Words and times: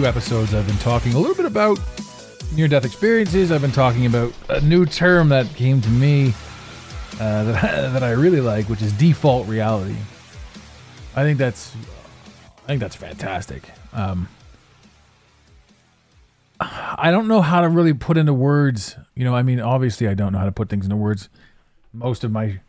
Few 0.00 0.08
episodes, 0.08 0.54
I've 0.54 0.66
been 0.66 0.78
talking 0.78 1.12
a 1.12 1.18
little 1.18 1.36
bit 1.36 1.44
about 1.44 1.78
near 2.54 2.68
death 2.68 2.86
experiences. 2.86 3.52
I've 3.52 3.60
been 3.60 3.70
talking 3.70 4.06
about 4.06 4.32
a 4.48 4.58
new 4.62 4.86
term 4.86 5.28
that 5.28 5.46
came 5.56 5.82
to 5.82 5.88
me 5.90 6.32
uh, 7.20 7.44
that, 7.52 7.92
that 7.92 8.02
I 8.02 8.12
really 8.12 8.40
like, 8.40 8.70
which 8.70 8.80
is 8.80 8.94
default 8.94 9.46
reality. 9.46 9.96
I 11.14 11.22
think 11.22 11.36
that's 11.36 11.74
I 12.64 12.66
think 12.66 12.80
that's 12.80 12.96
fantastic. 12.96 13.64
Um, 13.92 14.26
I 16.60 17.10
don't 17.10 17.28
know 17.28 17.42
how 17.42 17.60
to 17.60 17.68
really 17.68 17.92
put 17.92 18.16
into 18.16 18.32
words. 18.32 18.96
You 19.14 19.24
know, 19.24 19.34
I 19.34 19.42
mean, 19.42 19.60
obviously, 19.60 20.08
I 20.08 20.14
don't 20.14 20.32
know 20.32 20.38
how 20.38 20.46
to 20.46 20.52
put 20.52 20.70
things 20.70 20.86
into 20.86 20.96
words. 20.96 21.28
Most 21.92 22.24
of 22.24 22.32
my 22.32 22.60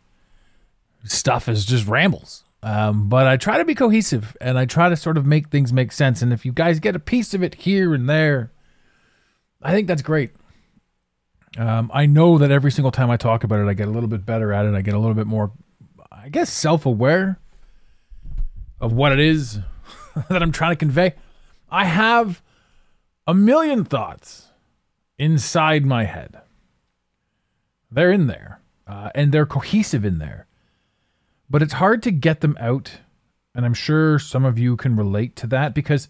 stuff 1.04 1.48
is 1.48 1.64
just 1.64 1.86
rambles. 1.86 2.44
Um, 2.62 3.08
but 3.08 3.26
I 3.26 3.36
try 3.36 3.58
to 3.58 3.64
be 3.64 3.74
cohesive 3.74 4.36
and 4.40 4.56
I 4.56 4.66
try 4.66 4.88
to 4.88 4.96
sort 4.96 5.16
of 5.16 5.26
make 5.26 5.48
things 5.48 5.72
make 5.72 5.90
sense. 5.90 6.22
And 6.22 6.32
if 6.32 6.44
you 6.44 6.52
guys 6.52 6.78
get 6.78 6.94
a 6.94 7.00
piece 7.00 7.34
of 7.34 7.42
it 7.42 7.56
here 7.56 7.92
and 7.92 8.08
there, 8.08 8.52
I 9.60 9.72
think 9.72 9.88
that's 9.88 10.02
great. 10.02 10.30
Um, 11.58 11.90
I 11.92 12.06
know 12.06 12.38
that 12.38 12.50
every 12.50 12.70
single 12.70 12.92
time 12.92 13.10
I 13.10 13.16
talk 13.16 13.44
about 13.44 13.60
it, 13.60 13.68
I 13.68 13.74
get 13.74 13.88
a 13.88 13.90
little 13.90 14.08
bit 14.08 14.24
better 14.24 14.52
at 14.52 14.64
it. 14.64 14.74
I 14.74 14.82
get 14.82 14.94
a 14.94 14.98
little 14.98 15.14
bit 15.14 15.26
more, 15.26 15.52
I 16.10 16.28
guess, 16.28 16.50
self 16.50 16.86
aware 16.86 17.38
of 18.80 18.92
what 18.92 19.12
it 19.12 19.20
is 19.20 19.58
that 20.28 20.42
I'm 20.42 20.52
trying 20.52 20.72
to 20.72 20.76
convey. 20.76 21.14
I 21.70 21.84
have 21.84 22.42
a 23.26 23.34
million 23.34 23.84
thoughts 23.84 24.48
inside 25.18 25.84
my 25.84 26.04
head. 26.04 26.40
They're 27.90 28.12
in 28.12 28.28
there, 28.28 28.60
uh, 28.86 29.10
and 29.14 29.30
they're 29.30 29.46
cohesive 29.46 30.04
in 30.04 30.18
there 30.18 30.46
but 31.52 31.62
it's 31.62 31.74
hard 31.74 32.02
to 32.02 32.10
get 32.10 32.40
them 32.40 32.56
out. 32.58 33.00
And 33.54 33.66
I'm 33.66 33.74
sure 33.74 34.18
some 34.18 34.46
of 34.46 34.58
you 34.58 34.74
can 34.74 34.96
relate 34.96 35.36
to 35.36 35.46
that 35.48 35.74
because 35.74 36.08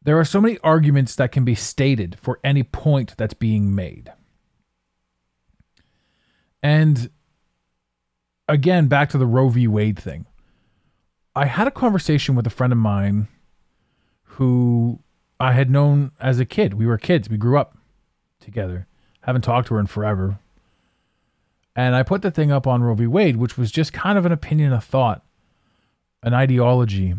there 0.00 0.16
are 0.16 0.24
so 0.24 0.40
many 0.40 0.58
arguments 0.58 1.16
that 1.16 1.32
can 1.32 1.44
be 1.44 1.56
stated 1.56 2.16
for 2.20 2.38
any 2.44 2.62
point 2.62 3.16
that's 3.18 3.34
being 3.34 3.74
made. 3.74 4.12
And 6.62 7.10
again, 8.48 8.86
back 8.86 9.10
to 9.10 9.18
the 9.18 9.26
Roe 9.26 9.48
v. 9.48 9.66
Wade 9.66 9.98
thing. 9.98 10.26
I 11.34 11.46
had 11.46 11.66
a 11.66 11.72
conversation 11.72 12.36
with 12.36 12.46
a 12.46 12.50
friend 12.50 12.72
of 12.72 12.78
mine 12.78 13.26
who 14.22 15.00
I 15.40 15.50
had 15.52 15.68
known 15.68 16.12
as 16.20 16.38
a 16.38 16.44
kid. 16.44 16.74
We 16.74 16.86
were 16.86 16.96
kids, 16.96 17.28
we 17.28 17.38
grew 17.38 17.58
up 17.58 17.76
together. 18.38 18.86
Haven't 19.22 19.42
talked 19.42 19.66
to 19.68 19.74
her 19.74 19.80
in 19.80 19.86
forever. 19.86 20.38
And 21.74 21.94
I 21.94 22.02
put 22.02 22.22
the 22.22 22.30
thing 22.30 22.52
up 22.52 22.66
on 22.66 22.82
Roe 22.82 22.94
v. 22.94 23.06
Wade, 23.06 23.36
which 23.36 23.56
was 23.56 23.70
just 23.70 23.92
kind 23.92 24.18
of 24.18 24.26
an 24.26 24.32
opinion, 24.32 24.72
a 24.72 24.80
thought, 24.80 25.24
an 26.22 26.34
ideology. 26.34 27.14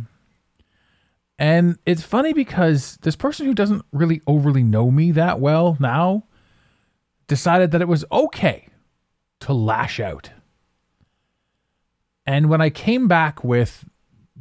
And 1.40 1.78
it's 1.86 2.04
funny 2.04 2.34
because 2.34 2.98
this 3.02 3.16
person 3.16 3.46
who 3.46 3.54
doesn't 3.56 3.84
really 3.92 4.22
overly 4.28 4.64
know 4.64 4.92
me 4.92 5.12
that 5.12 5.40
well 5.40 5.76
now 5.80 6.26
decided 7.28 7.72
that 7.72 7.82
it 7.82 7.88
was 7.88 8.06
okay 8.12 8.68
to 9.40 9.54
lash 9.54 10.00
out. 10.00 10.30
And 12.26 12.50
when 12.50 12.62
I 12.62 12.70
came 12.70 13.08
back 13.08 13.44
with 13.44 13.86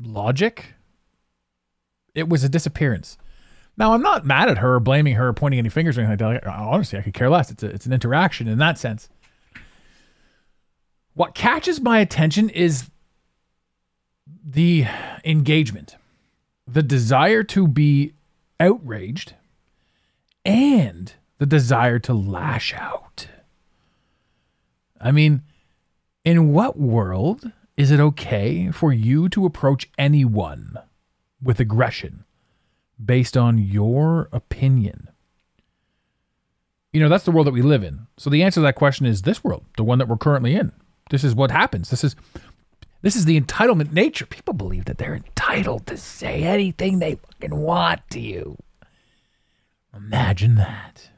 logic, 0.00 0.74
it 2.14 2.28
was 2.28 2.44
a 2.44 2.48
disappearance. 2.48 3.18
Now, 3.76 3.94
I'm 3.94 4.02
not 4.02 4.26
mad 4.26 4.50
at 4.50 4.58
her, 4.58 4.78
blaming 4.78 5.14
her, 5.14 5.32
pointing 5.32 5.58
any 5.58 5.70
fingers 5.70 5.96
or 5.96 6.02
anything 6.02 6.26
like 6.26 6.42
that. 6.42 6.50
Honestly, 6.50 6.98
I 6.98 7.02
could 7.02 7.14
care 7.14 7.30
less. 7.30 7.50
It's, 7.50 7.62
a, 7.62 7.66
it's 7.66 7.86
an 7.86 7.92
interaction 7.92 8.46
in 8.46 8.58
that 8.58 8.78
sense. 8.78 9.08
What 11.14 11.34
catches 11.34 11.80
my 11.80 11.98
attention 11.98 12.48
is 12.48 12.90
the 14.44 14.86
engagement, 15.24 15.96
the 16.66 16.82
desire 16.82 17.42
to 17.44 17.68
be 17.68 18.14
outraged, 18.58 19.34
and 20.44 21.12
the 21.38 21.46
desire 21.46 21.98
to 22.00 22.14
lash 22.14 22.72
out. 22.74 23.28
I 25.00 25.10
mean, 25.10 25.42
in 26.24 26.52
what 26.52 26.78
world 26.78 27.50
is 27.76 27.90
it 27.90 28.00
okay 28.00 28.70
for 28.70 28.92
you 28.92 29.28
to 29.30 29.44
approach 29.44 29.90
anyone 29.98 30.76
with 31.42 31.60
aggression 31.60 32.24
based 33.04 33.36
on 33.36 33.58
your 33.58 34.28
opinion? 34.32 35.08
You 36.92 37.00
know, 37.00 37.08
that's 37.08 37.24
the 37.24 37.32
world 37.32 37.46
that 37.46 37.52
we 37.52 37.62
live 37.62 37.82
in. 37.82 38.06
So 38.16 38.30
the 38.30 38.42
answer 38.42 38.60
to 38.60 38.64
that 38.64 38.76
question 38.76 39.06
is 39.06 39.22
this 39.22 39.42
world, 39.42 39.64
the 39.76 39.84
one 39.84 39.98
that 39.98 40.08
we're 40.08 40.16
currently 40.16 40.54
in. 40.54 40.72
This 41.12 41.24
is 41.24 41.34
what 41.34 41.50
happens. 41.50 41.90
This 41.90 42.04
is 42.04 42.16
this 43.02 43.16
is 43.16 43.26
the 43.26 43.38
entitlement 43.38 43.92
nature. 43.92 44.24
People 44.24 44.54
believe 44.54 44.86
that 44.86 44.96
they're 44.96 45.14
entitled 45.14 45.86
to 45.88 45.98
say 45.98 46.42
anything 46.44 46.98
they 46.98 47.16
fucking 47.16 47.54
want 47.54 48.00
to 48.12 48.20
you. 48.20 48.56
Imagine 49.94 50.54
that. 50.54 51.10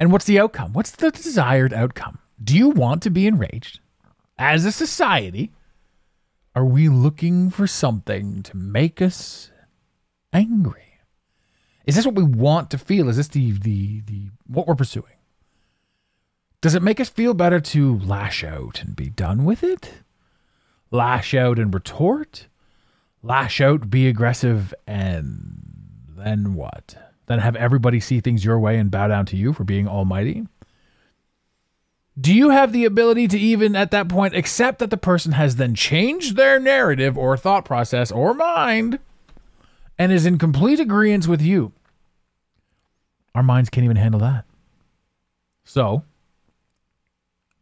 And 0.00 0.10
what's 0.10 0.24
the 0.24 0.40
outcome? 0.40 0.72
What's 0.72 0.92
the 0.92 1.10
desired 1.10 1.74
outcome? 1.74 2.18
Do 2.42 2.56
you 2.56 2.70
want 2.70 3.02
to 3.02 3.10
be 3.10 3.26
enraged? 3.26 3.80
As 4.38 4.64
a 4.64 4.72
society, 4.72 5.52
are 6.54 6.64
we 6.64 6.88
looking 6.88 7.50
for 7.50 7.66
something 7.66 8.42
to 8.44 8.56
make 8.56 9.02
us 9.02 9.50
angry? 10.32 11.00
Is 11.84 11.96
this 11.96 12.06
what 12.06 12.14
we 12.14 12.22
want 12.22 12.70
to 12.70 12.78
feel? 12.78 13.10
Is 13.10 13.18
this 13.18 13.28
the 13.28 13.52
the 13.52 14.00
the 14.06 14.30
what 14.46 14.66
we're 14.66 14.74
pursuing? 14.74 15.15
Does 16.60 16.74
it 16.74 16.82
make 16.82 17.00
us 17.00 17.08
feel 17.08 17.34
better 17.34 17.60
to 17.60 17.98
lash 17.98 18.42
out 18.42 18.82
and 18.82 18.96
be 18.96 19.10
done 19.10 19.44
with 19.44 19.62
it? 19.62 19.92
Lash 20.90 21.34
out 21.34 21.58
and 21.58 21.72
retort? 21.72 22.46
Lash 23.22 23.60
out, 23.60 23.90
be 23.90 24.08
aggressive, 24.08 24.72
and 24.86 26.06
then 26.16 26.54
what? 26.54 26.96
Then 27.26 27.40
have 27.40 27.56
everybody 27.56 28.00
see 28.00 28.20
things 28.20 28.44
your 28.44 28.58
way 28.58 28.78
and 28.78 28.90
bow 28.90 29.08
down 29.08 29.26
to 29.26 29.36
you 29.36 29.52
for 29.52 29.64
being 29.64 29.88
almighty? 29.88 30.46
Do 32.18 32.32
you 32.32 32.48
have 32.50 32.72
the 32.72 32.86
ability 32.86 33.28
to 33.28 33.38
even 33.38 33.76
at 33.76 33.90
that 33.90 34.08
point 34.08 34.34
accept 34.34 34.78
that 34.78 34.90
the 34.90 34.96
person 34.96 35.32
has 35.32 35.56
then 35.56 35.74
changed 35.74 36.36
their 36.36 36.58
narrative 36.58 37.18
or 37.18 37.36
thought 37.36 37.66
process 37.66 38.10
or 38.10 38.32
mind 38.32 38.98
and 39.98 40.12
is 40.12 40.24
in 40.24 40.38
complete 40.38 40.80
agreement 40.80 41.28
with 41.28 41.42
you? 41.42 41.72
Our 43.34 43.42
minds 43.42 43.68
can't 43.68 43.84
even 43.84 43.98
handle 43.98 44.20
that. 44.20 44.44
So, 45.64 46.04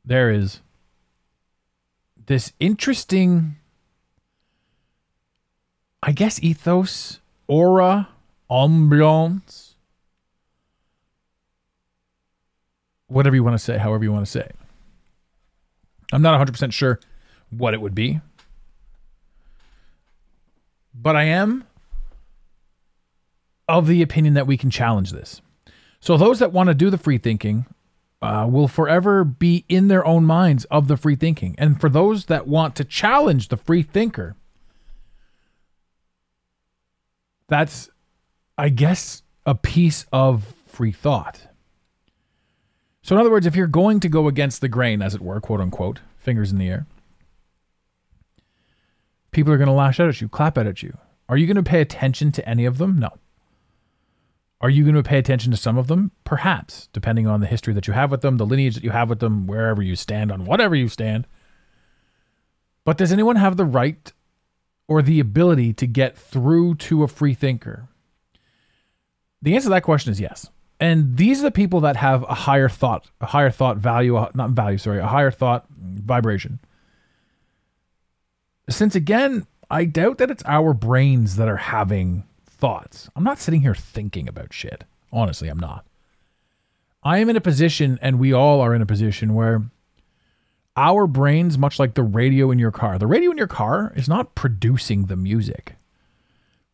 there 0.05 0.31
is 0.31 0.61
this 2.27 2.53
interesting, 2.61 3.56
I 6.03 6.12
guess, 6.12 6.43
ethos, 6.43 7.21
aura, 7.47 8.09
ambiance, 8.51 9.75
whatever 13.06 13.37
you 13.37 13.45
want 13.45 13.55
to 13.55 13.62
say, 13.62 13.79
however 13.79 14.05
you 14.05 14.12
want 14.12 14.25
to 14.25 14.31
say. 14.31 14.51
I'm 16.12 16.23
not 16.23 16.47
100% 16.47 16.73
sure 16.73 17.00
what 17.50 17.75
it 17.75 17.81
would 17.81 17.95
be, 17.95 18.21
but 20.95 21.17
I 21.17 21.25
am 21.25 21.65
of 23.69 23.87
the 23.87 24.03
opinion 24.03 24.35
that 24.35 24.47
we 24.47 24.57
can 24.57 24.71
challenge 24.71 25.12
this. 25.12 25.41
So, 26.00 26.19
those 26.19 26.39
that 26.41 26.53
want 26.53 26.69
to 26.69 26.75
do 26.75 26.91
the 26.91 26.99
free 26.99 27.17
thinking 27.17 27.65
uh, 28.25 28.47
will 28.47 28.69
forever 28.69 29.25
be 29.25 29.65
in 29.69 29.88
their 29.88 30.05
own 30.06 30.25
minds 30.25 30.65
of 30.67 30.88
the 30.88 30.97
free 30.97 31.17
thinking. 31.17 31.55
And 31.59 31.81
for 31.81 31.88
those 31.88 32.26
that 32.26 32.47
want 32.47 32.75
to 32.76 32.85
challenge 32.85 33.49
the 33.49 33.56
free 33.56 33.82
thinker, 33.82 34.35
that's, 37.49 37.91
I 38.56 38.71
guess, 38.71 39.23
a 39.44 39.55
piece 39.55 40.06
of 40.12 40.55
free 40.67 40.93
thought. 40.93 41.49
So, 43.03 43.15
in 43.15 43.21
other 43.21 43.31
words, 43.31 43.47
if 43.47 43.55
you're 43.55 43.67
going 43.67 44.00
to 44.00 44.09
go 44.09 44.29
against 44.29 44.62
the 44.62 44.69
grain, 44.69 45.03
as 45.03 45.15
it 45.15 45.21
were, 45.21 45.41
quote 45.41 45.61
unquote, 45.61 46.00
fingers 46.19 46.50
in 46.50 46.59
the 46.59 46.69
air, 46.69 46.87
People 49.35 49.53
are 49.53 49.59
going 49.59 49.67
to 49.67 49.75
lash 49.75 49.99
out 49.99 50.09
at 50.09 50.21
you, 50.21 50.29
clap 50.29 50.56
out 50.56 50.69
at 50.69 50.82
you. 50.82 50.97
Are 51.29 51.37
you 51.37 51.47
going 51.49 51.56
to 51.56 51.62
pay 51.62 51.81
attention 51.81 52.31
to 52.32 52.49
any 52.49 52.65
of 52.65 52.79
them? 52.79 53.00
No. 53.00 53.11
Are 54.64 54.70
you 54.70 54.82
going 54.82 54.94
to 54.94 55.02
pay 55.02 55.19
attention 55.19 55.50
to 55.50 55.58
some 55.58 55.76
of 55.76 55.88
them? 55.88 56.11
Perhaps, 56.25 56.88
depending 56.94 57.26
on 57.26 57.40
the 57.40 57.46
history 57.46 57.75
that 57.75 57.87
you 57.87 57.93
have 57.93 58.11
with 58.11 58.22
them, 58.22 58.38
the 58.38 58.46
lineage 58.46 58.76
that 58.76 58.82
you 58.82 58.93
have 58.93 59.11
with 59.11 59.19
them, 59.19 59.46
wherever 59.46 59.82
you 59.82 59.94
stand 59.94 60.32
on 60.32 60.46
whatever 60.46 60.75
you 60.75 60.88
stand. 60.88 61.26
But 62.82 62.96
does 62.96 63.12
anyone 63.12 63.37
have 63.37 63.58
the 63.58 63.66
right 63.66 64.11
or 64.88 65.02
the 65.02 65.20
ability 65.20 65.75
to 65.75 65.87
get 65.87 66.16
through 66.16 66.76
to 66.76 67.02
a 67.02 67.08
free 67.08 67.34
thinker? 67.34 67.88
The 69.43 69.55
answer 69.55 69.66
to 69.66 69.70
that 69.75 69.82
question 69.82 70.12
is 70.12 70.19
yes. 70.19 70.49
And 70.81 71.19
these 71.19 71.40
are 71.40 71.44
the 71.44 71.50
people 71.50 71.81
that 71.81 71.96
have 71.96 72.22
a 72.22 72.32
higher 72.34 72.70
thought, 72.70 73.11
a 73.20 73.26
higher 73.26 73.50
thought 73.50 73.76
value, 73.76 74.16
uh, 74.16 74.31
not 74.32 74.52
value, 74.52 74.78
sorry, 74.78 74.99
a 74.99 75.06
higher 75.06 75.31
thought 75.31 75.66
vibration. 75.69 76.58
Since 78.70 78.94
again, 78.94 79.46
I 79.70 79.84
doubt 79.84 80.16
that 80.16 80.31
it's 80.31 80.43
our 80.46 80.72
brains 80.72 81.37
that 81.37 81.49
are 81.49 81.58
having 81.58 82.25
thoughts. 82.64 83.11
I'm 83.14 83.25
not 83.25 83.38
sitting 83.38 83.61
here 83.61 83.75
thinking 83.75 84.26
about 84.26 84.55
shit. 84.55 84.84
Honestly, 85.12 85.49
I'm 85.49 85.58
not. 85.58 85.84
I 87.02 87.19
am 87.19 87.28
in 87.28 87.37
a 87.37 87.40
position, 87.43 87.99
and 88.00 88.19
we 88.19 88.32
all 88.32 88.62
are 88.62 88.75
in 88.75 88.81
a 88.81 88.87
position 88.87 89.34
where 89.34 89.64
our 90.75 91.06
brains, 91.06 91.58
much 91.58 91.78
like 91.78 91.93
the 91.93 92.02
radio 92.02 92.50
in 92.50 92.58
your 92.58 92.70
car, 92.70 92.99
the 92.99 93.06
radio 93.06 93.31
in 93.31 93.37
your 93.37 93.46
car 93.46 93.93
is 93.94 94.08
not 94.08 94.34
producing 94.34 95.06
the 95.06 95.14
music. 95.14 95.75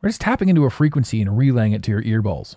We're 0.00 0.10
just 0.10 0.20
tapping 0.20 0.48
into 0.48 0.64
a 0.64 0.70
frequency 0.70 1.20
and 1.20 1.36
relaying 1.36 1.72
it 1.72 1.82
to 1.82 1.90
your 1.90 2.02
earballs. 2.04 2.54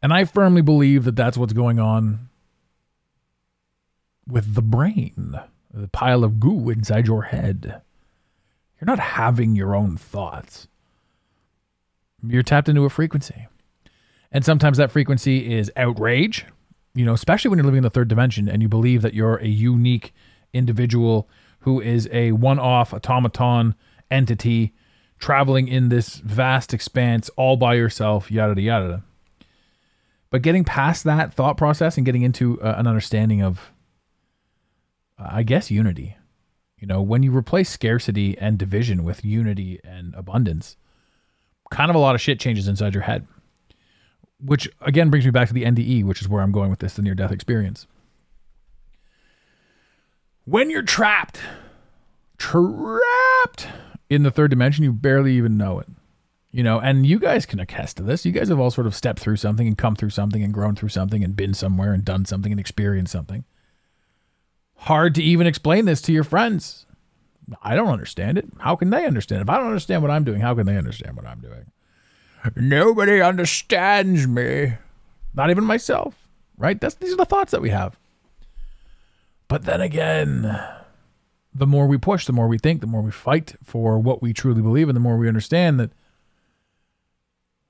And 0.00 0.10
I 0.10 0.24
firmly 0.24 0.62
believe 0.62 1.04
that 1.04 1.16
that's 1.16 1.36
what's 1.36 1.52
going 1.52 1.78
on 1.78 2.30
with 4.26 4.54
the 4.54 4.62
brain, 4.62 5.38
the 5.70 5.88
pile 5.88 6.24
of 6.24 6.40
goo 6.40 6.70
inside 6.70 7.06
your 7.06 7.24
head. 7.24 7.82
You're 8.80 8.86
not 8.86 8.98
having 8.98 9.56
your 9.56 9.74
own 9.74 9.96
thoughts. 9.96 10.68
You're 12.26 12.42
tapped 12.42 12.68
into 12.68 12.84
a 12.84 12.90
frequency. 12.90 13.46
And 14.30 14.44
sometimes 14.44 14.78
that 14.78 14.90
frequency 14.92 15.52
is 15.52 15.72
outrage, 15.76 16.44
you 16.94 17.04
know, 17.04 17.14
especially 17.14 17.48
when 17.48 17.58
you're 17.58 17.64
living 17.64 17.78
in 17.78 17.84
the 17.84 17.90
third 17.90 18.08
dimension 18.08 18.48
and 18.48 18.60
you 18.62 18.68
believe 18.68 19.02
that 19.02 19.14
you're 19.14 19.36
a 19.36 19.46
unique 19.46 20.12
individual 20.52 21.28
who 21.60 21.80
is 21.80 22.08
a 22.12 22.32
one 22.32 22.58
off 22.58 22.92
automaton 22.92 23.74
entity 24.10 24.74
traveling 25.18 25.66
in 25.66 25.88
this 25.88 26.16
vast 26.16 26.72
expanse 26.72 27.28
all 27.30 27.56
by 27.56 27.74
yourself, 27.74 28.30
yada, 28.30 28.60
yada. 28.60 28.84
yada. 28.84 29.02
But 30.30 30.42
getting 30.42 30.64
past 30.64 31.04
that 31.04 31.32
thought 31.32 31.56
process 31.56 31.96
and 31.96 32.04
getting 32.04 32.22
into 32.22 32.60
uh, 32.60 32.74
an 32.76 32.86
understanding 32.86 33.42
of, 33.42 33.72
uh, 35.18 35.28
I 35.30 35.42
guess, 35.42 35.70
unity. 35.70 36.17
You 36.78 36.86
know, 36.86 37.02
when 37.02 37.22
you 37.22 37.36
replace 37.36 37.68
scarcity 37.68 38.36
and 38.38 38.58
division 38.58 39.04
with 39.04 39.24
unity 39.24 39.80
and 39.84 40.14
abundance, 40.14 40.76
kind 41.70 41.90
of 41.90 41.96
a 41.96 41.98
lot 41.98 42.14
of 42.14 42.20
shit 42.20 42.38
changes 42.38 42.68
inside 42.68 42.94
your 42.94 43.02
head 43.02 43.26
which 44.40 44.68
again 44.80 45.10
brings 45.10 45.24
me 45.24 45.30
back 45.30 45.48
to 45.48 45.54
the 45.54 45.64
NDE, 45.64 46.04
which 46.04 46.20
is 46.20 46.28
where 46.28 46.42
I'm 46.42 46.52
going 46.52 46.70
with 46.70 46.78
this 46.78 46.94
the 46.94 47.02
near 47.02 47.14
death 47.14 47.32
experience. 47.32 47.86
When 50.44 50.70
you're 50.70 50.82
trapped, 50.82 51.40
trapped 52.38 53.68
in 54.08 54.22
the 54.22 54.30
third 54.30 54.50
dimension, 54.50 54.84
you 54.84 54.92
barely 54.92 55.34
even 55.34 55.58
know 55.58 55.78
it. 55.78 55.88
You 56.50 56.62
know, 56.62 56.80
and 56.80 57.06
you 57.06 57.18
guys 57.18 57.44
can 57.44 57.60
attest 57.60 57.98
to 57.98 58.02
this. 58.02 58.24
You 58.24 58.32
guys 58.32 58.48
have 58.48 58.58
all 58.58 58.70
sort 58.70 58.86
of 58.86 58.94
stepped 58.94 59.20
through 59.20 59.36
something 59.36 59.66
and 59.66 59.76
come 59.76 59.94
through 59.94 60.10
something 60.10 60.42
and 60.42 60.54
grown 60.54 60.74
through 60.74 60.88
something 60.88 61.22
and 61.22 61.36
been 61.36 61.52
somewhere 61.52 61.92
and 61.92 62.04
done 62.04 62.24
something 62.24 62.50
and 62.50 62.58
experienced 62.58 63.12
something. 63.12 63.44
Hard 64.78 65.14
to 65.16 65.22
even 65.22 65.46
explain 65.46 65.84
this 65.84 66.00
to 66.02 66.12
your 66.12 66.24
friends. 66.24 66.86
I 67.62 67.74
don't 67.74 67.88
understand 67.88 68.38
it. 68.38 68.46
How 68.58 68.76
can 68.76 68.90
they 68.90 69.06
understand? 69.06 69.42
If 69.42 69.48
I 69.48 69.56
don't 69.56 69.66
understand 69.66 70.02
what 70.02 70.10
I'm 70.10 70.24
doing, 70.24 70.40
how 70.40 70.54
can 70.54 70.66
they 70.66 70.76
understand 70.76 71.16
what 71.16 71.26
I'm 71.26 71.40
doing? 71.40 71.72
Nobody 72.56 73.20
understands 73.20 74.26
me. 74.26 74.74
Not 75.34 75.50
even 75.50 75.64
myself, 75.64 76.14
right? 76.56 76.80
That's 76.80 76.94
these 76.96 77.12
are 77.12 77.16
the 77.16 77.24
thoughts 77.24 77.50
that 77.52 77.62
we 77.62 77.70
have. 77.70 77.98
But 79.48 79.64
then 79.64 79.80
again, 79.80 80.60
the 81.54 81.66
more 81.66 81.86
we 81.86 81.98
push, 81.98 82.26
the 82.26 82.32
more 82.32 82.48
we 82.48 82.58
think, 82.58 82.80
the 82.80 82.86
more 82.86 83.02
we 83.02 83.10
fight 83.10 83.56
for 83.64 83.98
what 83.98 84.22
we 84.22 84.32
truly 84.32 84.62
believe, 84.62 84.88
and 84.88 84.96
the 84.96 85.00
more 85.00 85.16
we 85.16 85.28
understand 85.28 85.80
that 85.80 85.90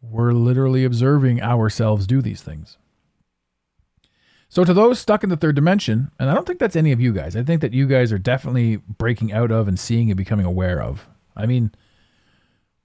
we're 0.02 0.32
literally 0.32 0.84
observing 0.84 1.42
ourselves 1.42 2.06
do 2.06 2.20
these 2.20 2.42
things. 2.42 2.76
So, 4.50 4.64
to 4.64 4.72
those 4.72 4.98
stuck 4.98 5.22
in 5.22 5.30
the 5.30 5.36
third 5.36 5.56
dimension, 5.56 6.10
and 6.18 6.30
I 6.30 6.34
don't 6.34 6.46
think 6.46 6.58
that's 6.58 6.76
any 6.76 6.90
of 6.92 7.00
you 7.00 7.12
guys, 7.12 7.36
I 7.36 7.42
think 7.42 7.60
that 7.60 7.74
you 7.74 7.86
guys 7.86 8.12
are 8.12 8.18
definitely 8.18 8.76
breaking 8.76 9.32
out 9.32 9.50
of 9.50 9.68
and 9.68 9.78
seeing 9.78 10.10
and 10.10 10.16
becoming 10.16 10.46
aware 10.46 10.82
of. 10.82 11.06
I 11.36 11.44
mean, 11.44 11.70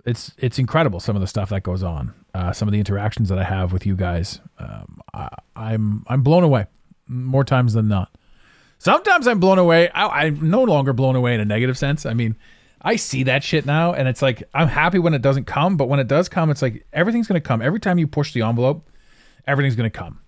it's 0.05 0.33
it's 0.37 0.59
incredible 0.59 0.99
some 0.99 1.15
of 1.15 1.21
the 1.21 1.27
stuff 1.27 1.49
that 1.49 1.63
goes 1.63 1.83
on. 1.83 2.13
Uh, 2.33 2.51
some 2.51 2.67
of 2.67 2.71
the 2.71 2.79
interactions 2.79 3.29
that 3.29 3.37
I 3.37 3.43
have 3.43 3.71
with 3.71 3.85
you 3.85 3.95
guys, 3.95 4.39
um, 4.57 4.99
I, 5.13 5.29
I'm 5.55 6.03
I'm 6.07 6.23
blown 6.23 6.43
away 6.43 6.65
more 7.07 7.43
times 7.43 7.73
than 7.73 7.87
not. 7.87 8.13
Sometimes 8.79 9.27
I'm 9.27 9.39
blown 9.39 9.59
away. 9.59 9.89
I, 9.89 10.25
I'm 10.25 10.49
no 10.49 10.63
longer 10.63 10.91
blown 10.91 11.15
away 11.15 11.33
in 11.33 11.39
a 11.39 11.45
negative 11.45 11.77
sense. 11.77 12.05
I 12.05 12.13
mean, 12.13 12.35
I 12.81 12.97
see 12.97 13.23
that 13.23 13.43
shit 13.43 13.65
now, 13.65 13.93
and 13.93 14.09
it's 14.09 14.21
like 14.21 14.43
I'm 14.53 14.67
happy 14.67 14.99
when 14.99 15.13
it 15.13 15.21
doesn't 15.21 15.45
come, 15.45 15.77
but 15.77 15.87
when 15.87 16.01
it 16.01 16.07
does 16.07 16.27
come, 16.27 16.49
it's 16.49 16.61
like 16.61 16.85
everything's 16.91 17.27
gonna 17.27 17.39
come. 17.39 17.61
Every 17.61 17.79
time 17.79 17.97
you 17.97 18.07
push 18.07 18.33
the 18.33 18.41
envelope, 18.41 18.89
everything's 19.47 19.77
gonna 19.77 19.89
come. 19.89 20.19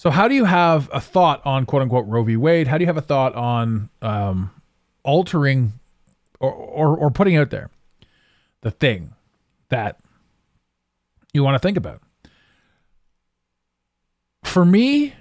So 0.00 0.08
how 0.08 0.28
do 0.28 0.34
you 0.34 0.46
have 0.46 0.88
a 0.94 1.00
thought 1.00 1.44
on 1.44 1.66
quote 1.66 1.82
unquote 1.82 2.06
Roe 2.06 2.22
v. 2.22 2.36
Wade? 2.36 2.68
How 2.68 2.78
do 2.78 2.82
you 2.82 2.86
have 2.86 2.96
a 2.96 3.02
thought 3.02 3.34
on 3.34 3.90
um, 4.00 4.50
altering 5.02 5.74
or, 6.40 6.50
or 6.50 6.96
or 6.96 7.10
putting 7.10 7.36
out 7.36 7.50
there? 7.50 7.68
the 8.62 8.70
thing 8.70 9.14
that 9.68 9.98
you 11.32 11.42
want 11.42 11.54
to 11.54 11.58
think 11.58 11.76
about. 11.76 12.02
For 14.44 14.64
me, 14.64 15.14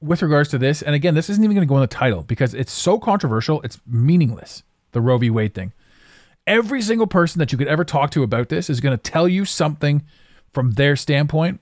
with 0.00 0.22
regards 0.22 0.48
to 0.50 0.58
this, 0.58 0.82
and 0.82 0.94
again, 0.94 1.14
this 1.14 1.30
isn't 1.30 1.42
even 1.42 1.54
going 1.54 1.66
to 1.66 1.70
go 1.70 1.76
in 1.76 1.82
the 1.82 1.86
title 1.86 2.22
because 2.22 2.54
it's 2.54 2.72
so 2.72 2.98
controversial, 2.98 3.62
it's 3.62 3.80
meaningless. 3.86 4.62
The 4.92 5.00
Roe 5.00 5.18
v. 5.18 5.30
Wade 5.30 5.54
thing. 5.54 5.72
Every 6.46 6.82
single 6.82 7.06
person 7.06 7.38
that 7.38 7.52
you 7.52 7.58
could 7.58 7.68
ever 7.68 7.84
talk 7.84 8.10
to 8.12 8.22
about 8.22 8.48
this 8.48 8.68
is 8.68 8.80
going 8.80 8.96
to 8.96 9.02
tell 9.02 9.26
you 9.28 9.44
something 9.44 10.02
from 10.52 10.72
their 10.72 10.94
standpoint, 10.94 11.60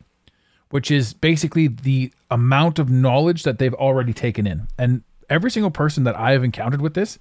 which 0.72 0.90
is 0.90 1.12
basically 1.12 1.68
the 1.68 2.10
amount 2.30 2.78
of 2.78 2.88
knowledge 2.88 3.42
that 3.42 3.58
they've 3.58 3.74
already 3.74 4.14
taken 4.14 4.46
in. 4.46 4.66
And 4.78 5.02
every 5.28 5.50
single 5.50 5.70
person 5.70 6.04
that 6.04 6.18
I 6.18 6.30
have 6.32 6.42
encountered 6.42 6.80
with 6.80 6.94
this 6.94 7.18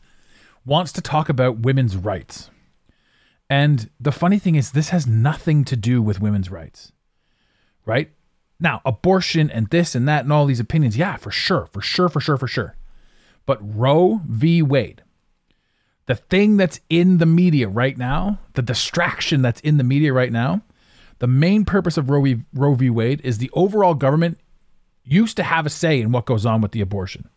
wants 0.65 0.93
to 0.93 1.01
talk 1.01 1.27
about 1.27 1.59
women's 1.59 1.97
rights. 1.97 2.49
And 3.49 3.89
the 3.99 4.13
funny 4.13 4.39
thing 4.39 4.55
is, 4.55 4.71
this 4.71 4.89
has 4.89 5.05
nothing 5.05 5.65
to 5.65 5.75
do 5.75 6.01
with 6.01 6.21
women's 6.21 6.49
rights, 6.49 6.93
right? 7.85 8.09
Now, 8.57 8.81
abortion 8.85 9.51
and 9.51 9.67
this 9.67 9.95
and 9.95 10.07
that 10.07 10.23
and 10.23 10.31
all 10.31 10.45
these 10.45 10.61
opinions, 10.61 10.95
yeah, 10.95 11.17
for 11.17 11.29
sure, 11.29 11.67
for 11.73 11.81
sure, 11.81 12.07
for 12.07 12.21
sure, 12.21 12.37
for 12.37 12.47
sure. 12.47 12.77
But 13.45 13.59
Roe 13.61 14.21
v. 14.25 14.61
Wade, 14.61 15.03
the 16.05 16.15
thing 16.15 16.55
that's 16.55 16.79
in 16.89 17.17
the 17.17 17.25
media 17.25 17.67
right 17.67 17.97
now, 17.97 18.39
the 18.53 18.61
distraction 18.61 19.41
that's 19.41 19.59
in 19.59 19.75
the 19.75 19.83
media 19.83 20.13
right 20.13 20.31
now, 20.31 20.61
the 21.21 21.27
main 21.27 21.65
purpose 21.65 21.97
of 21.97 22.09
Roe 22.09 22.23
v. 22.23 22.41
Roe 22.51 22.73
v. 22.73 22.89
Wade 22.89 23.21
is 23.23 23.37
the 23.37 23.51
overall 23.53 23.93
government 23.93 24.39
used 25.03 25.37
to 25.37 25.43
have 25.43 25.67
a 25.67 25.69
say 25.69 26.01
in 26.01 26.11
what 26.11 26.25
goes 26.25 26.47
on 26.47 26.61
with 26.61 26.71
the 26.71 26.81
abortion. 26.81 27.29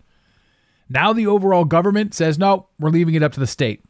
Now 0.88 1.12
the 1.12 1.26
overall 1.26 1.66
government 1.66 2.14
says, 2.14 2.38
no, 2.38 2.68
we're 2.80 2.88
leaving 2.88 3.14
it 3.14 3.22
up 3.22 3.32
to 3.32 3.40
the 3.40 3.46
state. 3.46 3.84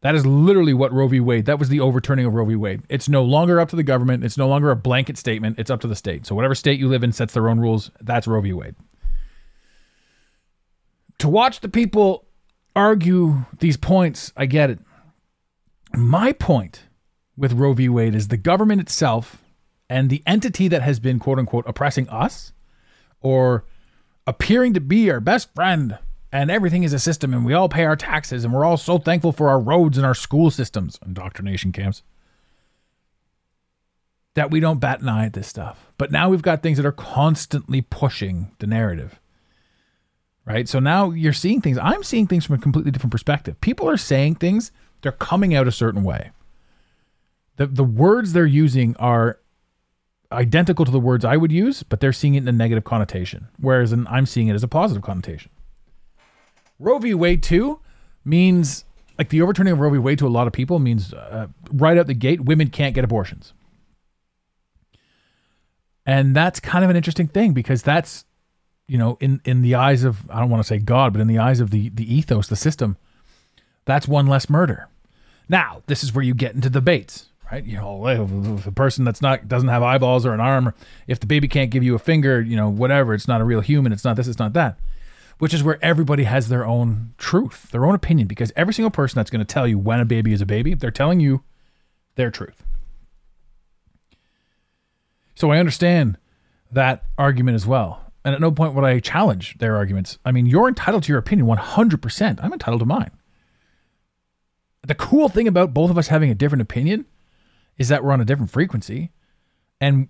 That 0.00 0.14
is 0.14 0.24
literally 0.24 0.72
what 0.72 0.90
Roe 0.90 1.06
v. 1.06 1.20
Wade. 1.20 1.44
That 1.44 1.58
was 1.58 1.68
the 1.68 1.80
overturning 1.80 2.24
of 2.24 2.32
Roe 2.32 2.46
v. 2.46 2.56
Wade. 2.56 2.80
It's 2.88 3.10
no 3.10 3.22
longer 3.22 3.60
up 3.60 3.68
to 3.68 3.76
the 3.76 3.82
government. 3.82 4.24
It's 4.24 4.38
no 4.38 4.48
longer 4.48 4.70
a 4.70 4.76
blanket 4.76 5.18
statement. 5.18 5.58
It's 5.58 5.70
up 5.70 5.82
to 5.82 5.86
the 5.86 5.94
state. 5.94 6.24
So 6.24 6.34
whatever 6.34 6.54
state 6.54 6.80
you 6.80 6.88
live 6.88 7.04
in 7.04 7.12
sets 7.12 7.34
their 7.34 7.50
own 7.50 7.60
rules. 7.60 7.90
That's 8.00 8.26
Roe 8.26 8.40
v. 8.40 8.54
Wade. 8.54 8.74
To 11.18 11.28
watch 11.28 11.60
the 11.60 11.68
people 11.68 12.26
argue 12.74 13.44
these 13.58 13.76
points, 13.76 14.32
I 14.34 14.46
get 14.46 14.70
it. 14.70 14.78
My 15.92 16.32
point 16.32 16.84
with 17.40 17.54
Roe 17.54 17.72
v. 17.72 17.88
Wade 17.88 18.14
is 18.14 18.28
the 18.28 18.36
government 18.36 18.82
itself 18.82 19.42
and 19.88 20.10
the 20.10 20.22
entity 20.26 20.68
that 20.68 20.82
has 20.82 21.00
been 21.00 21.18
quote 21.18 21.38
unquote 21.38 21.64
oppressing 21.66 22.06
us 22.10 22.52
or 23.22 23.64
appearing 24.26 24.74
to 24.74 24.80
be 24.80 25.10
our 25.10 25.20
best 25.20 25.52
friend 25.54 25.98
and 26.30 26.50
everything 26.50 26.82
is 26.82 26.92
a 26.92 26.98
system 26.98 27.32
and 27.32 27.44
we 27.44 27.54
all 27.54 27.68
pay 27.68 27.84
our 27.84 27.96
taxes 27.96 28.44
and 28.44 28.52
we're 28.52 28.64
all 28.64 28.76
so 28.76 28.98
thankful 28.98 29.32
for 29.32 29.48
our 29.48 29.58
roads 29.58 29.96
and 29.96 30.06
our 30.06 30.14
school 30.14 30.50
systems 30.50 30.98
indoctrination 31.04 31.72
camps 31.72 32.02
that 34.34 34.50
we 34.50 34.60
don't 34.60 34.78
bat 34.78 35.00
an 35.00 35.08
eye 35.08 35.24
at 35.24 35.32
this 35.32 35.48
stuff. 35.48 35.92
But 35.96 36.12
now 36.12 36.28
we've 36.28 36.42
got 36.42 36.62
things 36.62 36.76
that 36.76 36.86
are 36.86 36.92
constantly 36.92 37.80
pushing 37.80 38.52
the 38.58 38.66
narrative 38.66 39.18
right? 40.46 40.68
So 40.68 40.80
now 40.80 41.10
you're 41.10 41.32
seeing 41.32 41.60
things. 41.60 41.78
I'm 41.78 42.02
seeing 42.02 42.26
things 42.26 42.44
from 42.46 42.56
a 42.56 42.58
completely 42.58 42.90
different 42.90 43.12
perspective. 43.12 43.60
People 43.60 43.88
are 43.88 43.96
saying 43.96 44.36
things 44.36 44.72
they're 45.02 45.12
coming 45.12 45.54
out 45.54 45.68
a 45.68 45.72
certain 45.72 46.02
way 46.02 46.32
the, 47.60 47.66
the 47.66 47.84
words 47.84 48.32
they're 48.32 48.46
using 48.46 48.96
are 48.96 49.38
identical 50.32 50.84
to 50.84 50.90
the 50.90 51.00
words 51.00 51.24
i 51.24 51.36
would 51.36 51.52
use 51.52 51.82
but 51.82 52.00
they're 52.00 52.12
seeing 52.12 52.34
it 52.34 52.38
in 52.38 52.48
a 52.48 52.52
negative 52.52 52.84
connotation 52.84 53.48
whereas 53.58 53.92
i'm 53.92 54.26
seeing 54.26 54.48
it 54.48 54.54
as 54.54 54.62
a 54.62 54.68
positive 54.68 55.02
connotation 55.02 55.50
Roe 56.80 56.98
v. 56.98 57.14
Wade 57.14 57.42
2 57.42 57.78
means, 58.24 58.84
like 59.18 59.28
the 59.28 59.42
overturning 59.42 59.74
of 59.74 59.80
Roe 59.80 59.90
v. 59.90 59.98
Wade 59.98 60.18
to 60.18 60.26
a 60.26 60.28
lot 60.28 60.46
of 60.46 60.52
people 60.52 60.78
means 60.78 61.12
uh, 61.12 61.48
right 61.70 61.96
out 61.96 62.06
the 62.06 62.14
gate, 62.14 62.40
women 62.40 62.70
can't 62.70 62.94
get 62.94 63.04
abortions. 63.04 63.52
And 66.06 66.34
that's 66.34 66.58
kind 66.58 66.82
of 66.82 66.90
an 66.90 66.96
interesting 66.96 67.28
thing 67.28 67.52
because 67.52 67.82
that's, 67.82 68.24
you 68.88 68.98
know, 68.98 69.18
in, 69.20 69.40
in 69.44 69.62
the 69.62 69.74
eyes 69.74 70.02
of, 70.02 70.28
I 70.30 70.40
don't 70.40 70.50
want 70.50 70.62
to 70.62 70.66
say 70.66 70.78
God, 70.78 71.12
but 71.12 71.20
in 71.20 71.28
the 71.28 71.38
eyes 71.38 71.60
of 71.60 71.70
the, 71.70 71.90
the 71.90 72.12
ethos, 72.12 72.48
the 72.48 72.56
system, 72.56 72.96
that's 73.84 74.08
one 74.08 74.26
less 74.26 74.48
murder. 74.48 74.88
Now, 75.48 75.82
this 75.86 76.02
is 76.02 76.14
where 76.14 76.24
you 76.24 76.34
get 76.34 76.54
into 76.54 76.70
debates, 76.70 77.29
right? 77.50 77.64
You 77.64 77.76
know, 77.76 78.06
if 78.06 78.66
a 78.66 78.72
person 78.72 79.04
that's 79.04 79.22
not 79.22 79.48
doesn't 79.48 79.68
have 79.68 79.82
eyeballs 79.82 80.24
or 80.24 80.32
an 80.32 80.40
arm, 80.40 80.68
or 80.68 80.74
if 81.06 81.20
the 81.20 81.26
baby 81.26 81.48
can't 81.48 81.70
give 81.70 81.82
you 81.82 81.94
a 81.94 81.98
finger, 81.98 82.40
you 82.40 82.56
know, 82.56 82.68
whatever, 82.68 83.14
it's 83.14 83.28
not 83.28 83.40
a 83.40 83.44
real 83.44 83.60
human, 83.60 83.92
it's 83.92 84.04
not 84.04 84.16
this, 84.16 84.28
it's 84.28 84.38
not 84.38 84.52
that. 84.52 84.78
Which 85.38 85.54
is 85.54 85.62
where 85.62 85.78
everybody 85.82 86.24
has 86.24 86.48
their 86.48 86.66
own 86.66 87.14
truth, 87.16 87.70
their 87.70 87.86
own 87.86 87.94
opinion, 87.94 88.28
because 88.28 88.52
every 88.56 88.74
single 88.74 88.90
person 88.90 89.16
that's 89.16 89.30
going 89.30 89.44
to 89.44 89.52
tell 89.52 89.66
you 89.66 89.78
when 89.78 90.00
a 90.00 90.04
baby 90.04 90.32
is 90.32 90.40
a 90.42 90.46
baby, 90.46 90.74
they're 90.74 90.90
telling 90.90 91.18
you 91.18 91.42
their 92.16 92.30
truth. 92.30 92.62
So 95.34 95.50
I 95.50 95.58
understand 95.58 96.18
that 96.70 97.04
argument 97.16 97.54
as 97.54 97.66
well. 97.66 98.12
And 98.22 98.34
at 98.34 98.40
no 98.42 98.52
point 98.52 98.74
would 98.74 98.84
I 98.84 99.00
challenge 99.00 99.56
their 99.58 99.76
arguments. 99.76 100.18
I 100.26 100.30
mean, 100.30 100.44
you're 100.44 100.68
entitled 100.68 101.04
to 101.04 101.08
your 101.08 101.18
opinion 101.18 101.48
100%. 101.48 102.44
I'm 102.44 102.52
entitled 102.52 102.80
to 102.80 102.86
mine. 102.86 103.10
The 104.86 104.94
cool 104.94 105.30
thing 105.30 105.48
about 105.48 105.72
both 105.72 105.90
of 105.90 105.96
us 105.96 106.08
having 106.08 106.30
a 106.30 106.34
different 106.34 106.60
opinion 106.60 107.06
is 107.78 107.88
that 107.88 108.04
we're 108.04 108.12
on 108.12 108.20
a 108.20 108.24
different 108.24 108.50
frequency. 108.50 109.10
And, 109.80 110.08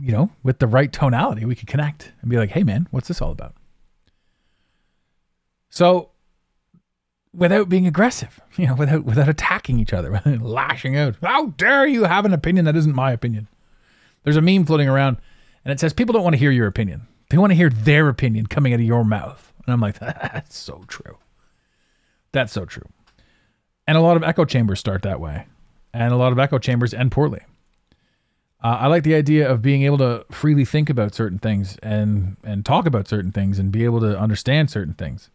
you 0.00 0.12
know, 0.12 0.30
with 0.42 0.58
the 0.58 0.66
right 0.66 0.92
tonality, 0.92 1.44
we 1.44 1.54
could 1.54 1.68
connect 1.68 2.12
and 2.20 2.30
be 2.30 2.36
like, 2.36 2.50
hey, 2.50 2.62
man, 2.62 2.88
what's 2.90 3.08
this 3.08 3.20
all 3.20 3.30
about? 3.30 3.54
So, 5.68 6.10
without 7.32 7.68
being 7.68 7.86
aggressive, 7.86 8.40
you 8.56 8.66
know, 8.66 8.74
without 8.74 9.04
without 9.04 9.28
attacking 9.28 9.78
each 9.78 9.92
other, 9.92 10.20
lashing 10.40 10.96
out. 10.96 11.16
How 11.22 11.46
dare 11.46 11.86
you 11.86 12.04
have 12.04 12.24
an 12.24 12.32
opinion 12.32 12.64
that 12.64 12.76
isn't 12.76 12.94
my 12.94 13.12
opinion? 13.12 13.48
There's 14.24 14.36
a 14.36 14.42
meme 14.42 14.66
floating 14.66 14.88
around 14.88 15.18
and 15.64 15.72
it 15.72 15.80
says 15.80 15.92
people 15.92 16.12
don't 16.12 16.24
want 16.24 16.34
to 16.34 16.38
hear 16.38 16.50
your 16.50 16.66
opinion. 16.66 17.06
They 17.28 17.38
want 17.38 17.50
to 17.50 17.56
hear 17.56 17.70
their 17.70 18.08
opinion 18.08 18.46
coming 18.46 18.72
out 18.72 18.80
of 18.80 18.86
your 18.86 19.04
mouth. 19.04 19.52
And 19.64 19.72
I'm 19.72 19.80
like, 19.80 19.98
that's 20.00 20.56
so 20.56 20.84
true. 20.88 21.18
That's 22.32 22.52
so 22.52 22.64
true. 22.64 22.88
And 23.86 23.96
a 23.96 24.00
lot 24.00 24.16
of 24.16 24.22
echo 24.22 24.44
chambers 24.44 24.80
start 24.80 25.02
that 25.02 25.20
way. 25.20 25.46
And 25.92 26.12
a 26.12 26.16
lot 26.16 26.32
of 26.32 26.38
echo 26.38 26.58
chambers 26.58 26.94
end 26.94 27.12
poorly. 27.12 27.40
Uh, 28.62 28.76
I 28.80 28.86
like 28.88 29.04
the 29.04 29.14
idea 29.14 29.50
of 29.50 29.62
being 29.62 29.82
able 29.82 29.98
to 29.98 30.24
freely 30.30 30.64
think 30.64 30.90
about 30.90 31.14
certain 31.14 31.38
things 31.38 31.78
and 31.82 32.36
and 32.44 32.64
talk 32.64 32.86
about 32.86 33.08
certain 33.08 33.32
things 33.32 33.58
and 33.58 33.72
be 33.72 33.84
able 33.84 34.00
to 34.00 34.18
understand 34.18 34.70
certain 34.70 34.94
things. 34.94 35.30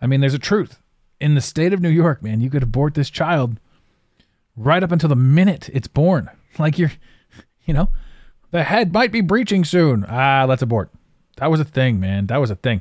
I 0.00 0.06
mean, 0.06 0.20
there's 0.20 0.34
a 0.34 0.38
truth. 0.38 0.80
In 1.18 1.34
the 1.34 1.40
state 1.40 1.72
of 1.72 1.80
New 1.80 1.88
York, 1.88 2.22
man, 2.22 2.42
you 2.42 2.50
could 2.50 2.62
abort 2.62 2.94
this 2.94 3.08
child 3.08 3.58
right 4.54 4.82
up 4.82 4.92
until 4.92 5.08
the 5.08 5.16
minute 5.16 5.68
it's 5.72 5.88
born. 5.88 6.30
Like 6.58 6.78
you're 6.78 6.92
you 7.66 7.74
know, 7.74 7.90
the 8.50 8.62
head 8.62 8.94
might 8.94 9.12
be 9.12 9.20
breaching 9.20 9.62
soon. 9.64 10.06
Ah, 10.08 10.46
let's 10.48 10.62
abort. 10.62 10.90
That 11.36 11.50
was 11.50 11.60
a 11.60 11.64
thing, 11.64 12.00
man. 12.00 12.28
That 12.28 12.40
was 12.40 12.50
a 12.50 12.56
thing. 12.56 12.80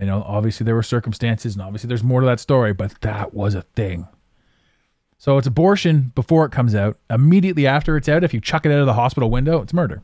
I 0.00 0.04
know, 0.04 0.22
obviously 0.26 0.64
there 0.64 0.74
were 0.74 0.82
circumstances, 0.82 1.54
and 1.54 1.62
obviously 1.62 1.88
there's 1.88 2.02
more 2.04 2.20
to 2.20 2.26
that 2.26 2.40
story, 2.40 2.72
but 2.72 3.00
that 3.02 3.34
was 3.34 3.54
a 3.54 3.62
thing. 3.62 4.08
So 5.18 5.38
it's 5.38 5.46
abortion 5.46 6.12
before 6.14 6.44
it 6.44 6.52
comes 6.52 6.74
out. 6.74 6.98
Immediately 7.08 7.66
after 7.66 7.96
it's 7.96 8.08
out, 8.08 8.22
if 8.22 8.34
you 8.34 8.40
chuck 8.40 8.66
it 8.66 8.72
out 8.72 8.80
of 8.80 8.86
the 8.86 8.94
hospital 8.94 9.30
window, 9.30 9.62
it's 9.62 9.72
murder. 9.72 10.02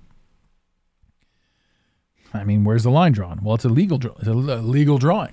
I 2.34 2.44
mean, 2.44 2.64
where's 2.64 2.82
the 2.82 2.90
line 2.90 3.12
drawn? 3.12 3.40
Well, 3.42 3.54
it's 3.54 3.64
a 3.64 3.68
legal, 3.68 4.00
it's 4.18 4.26
a 4.26 4.32
legal 4.32 4.98
drawing. 4.98 5.32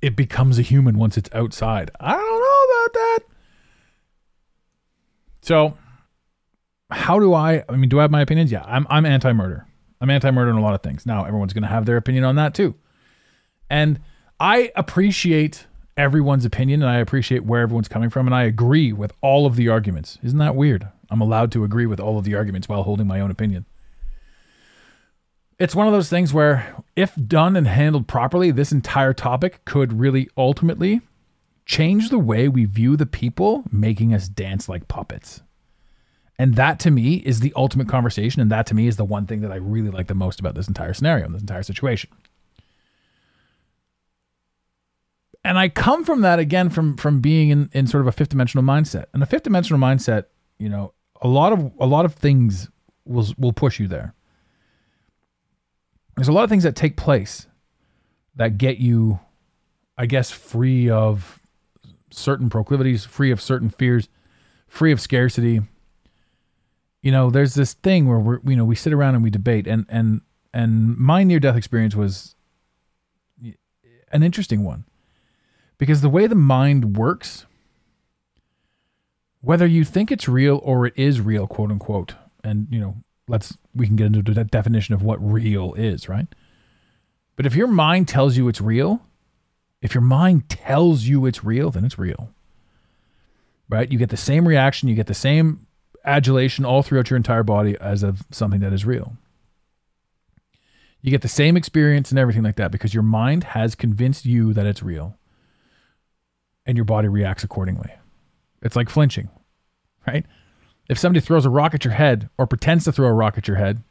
It 0.00 0.16
becomes 0.16 0.58
a 0.58 0.62
human 0.62 0.98
once 0.98 1.16
it's 1.16 1.30
outside. 1.32 1.92
I 2.00 2.12
don't 2.12 2.20
know 2.20 2.88
about 2.88 2.92
that. 2.92 3.18
So 5.42 5.78
how 6.90 7.18
do 7.18 7.34
I? 7.34 7.64
I 7.68 7.76
mean, 7.76 7.88
do 7.88 7.98
I 7.98 8.02
have 8.02 8.10
my 8.10 8.20
opinions? 8.20 8.50
Yeah, 8.50 8.64
I'm 8.66 8.86
I'm 8.90 9.06
anti-murder. 9.06 9.66
I'm 10.00 10.10
anti-murder 10.10 10.50
in 10.50 10.56
a 10.56 10.60
lot 10.60 10.74
of 10.74 10.82
things. 10.82 11.06
Now, 11.06 11.24
everyone's 11.24 11.52
going 11.52 11.62
to 11.62 11.68
have 11.68 11.86
their 11.86 11.96
opinion 11.96 12.24
on 12.24 12.34
that 12.36 12.54
too, 12.54 12.74
and 13.70 14.00
I 14.40 14.72
appreciate 14.74 15.66
everyone's 16.02 16.44
opinion 16.44 16.82
and 16.82 16.90
I 16.90 16.98
appreciate 16.98 17.44
where 17.44 17.62
everyone's 17.62 17.88
coming 17.88 18.10
from, 18.10 18.26
and 18.26 18.34
I 18.34 18.42
agree 18.42 18.92
with 18.92 19.12
all 19.20 19.46
of 19.46 19.54
the 19.54 19.68
arguments. 19.68 20.18
Isn't 20.22 20.40
that 20.40 20.56
weird? 20.56 20.88
I'm 21.10 21.20
allowed 21.20 21.52
to 21.52 21.62
agree 21.62 21.86
with 21.86 22.00
all 22.00 22.18
of 22.18 22.24
the 22.24 22.34
arguments 22.34 22.68
while 22.68 22.82
holding 22.82 23.06
my 23.06 23.20
own 23.20 23.30
opinion. 23.30 23.66
It's 25.60 25.76
one 25.76 25.86
of 25.86 25.92
those 25.92 26.08
things 26.08 26.34
where, 26.34 26.74
if 26.96 27.14
done 27.14 27.54
and 27.54 27.68
handled 27.68 28.08
properly, 28.08 28.50
this 28.50 28.72
entire 28.72 29.12
topic 29.12 29.64
could 29.64 29.92
really 29.92 30.28
ultimately 30.36 31.02
change 31.66 32.08
the 32.08 32.18
way 32.18 32.48
we 32.48 32.64
view 32.64 32.96
the 32.96 33.06
people 33.06 33.62
making 33.70 34.12
us 34.12 34.28
dance 34.28 34.68
like 34.68 34.88
puppets. 34.88 35.40
And 36.36 36.56
that 36.56 36.80
to 36.80 36.90
me 36.90 37.16
is 37.16 37.38
the 37.38 37.52
ultimate 37.54 37.88
conversation. 37.88 38.42
And 38.42 38.50
that 38.50 38.66
to 38.66 38.74
me 38.74 38.88
is 38.88 38.96
the 38.96 39.04
one 39.04 39.26
thing 39.26 39.42
that 39.42 39.52
I 39.52 39.56
really 39.56 39.90
like 39.90 40.08
the 40.08 40.14
most 40.16 40.40
about 40.40 40.56
this 40.56 40.66
entire 40.66 40.94
scenario, 40.94 41.26
and 41.26 41.34
this 41.34 41.42
entire 41.42 41.62
situation. 41.62 42.10
And 45.44 45.58
I 45.58 45.68
come 45.68 46.04
from 46.04 46.20
that 46.20 46.38
again 46.38 46.70
from 46.70 46.96
from 46.96 47.20
being 47.20 47.50
in, 47.50 47.70
in 47.72 47.86
sort 47.86 48.02
of 48.02 48.06
a 48.06 48.12
fifth 48.12 48.30
dimensional 48.30 48.64
mindset. 48.64 49.06
And 49.12 49.22
a 49.22 49.26
fifth 49.26 49.42
dimensional 49.42 49.80
mindset, 49.80 50.26
you 50.58 50.68
know, 50.68 50.94
a 51.20 51.28
lot 51.28 51.52
of 51.52 51.72
a 51.78 51.86
lot 51.86 52.04
of 52.04 52.14
things 52.14 52.68
will 53.04 53.26
will 53.36 53.52
push 53.52 53.80
you 53.80 53.88
there. 53.88 54.14
There's 56.16 56.28
a 56.28 56.32
lot 56.32 56.44
of 56.44 56.50
things 56.50 56.62
that 56.62 56.76
take 56.76 56.96
place 56.96 57.46
that 58.36 58.58
get 58.58 58.78
you, 58.78 59.18
I 59.98 60.06
guess, 60.06 60.30
free 60.30 60.88
of 60.88 61.40
certain 62.10 62.50
proclivities, 62.50 63.04
free 63.04 63.30
of 63.30 63.40
certain 63.40 63.70
fears, 63.70 64.08
free 64.68 64.92
of 64.92 65.00
scarcity, 65.00 65.62
you 67.02 67.10
know, 67.10 67.30
there's 67.30 67.54
this 67.54 67.74
thing 67.74 68.08
where 68.08 68.18
we're, 68.18 68.38
you 68.44 68.56
know, 68.56 68.64
we 68.64 68.76
sit 68.76 68.92
around 68.92 69.16
and 69.16 69.24
we 69.24 69.30
debate, 69.30 69.66
and 69.66 69.84
and 69.88 70.22
and 70.54 70.96
my 70.96 71.24
near 71.24 71.40
death 71.40 71.56
experience 71.56 71.96
was 71.96 72.36
an 74.12 74.22
interesting 74.22 74.62
one 74.62 74.84
because 75.82 76.00
the 76.00 76.08
way 76.08 76.28
the 76.28 76.36
mind 76.36 76.96
works, 76.96 77.44
whether 79.40 79.66
you 79.66 79.82
think 79.82 80.12
it's 80.12 80.28
real 80.28 80.60
or 80.62 80.86
it 80.86 80.94
is 80.96 81.20
real, 81.20 81.48
quote 81.48 81.72
unquote, 81.72 82.14
and 82.44 82.68
you 82.70 82.78
know, 82.78 82.94
let's 83.26 83.58
we 83.74 83.88
can 83.88 83.96
get 83.96 84.06
into 84.06 84.32
the 84.32 84.44
definition 84.44 84.94
of 84.94 85.02
what 85.02 85.18
real 85.20 85.74
is, 85.74 86.08
right? 86.08 86.28
But 87.34 87.46
if 87.46 87.56
your 87.56 87.66
mind 87.66 88.06
tells 88.06 88.36
you 88.36 88.46
it's 88.46 88.60
real, 88.60 89.02
if 89.80 89.92
your 89.92 90.02
mind 90.02 90.48
tells 90.48 91.02
you 91.02 91.26
it's 91.26 91.42
real, 91.42 91.72
then 91.72 91.84
it's 91.84 91.98
real. 91.98 92.30
Right? 93.68 93.90
You 93.90 93.98
get 93.98 94.10
the 94.10 94.16
same 94.16 94.46
reaction, 94.46 94.88
you 94.88 94.94
get 94.94 95.08
the 95.08 95.14
same 95.14 95.66
adulation 96.04 96.64
all 96.64 96.84
throughout 96.84 97.10
your 97.10 97.16
entire 97.16 97.42
body 97.42 97.76
as 97.80 98.04
of 98.04 98.22
something 98.30 98.60
that 98.60 98.72
is 98.72 98.86
real. 98.86 99.16
You 101.00 101.10
get 101.10 101.22
the 101.22 101.28
same 101.28 101.56
experience 101.56 102.10
and 102.10 102.20
everything 102.20 102.44
like 102.44 102.54
that 102.54 102.70
because 102.70 102.94
your 102.94 103.02
mind 103.02 103.42
has 103.42 103.74
convinced 103.74 104.24
you 104.24 104.52
that 104.52 104.64
it's 104.64 104.84
real 104.84 105.18
and 106.66 106.76
your 106.76 106.84
body 106.84 107.08
reacts 107.08 107.44
accordingly. 107.44 107.90
It's 108.62 108.76
like 108.76 108.88
flinching, 108.88 109.28
right? 110.06 110.24
If 110.88 110.98
somebody 110.98 111.24
throws 111.24 111.44
a 111.44 111.50
rock 111.50 111.74
at 111.74 111.84
your 111.84 111.94
head 111.94 112.28
or 112.38 112.46
pretends 112.46 112.84
to 112.84 112.92
throw 112.92 113.08
a 113.08 113.12
rock 113.12 113.38
at 113.38 113.48
your 113.48 113.56
head, 113.56 113.82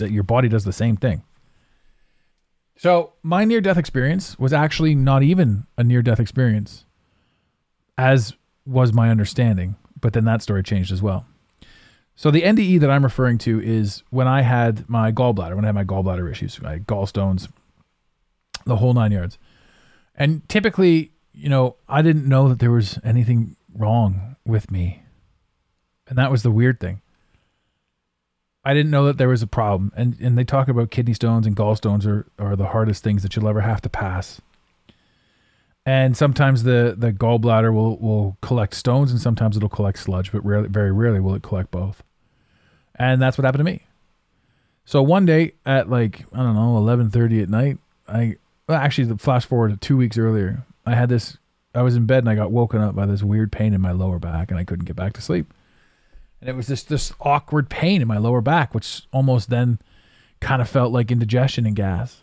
your 0.00 0.22
body 0.22 0.48
does 0.48 0.64
the 0.64 0.72
same 0.72 0.96
thing. 0.96 1.22
So, 2.78 3.14
my 3.22 3.44
near 3.44 3.62
death 3.62 3.78
experience 3.78 4.38
was 4.38 4.52
actually 4.52 4.94
not 4.94 5.22
even 5.22 5.66
a 5.78 5.84
near 5.84 6.02
death 6.02 6.20
experience, 6.20 6.84
as 7.96 8.34
was 8.66 8.92
my 8.92 9.08
understanding 9.08 9.76
but 10.00 10.12
then 10.12 10.24
that 10.24 10.42
story 10.42 10.62
changed 10.62 10.92
as 10.92 11.02
well. 11.02 11.26
So 12.14 12.30
the 12.30 12.42
NDE 12.42 12.80
that 12.80 12.90
I'm 12.90 13.04
referring 13.04 13.38
to 13.38 13.60
is 13.60 14.02
when 14.10 14.26
I 14.26 14.42
had 14.42 14.88
my 14.88 15.12
gallbladder, 15.12 15.54
when 15.54 15.64
I 15.64 15.68
had 15.68 15.74
my 15.74 15.84
gallbladder 15.84 16.30
issues, 16.30 16.60
my 16.62 16.78
gallstones, 16.78 17.50
the 18.64 18.76
whole 18.76 18.94
nine 18.94 19.12
yards. 19.12 19.38
And 20.14 20.48
typically, 20.48 21.12
you 21.36 21.48
know, 21.48 21.76
I 21.88 22.02
didn't 22.02 22.28
know 22.28 22.48
that 22.48 22.58
there 22.58 22.70
was 22.70 22.98
anything 23.04 23.56
wrong 23.74 24.36
with 24.44 24.70
me. 24.70 25.02
And 26.08 26.16
that 26.18 26.30
was 26.30 26.42
the 26.42 26.50
weird 26.50 26.80
thing. 26.80 27.02
I 28.64 28.74
didn't 28.74 28.90
know 28.90 29.04
that 29.06 29.18
there 29.18 29.28
was 29.28 29.42
a 29.42 29.46
problem. 29.46 29.92
And 29.96 30.18
and 30.20 30.36
they 30.36 30.44
talk 30.44 30.68
about 30.68 30.90
kidney 30.90 31.14
stones 31.14 31.46
and 31.46 31.54
gallstones 31.54 32.06
are, 32.06 32.26
are 32.38 32.56
the 32.56 32.68
hardest 32.68 33.04
things 33.04 33.22
that 33.22 33.36
you'll 33.36 33.48
ever 33.48 33.60
have 33.60 33.80
to 33.82 33.88
pass 33.88 34.40
and 35.86 36.16
sometimes 36.16 36.64
the 36.64 36.94
the 36.98 37.12
gallbladder 37.12 37.72
will 37.72 37.96
will 37.98 38.36
collect 38.42 38.74
stones 38.74 39.12
and 39.12 39.20
sometimes 39.20 39.56
it'll 39.56 39.68
collect 39.68 39.98
sludge 39.98 40.32
but 40.32 40.44
rarely, 40.44 40.68
very 40.68 40.90
rarely 40.90 41.20
will 41.20 41.34
it 41.34 41.42
collect 41.42 41.70
both 41.70 42.02
and 42.96 43.22
that's 43.22 43.38
what 43.38 43.44
happened 43.44 43.60
to 43.60 43.72
me 43.72 43.80
so 44.84 45.02
one 45.02 45.24
day 45.24 45.52
at 45.64 45.88
like 45.88 46.26
i 46.34 46.38
don't 46.38 46.54
know 46.54 46.80
11.30 46.80 47.44
at 47.44 47.48
night 47.48 47.78
i 48.08 48.36
well, 48.68 48.78
actually 48.78 49.04
the 49.04 49.16
flash 49.16 49.46
forward 49.46 49.80
two 49.80 49.96
weeks 49.96 50.18
earlier 50.18 50.65
i 50.86 50.94
had 50.94 51.08
this 51.08 51.36
i 51.74 51.82
was 51.82 51.96
in 51.96 52.06
bed 52.06 52.18
and 52.18 52.30
i 52.30 52.34
got 52.34 52.50
woken 52.50 52.80
up 52.80 52.94
by 52.94 53.04
this 53.06 53.22
weird 53.22 53.52
pain 53.52 53.74
in 53.74 53.80
my 53.80 53.92
lower 53.92 54.18
back 54.18 54.50
and 54.50 54.58
i 54.58 54.64
couldn't 54.64 54.86
get 54.86 54.96
back 54.96 55.12
to 55.12 55.20
sleep 55.20 55.52
and 56.40 56.48
it 56.48 56.54
was 56.56 56.66
this 56.68 56.82
this 56.82 57.12
awkward 57.20 57.68
pain 57.68 58.00
in 58.00 58.08
my 58.08 58.18
lower 58.18 58.40
back 58.40 58.74
which 58.74 59.02
almost 59.12 59.50
then 59.50 59.78
kind 60.40 60.62
of 60.62 60.68
felt 60.68 60.92
like 60.92 61.10
indigestion 61.10 61.66
and 61.66 61.76
gas 61.76 62.22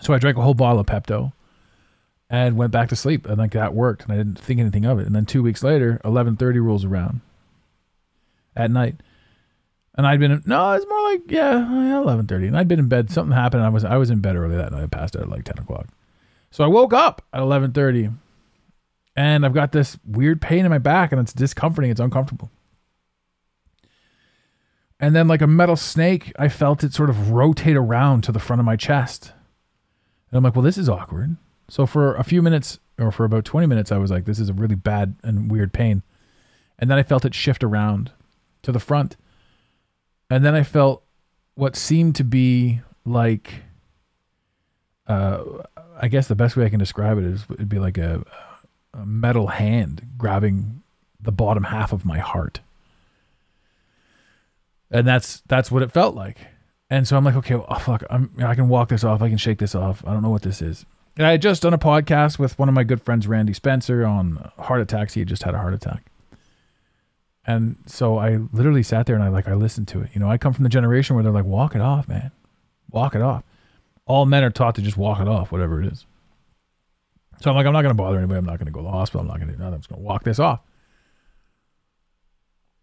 So 0.00 0.12
I 0.12 0.18
drank 0.18 0.36
a 0.36 0.42
whole 0.42 0.54
bottle 0.54 0.80
of 0.80 0.86
Pepto 0.86 1.32
and 2.28 2.56
went 2.56 2.72
back 2.72 2.88
to 2.88 2.96
sleep. 2.96 3.26
And 3.26 3.38
like 3.38 3.52
that 3.52 3.74
worked. 3.74 4.02
And 4.02 4.12
I 4.12 4.16
didn't 4.16 4.38
think 4.38 4.58
anything 4.58 4.84
of 4.84 4.98
it. 4.98 5.06
And 5.06 5.14
then 5.14 5.24
two 5.24 5.42
weeks 5.42 5.62
later, 5.62 6.00
1130 6.02 6.58
rolls 6.58 6.84
around 6.84 7.20
at 8.56 8.70
night. 8.70 8.96
And 9.96 10.06
I'd 10.06 10.18
been, 10.18 10.42
no, 10.44 10.72
it's 10.72 10.86
more 10.88 11.02
like, 11.12 11.22
yeah, 11.28 11.54
1130. 11.60 12.48
And 12.48 12.56
I'd 12.56 12.66
been 12.66 12.80
in 12.80 12.88
bed. 12.88 13.10
Something 13.10 13.36
happened. 13.36 13.62
I 13.62 13.68
was, 13.68 13.84
I 13.84 13.96
was 13.96 14.10
in 14.10 14.18
bed 14.20 14.34
early 14.34 14.56
that 14.56 14.72
night. 14.72 14.82
I 14.82 14.86
passed 14.86 15.14
out 15.14 15.22
at 15.22 15.28
like 15.28 15.44
10 15.44 15.58
o'clock. 15.58 15.86
So 16.54 16.62
I 16.62 16.68
woke 16.68 16.92
up 16.92 17.20
at 17.32 17.40
1130 17.40 18.10
and 19.16 19.44
I've 19.44 19.54
got 19.54 19.72
this 19.72 19.98
weird 20.06 20.40
pain 20.40 20.64
in 20.64 20.70
my 20.70 20.78
back 20.78 21.10
and 21.10 21.20
it's 21.20 21.32
discomforting. 21.32 21.90
It's 21.90 21.98
uncomfortable. 21.98 22.48
And 25.00 25.16
then, 25.16 25.26
like 25.26 25.42
a 25.42 25.48
metal 25.48 25.74
snake, 25.74 26.32
I 26.38 26.48
felt 26.48 26.84
it 26.84 26.94
sort 26.94 27.10
of 27.10 27.32
rotate 27.32 27.74
around 27.76 28.22
to 28.22 28.30
the 28.30 28.38
front 28.38 28.60
of 28.60 28.66
my 28.66 28.76
chest. 28.76 29.32
And 30.30 30.36
I'm 30.38 30.44
like, 30.44 30.54
well, 30.54 30.62
this 30.62 30.78
is 30.78 30.88
awkward. 30.88 31.36
So 31.66 31.86
for 31.86 32.14
a 32.14 32.22
few 32.22 32.40
minutes, 32.40 32.78
or 33.00 33.10
for 33.10 33.24
about 33.24 33.44
20 33.44 33.66
minutes, 33.66 33.90
I 33.90 33.98
was 33.98 34.12
like, 34.12 34.24
this 34.24 34.38
is 34.38 34.48
a 34.48 34.54
really 34.54 34.76
bad 34.76 35.16
and 35.24 35.50
weird 35.50 35.72
pain. 35.72 36.04
And 36.78 36.88
then 36.88 36.98
I 36.98 37.02
felt 37.02 37.24
it 37.24 37.34
shift 37.34 37.64
around 37.64 38.12
to 38.62 38.70
the 38.70 38.78
front. 38.78 39.16
And 40.30 40.44
then 40.44 40.54
I 40.54 40.62
felt 40.62 41.02
what 41.56 41.74
seemed 41.74 42.14
to 42.14 42.22
be 42.22 42.80
like, 43.04 43.64
uh, 45.08 45.42
I 46.00 46.08
guess 46.08 46.28
the 46.28 46.34
best 46.34 46.56
way 46.56 46.64
I 46.64 46.68
can 46.68 46.78
describe 46.78 47.18
it 47.18 47.24
is 47.24 47.44
it'd 47.50 47.68
be 47.68 47.78
like 47.78 47.98
a, 47.98 48.24
a 48.92 49.06
metal 49.06 49.48
hand 49.48 50.06
grabbing 50.18 50.82
the 51.20 51.32
bottom 51.32 51.64
half 51.64 51.92
of 51.92 52.04
my 52.04 52.18
heart 52.18 52.60
and 54.94 55.06
that's 55.06 55.42
that's 55.48 55.70
what 55.70 55.82
it 55.82 55.92
felt 55.92 56.14
like. 56.14 56.38
And 56.88 57.08
so 57.08 57.16
I'm 57.16 57.24
like, 57.24 57.34
okay, 57.34 57.56
well, 57.56 57.66
oh, 57.68 57.78
fuck, 57.78 58.04
I'm 58.08 58.30
I 58.38 58.54
can 58.54 58.68
walk 58.68 58.88
this 58.88 59.04
off, 59.04 59.20
I 59.20 59.28
can 59.28 59.38
shake 59.38 59.58
this 59.58 59.74
off. 59.74 60.04
I 60.06 60.12
don't 60.12 60.22
know 60.22 60.30
what 60.30 60.42
this 60.42 60.62
is. 60.62 60.86
And 61.16 61.26
I 61.26 61.32
had 61.32 61.42
just 61.42 61.62
done 61.62 61.74
a 61.74 61.78
podcast 61.78 62.38
with 62.38 62.58
one 62.58 62.68
of 62.68 62.74
my 62.74 62.84
good 62.84 63.02
friends, 63.02 63.26
Randy 63.26 63.52
Spencer, 63.52 64.04
on 64.04 64.50
heart 64.58 64.80
attacks. 64.80 65.14
He 65.14 65.20
had 65.20 65.28
just 65.28 65.42
had 65.42 65.54
a 65.54 65.58
heart 65.58 65.74
attack. 65.74 66.04
And 67.46 67.76
so 67.86 68.18
I 68.18 68.38
literally 68.52 68.82
sat 68.82 69.06
there 69.06 69.14
and 69.16 69.24
I 69.24 69.28
like 69.28 69.48
I 69.48 69.54
listened 69.54 69.88
to 69.88 70.00
it. 70.00 70.10
You 70.14 70.20
know, 70.20 70.30
I 70.30 70.38
come 70.38 70.52
from 70.52 70.62
the 70.62 70.68
generation 70.68 71.14
where 71.14 71.22
they're 71.22 71.32
like, 71.32 71.44
walk 71.44 71.74
it 71.74 71.80
off, 71.80 72.08
man. 72.08 72.30
Walk 72.90 73.14
it 73.16 73.22
off. 73.22 73.42
All 74.06 74.26
men 74.26 74.44
are 74.44 74.50
taught 74.50 74.74
to 74.76 74.82
just 74.82 74.96
walk 74.96 75.20
it 75.20 75.28
off, 75.28 75.50
whatever 75.50 75.80
it 75.82 75.92
is. 75.92 76.06
So 77.40 77.50
I'm 77.50 77.56
like, 77.56 77.66
I'm 77.66 77.72
not 77.72 77.82
gonna 77.82 77.94
bother 77.94 78.18
anybody. 78.18 78.38
I'm 78.38 78.44
not 78.44 78.58
gonna 78.58 78.70
go 78.70 78.80
to 78.80 78.84
the 78.84 78.90
hospital. 78.90 79.20
I'm 79.22 79.26
not 79.28 79.40
gonna 79.40 79.52
do 79.52 79.58
nothing. 79.58 79.74
I'm 79.74 79.80
just 79.80 79.88
gonna 79.88 80.02
walk 80.02 80.24
this 80.24 80.38
off. 80.38 80.60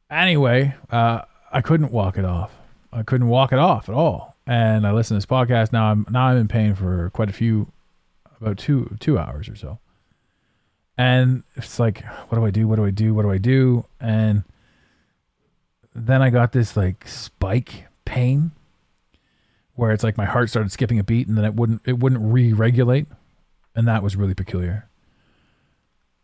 Anyway, 0.09 0.75
uh, 0.89 1.21
I 1.51 1.61
couldn't 1.61 1.91
walk 1.91 2.17
it 2.17 2.25
off. 2.25 2.51
I 2.91 3.03
couldn't 3.03 3.27
walk 3.27 3.53
it 3.53 3.59
off 3.59 3.87
at 3.87 3.95
all. 3.95 4.35
And 4.45 4.85
I 4.85 4.91
listened 4.91 5.21
to 5.21 5.25
this 5.25 5.31
podcast. 5.31 5.71
Now 5.71 5.91
I'm 5.91 6.05
now 6.09 6.27
I'm 6.27 6.37
in 6.37 6.47
pain 6.47 6.75
for 6.75 7.09
quite 7.11 7.29
a 7.29 7.33
few, 7.33 7.71
about 8.39 8.57
two 8.57 8.97
two 8.99 9.17
hours 9.17 9.47
or 9.47 9.55
so. 9.55 9.79
And 10.97 11.43
it's 11.55 11.79
like, 11.79 12.03
what 12.29 12.37
do 12.37 12.45
I 12.45 12.51
do? 12.51 12.67
What 12.67 12.75
do 12.75 12.85
I 12.85 12.91
do? 12.91 13.13
What 13.13 13.23
do 13.23 13.31
I 13.31 13.37
do? 13.37 13.85
And 13.99 14.43
then 15.95 16.21
I 16.21 16.29
got 16.29 16.51
this 16.51 16.75
like 16.75 17.07
spike 17.07 17.87
pain 18.05 18.51
where 19.75 19.91
it's 19.91 20.03
like 20.03 20.17
my 20.17 20.25
heart 20.25 20.49
started 20.49 20.71
skipping 20.71 20.99
a 20.99 21.03
beat 21.03 21.27
and 21.27 21.37
then 21.37 21.45
it 21.45 21.55
wouldn't 21.55 21.81
it 21.85 21.99
wouldn't 21.99 22.21
re-regulate. 22.21 23.07
And 23.75 23.87
that 23.87 24.03
was 24.03 24.15
really 24.15 24.33
peculiar. 24.33 24.89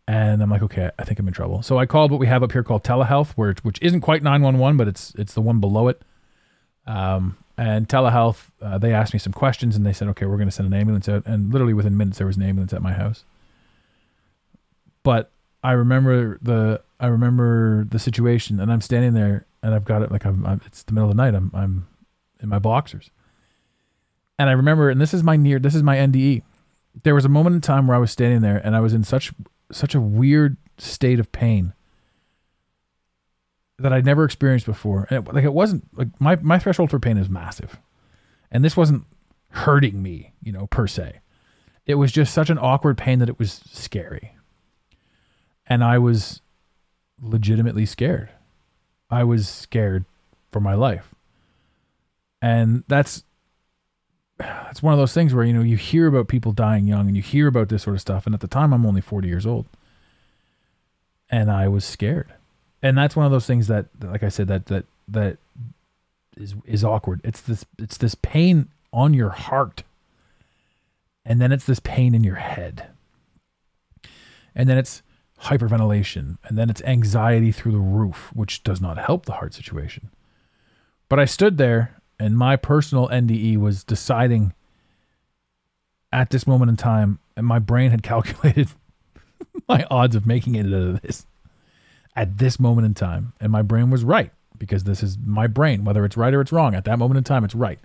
And 0.06 0.42
I'm 0.42 0.50
like, 0.50 0.62
okay, 0.62 0.90
I 0.98 1.04
think 1.04 1.18
I'm 1.18 1.28
in 1.28 1.34
trouble. 1.34 1.62
So 1.62 1.78
I 1.78 1.84
called 1.84 2.10
what 2.10 2.20
we 2.20 2.26
have 2.26 2.42
up 2.42 2.52
here 2.52 2.62
called 2.62 2.82
telehealth, 2.82 3.32
where 3.32 3.54
which 3.62 3.78
isn't 3.82 4.00
quite 4.00 4.22
911, 4.22 4.76
but 4.76 4.88
it's 4.88 5.14
it's 5.16 5.34
the 5.34 5.42
one 5.42 5.60
below 5.60 5.88
it. 5.88 6.00
Um, 6.86 7.36
and 7.58 7.88
telehealth, 7.88 8.50
uh, 8.62 8.78
they 8.78 8.94
asked 8.94 9.12
me 9.12 9.18
some 9.18 9.32
questions, 9.32 9.76
and 9.76 9.84
they 9.84 9.92
said, 9.92 10.08
okay, 10.08 10.24
we're 10.24 10.36
going 10.36 10.48
to 10.48 10.54
send 10.54 10.72
an 10.72 10.78
ambulance 10.78 11.08
out. 11.08 11.24
And 11.26 11.52
literally 11.52 11.74
within 11.74 11.96
minutes, 11.96 12.18
there 12.18 12.26
was 12.26 12.36
an 12.36 12.42
ambulance 12.42 12.72
at 12.72 12.80
my 12.80 12.92
house. 12.92 13.24
But 15.02 15.30
I 15.62 15.72
remember 15.72 16.38
the 16.40 16.82
I 17.00 17.08
remember 17.08 17.84
the 17.84 17.98
situation, 17.98 18.60
and 18.60 18.72
I'm 18.72 18.80
standing 18.80 19.12
there, 19.12 19.46
and 19.62 19.74
I've 19.74 19.84
got 19.84 20.02
it 20.02 20.10
like 20.10 20.24
I'm, 20.24 20.46
I'm 20.46 20.60
it's 20.64 20.84
the 20.84 20.92
middle 20.92 21.10
of 21.10 21.16
the 21.16 21.22
night. 21.22 21.34
I'm 21.34 21.50
I'm 21.52 21.88
in 22.40 22.48
my 22.48 22.58
boxers, 22.58 23.10
and 24.38 24.48
I 24.48 24.52
remember, 24.52 24.88
and 24.88 25.00
this 25.00 25.12
is 25.12 25.22
my 25.22 25.36
near, 25.36 25.58
this 25.58 25.74
is 25.74 25.82
my 25.82 25.96
NDE. 25.96 26.42
There 27.02 27.14
was 27.14 27.24
a 27.24 27.28
moment 27.28 27.54
in 27.54 27.60
time 27.60 27.86
where 27.86 27.96
I 27.96 28.00
was 28.00 28.10
standing 28.10 28.40
there, 28.40 28.58
and 28.58 28.76
I 28.76 28.80
was 28.80 28.94
in 28.94 29.04
such 29.04 29.32
such 29.70 29.94
a 29.94 30.00
weird 30.00 30.56
state 30.78 31.20
of 31.20 31.30
pain 31.32 31.74
that 33.78 33.92
I'd 33.92 34.06
never 34.06 34.24
experienced 34.24 34.66
before. 34.66 35.06
And 35.10 35.26
it, 35.26 35.34
like 35.34 35.44
it 35.44 35.52
wasn't 35.52 35.86
like 35.96 36.08
my 36.20 36.36
my 36.36 36.58
threshold 36.58 36.90
for 36.90 36.98
pain 36.98 37.18
is 37.18 37.28
massive, 37.28 37.78
and 38.50 38.64
this 38.64 38.76
wasn't 38.76 39.04
hurting 39.50 40.02
me, 40.02 40.32
you 40.42 40.52
know, 40.52 40.66
per 40.68 40.86
se. 40.86 41.20
It 41.86 41.94
was 41.94 42.12
just 42.12 42.34
such 42.34 42.50
an 42.50 42.58
awkward 42.58 42.98
pain 42.98 43.18
that 43.18 43.28
it 43.28 43.38
was 43.38 43.60
scary, 43.70 44.36
and 45.66 45.82
I 45.82 45.98
was 45.98 46.42
legitimately 47.20 47.86
scared. 47.86 48.30
I 49.10 49.24
was 49.24 49.48
scared 49.48 50.04
for 50.52 50.60
my 50.60 50.74
life, 50.74 51.14
and 52.42 52.84
that's 52.88 53.24
it's 54.40 54.82
one 54.82 54.92
of 54.92 54.98
those 54.98 55.12
things 55.12 55.34
where 55.34 55.44
you 55.44 55.52
know 55.52 55.62
you 55.62 55.76
hear 55.76 56.06
about 56.06 56.28
people 56.28 56.52
dying 56.52 56.86
young 56.86 57.06
and 57.06 57.16
you 57.16 57.22
hear 57.22 57.46
about 57.46 57.68
this 57.68 57.82
sort 57.82 57.96
of 57.96 58.00
stuff. 58.00 58.26
And 58.26 58.34
at 58.34 58.40
the 58.40 58.48
time 58.48 58.72
i'm 58.72 58.86
only 58.86 59.00
40 59.00 59.28
years 59.28 59.46
old. 59.46 59.66
And 61.30 61.50
i 61.50 61.68
was 61.68 61.84
scared. 61.84 62.32
And 62.82 62.96
that's 62.96 63.16
one 63.16 63.26
of 63.26 63.32
those 63.32 63.46
things 63.46 63.66
that 63.66 63.86
like 64.00 64.22
i 64.22 64.28
said 64.28 64.48
that 64.48 64.66
that 64.66 64.84
that 65.08 65.38
is 66.36 66.54
is 66.64 66.84
awkward. 66.84 67.20
It's 67.24 67.40
this 67.40 67.64
it's 67.78 67.96
this 67.96 68.14
pain 68.14 68.68
on 68.92 69.14
your 69.14 69.30
heart. 69.30 69.82
And 71.24 71.40
then 71.40 71.52
it's 71.52 71.66
this 71.66 71.80
pain 71.80 72.14
in 72.14 72.24
your 72.24 72.36
head. 72.36 72.88
And 74.54 74.68
then 74.68 74.78
it's 74.78 75.02
hyperventilation. 75.42 76.38
And 76.44 76.56
then 76.56 76.70
it's 76.70 76.82
anxiety 76.82 77.52
through 77.52 77.72
the 77.72 77.78
roof 77.78 78.30
which 78.34 78.62
does 78.62 78.80
not 78.80 78.98
help 78.98 79.26
the 79.26 79.34
heart 79.34 79.54
situation. 79.54 80.10
But 81.08 81.18
i 81.18 81.24
stood 81.24 81.58
there 81.58 81.98
and 82.18 82.36
my 82.36 82.56
personal 82.56 83.08
NDE 83.08 83.58
was 83.58 83.84
deciding 83.84 84.52
at 86.12 86.30
this 86.30 86.46
moment 86.46 86.70
in 86.70 86.76
time, 86.76 87.18
and 87.36 87.46
my 87.46 87.58
brain 87.58 87.90
had 87.90 88.02
calculated 88.02 88.68
my 89.68 89.86
odds 89.90 90.16
of 90.16 90.26
making 90.26 90.54
it 90.54 90.66
out 90.66 90.72
of 90.72 91.02
this 91.02 91.26
at 92.16 92.38
this 92.38 92.58
moment 92.58 92.84
in 92.84 92.94
time. 92.94 93.32
And 93.40 93.52
my 93.52 93.62
brain 93.62 93.90
was 93.90 94.02
right 94.02 94.32
because 94.56 94.84
this 94.84 95.02
is 95.02 95.16
my 95.24 95.46
brain, 95.46 95.84
whether 95.84 96.04
it's 96.04 96.16
right 96.16 96.34
or 96.34 96.40
it's 96.40 96.50
wrong. 96.50 96.74
At 96.74 96.84
that 96.86 96.98
moment 96.98 97.18
in 97.18 97.24
time, 97.24 97.44
it's 97.44 97.54
right. 97.54 97.78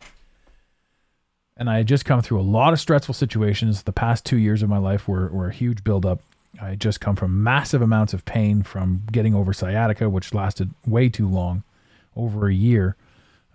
And 1.56 1.70
I 1.70 1.78
had 1.78 1.88
just 1.88 2.04
come 2.04 2.24
through 2.24 2.40
a 2.40 2.42
lot 2.42 2.74
of 2.74 2.80
stressful 2.80 3.14
situations. 3.14 3.84
The 3.84 3.92
past 3.92 4.26
two 4.26 4.38
years 4.38 4.64
of 4.64 4.70
my 4.70 4.80
life 4.80 5.08
were, 5.08 5.28
were 5.28 5.50
a 5.50 5.54
huge 5.54 5.84
buildup. 5.84 6.20
I 6.60 6.70
had 6.70 6.82
just 6.82 7.00
come 7.00 7.16
from 7.16 7.44
massive 7.44 7.84
amounts 7.84 8.14
of 8.14 8.26
pain 8.26 8.64
from 8.64 9.04
getting 9.12 9.36
over 9.36 9.54
sciatica, 9.54 10.10
which 10.10 10.34
lasted 10.34 10.72
way 10.88 11.10
too 11.10 11.28
long, 11.28 11.64
over 12.16 12.48
a 12.48 12.54
year 12.54 12.96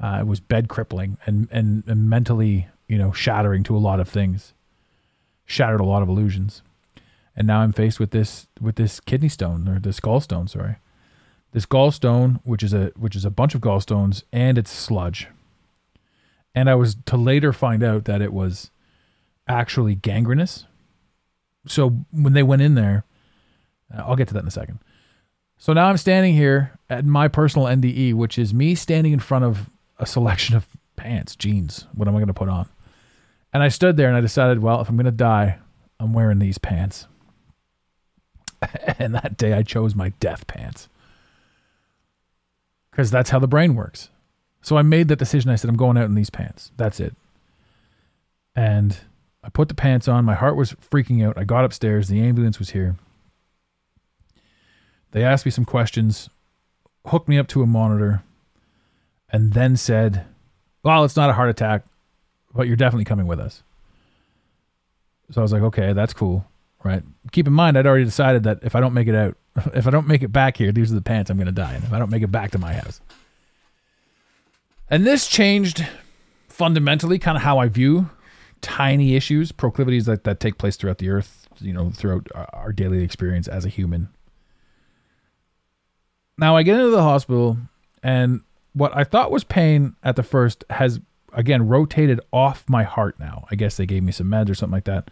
uh, 0.01 0.19
it 0.21 0.27
was 0.27 0.41
bed 0.41 0.69
crippling 0.69 1.19
and, 1.27 1.49
and, 1.51 1.83
and 1.87 2.09
mentally, 2.09 2.69
you 2.87 2.99
know, 2.99 3.13
shattering 3.13 3.63
to 3.65 3.77
a 3.77 3.79
lot 3.79 4.01
of 4.01 4.09
things, 4.09 4.55
shattered 5.45 5.81
a 5.81 5.85
lot 5.85 6.03
of 6.03 6.09
illusions. 6.09 6.63
And 7.37 7.47
now 7.47 7.61
I'm 7.61 7.73
faced 7.73 8.01
with 8.01 8.11
this 8.11 8.49
with 8.61 8.77
this 8.77 8.99
kidney 8.99 9.29
stone 9.29 9.69
or 9.69 9.79
this 9.79 10.01
gallstone, 10.01 10.49
sorry, 10.49 10.77
this 11.53 11.67
gallstone, 11.67 12.41
which 12.43 12.65
is 12.65 12.73
a 12.73 12.93
which 12.97 13.15
is 13.15 13.25
a 13.25 13.31
bunch 13.31 13.55
of 13.55 13.61
gallstones 13.61 14.25
and 14.33 14.59
it's 14.59 14.73
sludge. 14.73 15.29
And 16.55 16.69
I 16.69 16.75
was 16.75 16.97
to 17.07 17.17
later 17.17 17.53
find 17.53 17.85
out 17.85 18.07
that 18.07 18.21
it 18.21 18.33
was 18.33 18.73
actually 19.47 19.95
gangrenous. 19.95 20.67
So 21.67 21.91
when 22.11 22.33
they 22.33 22.43
went 22.43 22.63
in 22.63 22.75
there, 22.75 23.05
uh, 23.97 24.03
I'll 24.03 24.17
get 24.17 24.29
to 24.29 24.35
that 24.35 24.43
in 24.43 24.49
a 24.49 24.53
second. 24.53 24.81
So 25.59 25.73
now 25.73 25.87
I'm 25.89 25.97
standing 25.97 26.35
here 26.35 26.79
at 26.91 27.05
my 27.05 27.29
personal 27.29 27.67
NDE, 27.67 28.15
which 28.15 28.39
is 28.39 28.55
me 28.55 28.75
standing 28.75 29.13
in 29.13 29.21
front 29.21 29.45
of 29.45 29.71
a 29.99 30.07
selection 30.07 30.57
of 30.57 30.67
pants, 30.97 31.37
jeans. 31.37 31.87
What 31.95 32.09
am 32.09 32.15
I 32.15 32.19
going 32.19 32.29
to 32.29 32.35
put 32.35 32.49
on? 32.49 32.69
And 33.53 33.63
I 33.63 33.69
stood 33.69 33.97
there 33.97 34.09
and 34.09 34.17
I 34.17 34.21
decided, 34.21 34.63
well, 34.63 34.81
if 34.81 34.89
I'm 34.89 34.97
going 34.97 35.07
to 35.07 35.11
die, 35.11 35.59
I'm 35.99 36.13
wearing 36.13 36.39
these 36.39 36.59
pants. 36.59 37.07
and 38.99 39.15
that 39.15 39.37
day 39.37 39.53
I 39.53 39.63
chose 39.63 39.95
my 39.95 40.11
death 40.21 40.47
pants. 40.47 40.89
Because 42.91 43.11
that's 43.11 43.31
how 43.31 43.39
the 43.39 43.49
brain 43.49 43.75
works. 43.75 44.11
So 44.61 44.77
I 44.77 44.83
made 44.83 45.09
that 45.09 45.19
decision. 45.19 45.51
I 45.51 45.57
said, 45.57 45.71
I'm 45.71 45.77
going 45.77 45.97
out 45.97 46.07
in 46.07 46.15
these 46.15 46.31
pants. 46.31 46.73
That's 46.77 47.01
it. 47.01 47.15
And 48.55 48.99
I 49.43 49.51
put 49.51 49.69
the 49.69 49.75
pants 49.75 50.09
on. 50.09 50.25
My 50.25 50.35
heart 50.35 50.57
was 50.57 50.73
freaking 50.73 51.25
out. 51.25 51.39
I 51.39 51.45
got 51.45 51.65
upstairs. 51.65 52.09
The 52.09 52.21
ambulance 52.21 52.59
was 52.59 52.71
here. 52.71 52.97
They 55.13 55.23
asked 55.23 55.47
me 55.47 55.51
some 55.51 55.65
questions, 55.65 56.29
hooked 57.07 57.29
me 57.29 57.39
up 57.39 57.47
to 57.49 57.63
a 57.63 57.67
monitor, 57.67 58.23
and 59.31 59.53
then 59.53 59.77
said, 59.77 60.25
Well, 60.83 61.05
it's 61.05 61.17
not 61.17 61.31
a 61.31 61.35
heart 61.35 61.51
attack, 61.51 61.85
but 62.55 62.67
you're 62.67 62.77
definitely 62.77 63.05
coming 63.05 63.27
with 63.27 63.41
us. 63.41 63.63
So 65.31 65.41
I 65.41 65.43
was 65.43 65.53
like, 65.53 65.63
Okay, 65.63 65.93
that's 65.93 66.13
cool. 66.13 66.45
Right. 66.85 67.03
Keep 67.33 67.49
in 67.49 67.53
mind, 67.53 67.77
I'd 67.77 67.87
already 67.87 68.05
decided 68.05 68.45
that 68.45 68.61
if 68.63 68.77
I 68.77 68.81
don't 68.81 68.95
make 68.95 69.09
it 69.09 69.15
out, 69.15 69.37
if 69.75 69.87
I 69.87 69.91
don't 69.91 70.07
make 70.07 70.23
it 70.23 70.33
back 70.33 70.57
here, 70.57 70.73
these 70.73 70.93
are 70.93 70.95
the 70.95 71.03
pants 71.03 71.31
I'm 71.31 71.37
going 71.37 71.47
to 71.47 71.53
die 71.53 71.75
in. 71.75 71.83
If 71.83 71.93
I 71.93 71.99
don't 71.99 72.11
make 72.11 72.23
it 72.23 72.31
back 72.33 72.53
to 72.53 72.59
my 72.59 72.73
house. 72.73 73.01
And 74.91 75.07
this 75.07 75.27
changed 75.27 75.87
fundamentally 76.49 77.19
kind 77.19 77.37
of 77.37 77.43
how 77.43 77.59
I 77.59 77.69
view 77.69 78.11
tiny 78.61 79.15
issues, 79.17 79.53
proclivities 79.53 80.07
that, 80.07 80.25
that 80.25 80.41
take 80.41 80.59
place 80.59 80.77
throughout 80.77 80.99
the 80.99 81.11
earth, 81.11 81.47
you 81.61 81.73
know, 81.73 81.91
throughout 81.91 82.27
our- 82.35 82.49
our 82.53 82.73
daily 82.73 83.03
experience 83.03 83.47
as 83.49 83.65
a 83.65 83.69
human. 83.69 84.09
Now 86.39 86.57
I 86.57 86.63
get 86.63 86.77
into 86.79 86.91
the 86.91 87.03
hospital, 87.03 87.59
and 88.03 88.41
what 88.79 88.97
I 88.97 89.05
thought 89.05 89.31
was 89.31 89.45
pain 89.45 89.97
at 90.03 90.17
the 90.17 90.23
first 90.23 90.65
has 90.71 91.01
again 91.33 91.67
rotated 91.67 92.21
off 92.33 92.65
my 92.69 92.85
heart 92.85 93.19
now. 93.19 93.47
I 93.51 93.57
guess 93.57 93.77
they 93.77 93.87
gave 93.87 94.03
me 94.03 94.13
some 94.13 94.29
meds 94.29 94.49
or 94.49 94.55
something 94.55 94.75
like 94.75 94.85
that. 94.85 95.11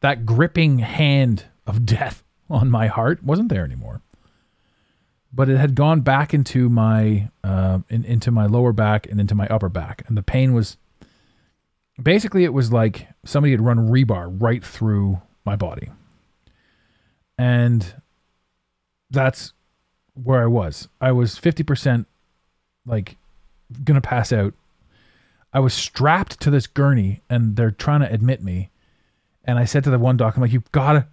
That 0.00 0.24
gripping 0.24 0.78
hand 0.78 1.44
of 1.66 1.84
death 1.86 2.24
on 2.48 2.70
my 2.70 2.86
heart 2.86 3.22
wasn't 3.22 3.50
there 3.50 3.64
anymore. 3.64 4.00
But 5.32 5.50
it 5.50 5.58
had 5.58 5.74
gone 5.74 6.00
back 6.00 6.32
into 6.32 6.70
my 6.70 7.28
uh, 7.44 7.80
in, 7.90 8.04
into 8.04 8.30
my 8.30 8.46
lower 8.46 8.72
back 8.72 9.06
and 9.06 9.20
into 9.20 9.34
my 9.34 9.46
upper 9.48 9.68
back, 9.68 10.02
and 10.06 10.16
the 10.16 10.22
pain 10.22 10.54
was 10.54 10.78
basically 12.02 12.44
it 12.44 12.54
was 12.54 12.72
like 12.72 13.08
somebody 13.26 13.50
had 13.50 13.60
run 13.60 13.90
rebar 13.90 14.34
right 14.40 14.64
through 14.64 15.20
my 15.44 15.54
body, 15.54 15.90
and 17.36 17.94
that's 19.10 19.52
where 20.14 20.42
I 20.42 20.46
was. 20.46 20.88
I 20.98 21.12
was 21.12 21.36
fifty 21.36 21.62
percent 21.62 22.06
like 22.88 23.16
gonna 23.84 24.00
pass 24.00 24.32
out. 24.32 24.54
I 25.52 25.60
was 25.60 25.72
strapped 25.72 26.40
to 26.40 26.50
this 26.50 26.66
gurney, 26.66 27.22
and 27.30 27.56
they're 27.56 27.70
trying 27.70 28.00
to 28.00 28.12
admit 28.12 28.42
me. 28.42 28.70
And 29.44 29.58
I 29.58 29.64
said 29.64 29.84
to 29.84 29.90
the 29.90 29.98
one 29.98 30.16
doc, 30.16 30.36
I'm 30.36 30.42
like, 30.42 30.52
you've 30.52 30.70
got 30.72 30.92
to 30.92 31.06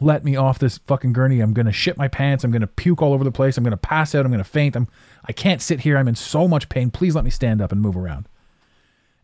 let 0.00 0.24
me 0.24 0.34
off 0.34 0.58
this 0.58 0.78
fucking 0.78 1.12
gurney. 1.12 1.40
I'm 1.40 1.52
to 1.54 1.72
shit 1.72 1.98
my 1.98 2.08
pants. 2.08 2.42
I'm 2.42 2.52
to 2.52 2.66
puke 2.66 3.02
all 3.02 3.12
over 3.12 3.22
the 3.22 3.30
place. 3.30 3.56
I'm 3.56 3.64
to 3.64 3.76
pass 3.76 4.14
out. 4.14 4.24
I'm 4.24 4.32
to 4.32 4.44
faint. 4.44 4.76
I'm, 4.76 4.88
I 5.24 5.32
can't 5.32 5.60
sit 5.60 5.80
here. 5.80 5.98
I'm 5.98 6.08
in 6.08 6.14
so 6.14 6.48
much 6.48 6.68
pain. 6.68 6.90
Please 6.90 7.14
let 7.14 7.24
me 7.24 7.30
stand 7.30 7.60
up 7.60 7.70
and 7.70 7.80
move 7.80 7.96
around. 7.96 8.26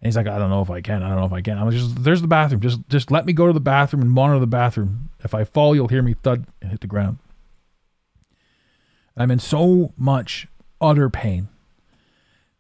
And 0.00 0.06
he's 0.06 0.16
like, 0.16 0.28
I 0.28 0.38
don't 0.38 0.50
know 0.50 0.62
if 0.62 0.70
I 0.70 0.80
can. 0.80 1.02
I 1.02 1.08
don't 1.08 1.20
know 1.20 1.26
if 1.26 1.32
I 1.32 1.40
can. 1.40 1.58
I'm 1.58 1.70
just, 1.70 2.04
there's 2.04 2.20
the 2.20 2.28
bathroom. 2.28 2.60
Just, 2.60 2.86
just 2.88 3.10
let 3.10 3.26
me 3.26 3.32
go 3.32 3.46
to 3.46 3.52
the 3.52 3.60
bathroom 3.60 4.02
and 4.02 4.10
monitor 4.10 4.38
the 4.38 4.46
bathroom. 4.46 5.08
If 5.24 5.34
I 5.34 5.44
fall, 5.44 5.74
you'll 5.74 5.88
hear 5.88 6.02
me 6.02 6.14
thud 6.14 6.46
and 6.62 6.70
hit 6.70 6.80
the 6.80 6.86
ground. 6.86 7.18
I'm 9.16 9.30
in 9.32 9.40
so 9.40 9.92
much 9.96 10.46
utter 10.80 11.10
pain. 11.10 11.48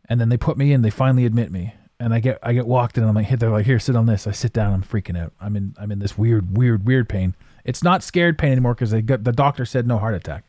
And 0.08 0.20
then 0.20 0.28
they 0.28 0.36
put 0.36 0.56
me 0.56 0.72
in. 0.72 0.82
They 0.82 0.90
finally 0.90 1.26
admit 1.26 1.50
me 1.50 1.74
and 2.00 2.14
I 2.14 2.20
get 2.20 2.38
I 2.42 2.52
get 2.52 2.66
walked 2.66 2.96
in 2.96 3.04
I'm 3.04 3.14
like, 3.14 3.26
hey, 3.26 3.36
they're 3.36 3.50
like, 3.50 3.66
here, 3.66 3.78
sit 3.78 3.96
on 3.96 4.06
this. 4.06 4.26
I 4.26 4.30
sit 4.30 4.52
down, 4.52 4.72
I'm 4.72 4.82
freaking 4.82 5.18
out. 5.18 5.32
I'm 5.40 5.56
in 5.56 5.74
I'm 5.78 5.90
in 5.90 5.98
this 5.98 6.16
weird, 6.16 6.56
weird, 6.56 6.86
weird 6.86 7.08
pain. 7.08 7.34
It's 7.64 7.82
not 7.82 8.02
scared 8.02 8.38
pain 8.38 8.52
anymore 8.52 8.74
because 8.74 8.90
they 8.90 9.02
got 9.02 9.24
the 9.24 9.32
doctor 9.32 9.64
said 9.64 9.86
no 9.86 9.98
heart 9.98 10.14
attack. 10.14 10.44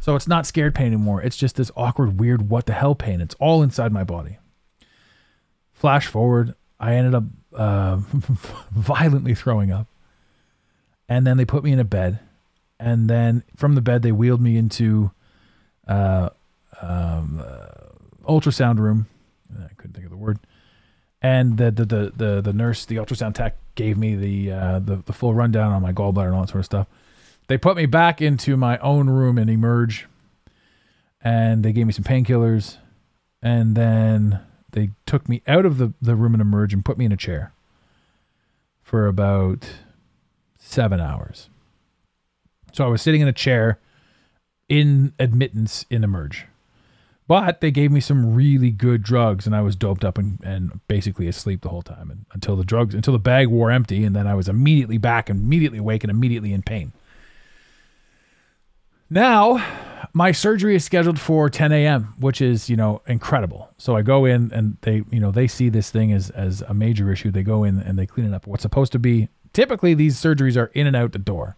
So 0.00 0.14
it's 0.14 0.28
not 0.28 0.46
scared 0.46 0.74
pain 0.74 0.88
anymore. 0.88 1.22
It's 1.22 1.36
just 1.36 1.56
this 1.56 1.70
awkward, 1.76 2.20
weird, 2.20 2.50
what 2.50 2.66
the 2.66 2.74
hell 2.74 2.94
pain. 2.94 3.20
It's 3.20 3.34
all 3.38 3.62
inside 3.62 3.92
my 3.92 4.04
body. 4.04 4.38
Flash 5.72 6.06
forward, 6.06 6.54
I 6.78 6.94
ended 6.94 7.14
up 7.14 7.24
uh, 7.54 7.96
violently 8.72 9.34
throwing 9.34 9.72
up. 9.72 9.86
And 11.08 11.26
then 11.26 11.36
they 11.36 11.44
put 11.44 11.64
me 11.64 11.72
in 11.72 11.78
a 11.78 11.84
bed. 11.84 12.18
And 12.78 13.08
then 13.08 13.42
from 13.56 13.74
the 13.74 13.80
bed, 13.80 14.02
they 14.02 14.12
wheeled 14.12 14.42
me 14.42 14.58
into 14.58 15.12
uh, 15.88 16.28
um, 16.82 17.42
uh, 17.42 17.85
ultrasound 18.26 18.78
room. 18.78 19.06
I 19.52 19.68
couldn't 19.76 19.94
think 19.94 20.04
of 20.04 20.10
the 20.10 20.16
word 20.16 20.38
and 21.22 21.56
the 21.56 21.70
the 21.70 21.84
the 21.84 22.12
the, 22.16 22.40
the 22.40 22.52
nurse, 22.52 22.84
the 22.84 22.96
ultrasound 22.96 23.34
tech, 23.34 23.56
gave 23.74 23.96
me 23.96 24.14
the, 24.14 24.52
uh, 24.52 24.78
the 24.78 24.96
the 24.96 25.12
full 25.12 25.34
rundown 25.34 25.72
on 25.72 25.82
my 25.82 25.92
gallbladder 25.92 26.26
and 26.26 26.34
all 26.34 26.42
that 26.42 26.50
sort 26.50 26.60
of 26.60 26.64
stuff. 26.64 26.86
They 27.48 27.58
put 27.58 27.76
me 27.76 27.86
back 27.86 28.20
into 28.20 28.56
my 28.56 28.78
own 28.78 29.08
room 29.08 29.38
and 29.38 29.48
emerge, 29.48 30.06
and 31.20 31.64
they 31.64 31.72
gave 31.72 31.86
me 31.86 31.92
some 31.92 32.04
painkillers, 32.04 32.76
and 33.42 33.76
then 33.76 34.40
they 34.72 34.90
took 35.06 35.28
me 35.28 35.42
out 35.46 35.64
of 35.64 35.78
the 35.78 35.92
the 36.00 36.16
room 36.16 36.34
and 36.34 36.40
emerge 36.40 36.72
and 36.72 36.84
put 36.84 36.98
me 36.98 37.04
in 37.04 37.12
a 37.12 37.16
chair 37.16 37.52
for 38.82 39.06
about 39.06 39.66
seven 40.58 41.00
hours. 41.00 41.48
So 42.72 42.84
I 42.84 42.88
was 42.88 43.00
sitting 43.00 43.20
in 43.20 43.28
a 43.28 43.32
chair 43.32 43.78
in 44.68 45.12
admittance 45.18 45.86
in 45.88 46.04
emerge. 46.04 46.46
But 47.28 47.60
they 47.60 47.72
gave 47.72 47.90
me 47.90 48.00
some 48.00 48.34
really 48.34 48.70
good 48.70 49.02
drugs, 49.02 49.46
and 49.46 49.56
I 49.56 49.60
was 49.60 49.74
doped 49.74 50.04
up 50.04 50.16
and, 50.16 50.38
and 50.44 50.80
basically 50.86 51.26
asleep 51.26 51.62
the 51.62 51.68
whole 51.68 51.82
time 51.82 52.10
and, 52.10 52.24
until 52.32 52.54
the 52.54 52.64
drugs, 52.64 52.94
until 52.94 53.12
the 53.12 53.18
bag 53.18 53.48
wore 53.48 53.70
empty, 53.70 54.04
and 54.04 54.14
then 54.14 54.28
I 54.28 54.34
was 54.34 54.48
immediately 54.48 54.98
back, 54.98 55.28
immediately 55.28 55.78
awake, 55.78 56.04
and 56.04 56.10
immediately 56.10 56.52
in 56.52 56.62
pain. 56.62 56.92
Now, 59.10 59.64
my 60.12 60.30
surgery 60.32 60.76
is 60.76 60.84
scheduled 60.84 61.18
for 61.18 61.48
10 61.48 61.72
a.m., 61.72 62.14
which 62.18 62.40
is 62.40 62.70
you 62.70 62.76
know 62.76 63.02
incredible. 63.06 63.70
So 63.76 63.96
I 63.96 64.02
go 64.02 64.24
in, 64.24 64.52
and 64.52 64.76
they 64.82 65.02
you 65.10 65.18
know 65.18 65.32
they 65.32 65.48
see 65.48 65.68
this 65.68 65.90
thing 65.90 66.12
as 66.12 66.30
as 66.30 66.62
a 66.62 66.74
major 66.74 67.10
issue. 67.10 67.32
They 67.32 67.42
go 67.42 67.64
in 67.64 67.80
and 67.80 67.98
they 67.98 68.06
clean 68.06 68.26
it 68.26 68.34
up. 68.34 68.46
What's 68.46 68.62
supposed 68.62 68.92
to 68.92 68.98
be 69.00 69.28
typically 69.52 69.94
these 69.94 70.16
surgeries 70.16 70.56
are 70.56 70.70
in 70.74 70.86
and 70.86 70.94
out 70.94 71.12
the 71.12 71.18
door 71.18 71.56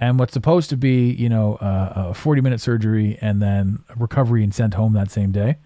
and 0.00 0.18
what's 0.18 0.32
supposed 0.32 0.70
to 0.70 0.76
be, 0.76 1.10
you 1.12 1.28
know, 1.28 1.56
uh, 1.56 2.06
a 2.08 2.14
40 2.14 2.40
minute 2.40 2.60
surgery 2.60 3.18
and 3.20 3.40
then 3.40 3.84
recovery 3.96 4.42
and 4.42 4.54
sent 4.54 4.74
home 4.74 4.94
that 4.94 5.10
same 5.10 5.30
day. 5.30 5.58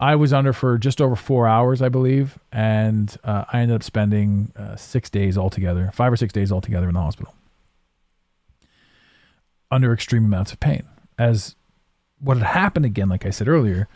I 0.00 0.16
was 0.16 0.32
under 0.32 0.52
for 0.52 0.78
just 0.78 1.00
over 1.00 1.14
four 1.14 1.46
hours, 1.46 1.80
I 1.80 1.88
believe, 1.88 2.36
and 2.50 3.16
uh, 3.22 3.44
I 3.52 3.60
ended 3.60 3.76
up 3.76 3.84
spending 3.84 4.52
uh, 4.56 4.74
six 4.74 5.08
days 5.08 5.38
altogether, 5.38 5.92
five 5.94 6.12
or 6.12 6.16
six 6.16 6.32
days 6.32 6.50
altogether 6.50 6.88
in 6.88 6.94
the 6.94 7.00
hospital, 7.00 7.32
under 9.70 9.92
extreme 9.92 10.24
amounts 10.24 10.52
of 10.52 10.58
pain. 10.58 10.82
As 11.20 11.54
what 12.18 12.36
had 12.36 12.46
happened 12.46 12.84
again, 12.84 13.08
like 13.08 13.24
I 13.24 13.30
said 13.30 13.46
earlier, 13.46 13.86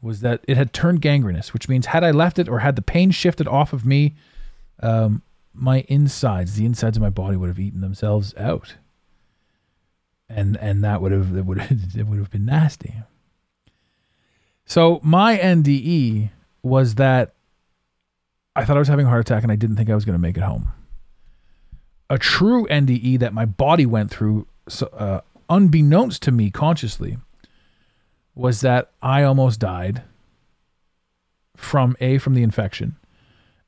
was 0.00 0.22
that 0.22 0.42
it 0.48 0.56
had 0.56 0.72
turned 0.72 1.02
gangrenous, 1.02 1.52
which 1.52 1.68
means 1.68 1.86
had 1.86 2.02
I 2.02 2.10
left 2.10 2.38
it 2.38 2.48
or 2.48 2.60
had 2.60 2.74
the 2.74 2.80
pain 2.80 3.10
shifted 3.10 3.46
off 3.46 3.74
of 3.74 3.84
me, 3.84 4.14
um, 4.82 5.20
my 5.52 5.84
insides, 5.88 6.54
the 6.54 6.64
insides 6.64 6.96
of 6.96 7.02
my 7.02 7.10
body, 7.10 7.36
would 7.36 7.48
have 7.48 7.60
eaten 7.60 7.82
themselves 7.82 8.34
out 8.38 8.76
and 10.30 10.56
and 10.58 10.82
that 10.84 11.02
would 11.02 11.12
have 11.12 11.36
it 11.36 11.44
would 11.44 11.58
it 11.96 12.06
would 12.06 12.18
have 12.18 12.30
been 12.30 12.46
nasty. 12.46 12.94
So 14.64 15.00
my 15.02 15.36
NDE 15.36 16.30
was 16.62 16.94
that 16.94 17.34
I 18.54 18.64
thought 18.64 18.76
I 18.76 18.78
was 18.78 18.88
having 18.88 19.06
a 19.06 19.08
heart 19.08 19.20
attack 19.20 19.42
and 19.42 19.50
I 19.50 19.56
didn't 19.56 19.76
think 19.76 19.90
I 19.90 19.94
was 19.94 20.04
going 20.04 20.14
to 20.14 20.20
make 20.20 20.36
it 20.36 20.42
home. 20.42 20.68
A 22.08 22.18
true 22.18 22.66
NDE 22.68 23.18
that 23.20 23.32
my 23.32 23.44
body 23.44 23.86
went 23.86 24.10
through, 24.10 24.46
uh, 24.92 25.20
unbeknownst 25.48 26.22
to 26.22 26.32
me 26.32 26.50
consciously, 26.50 27.18
was 28.34 28.60
that 28.60 28.90
I 29.00 29.22
almost 29.22 29.60
died 29.60 30.02
from 31.56 31.96
A, 32.00 32.18
from 32.18 32.34
the 32.34 32.42
infection, 32.42 32.96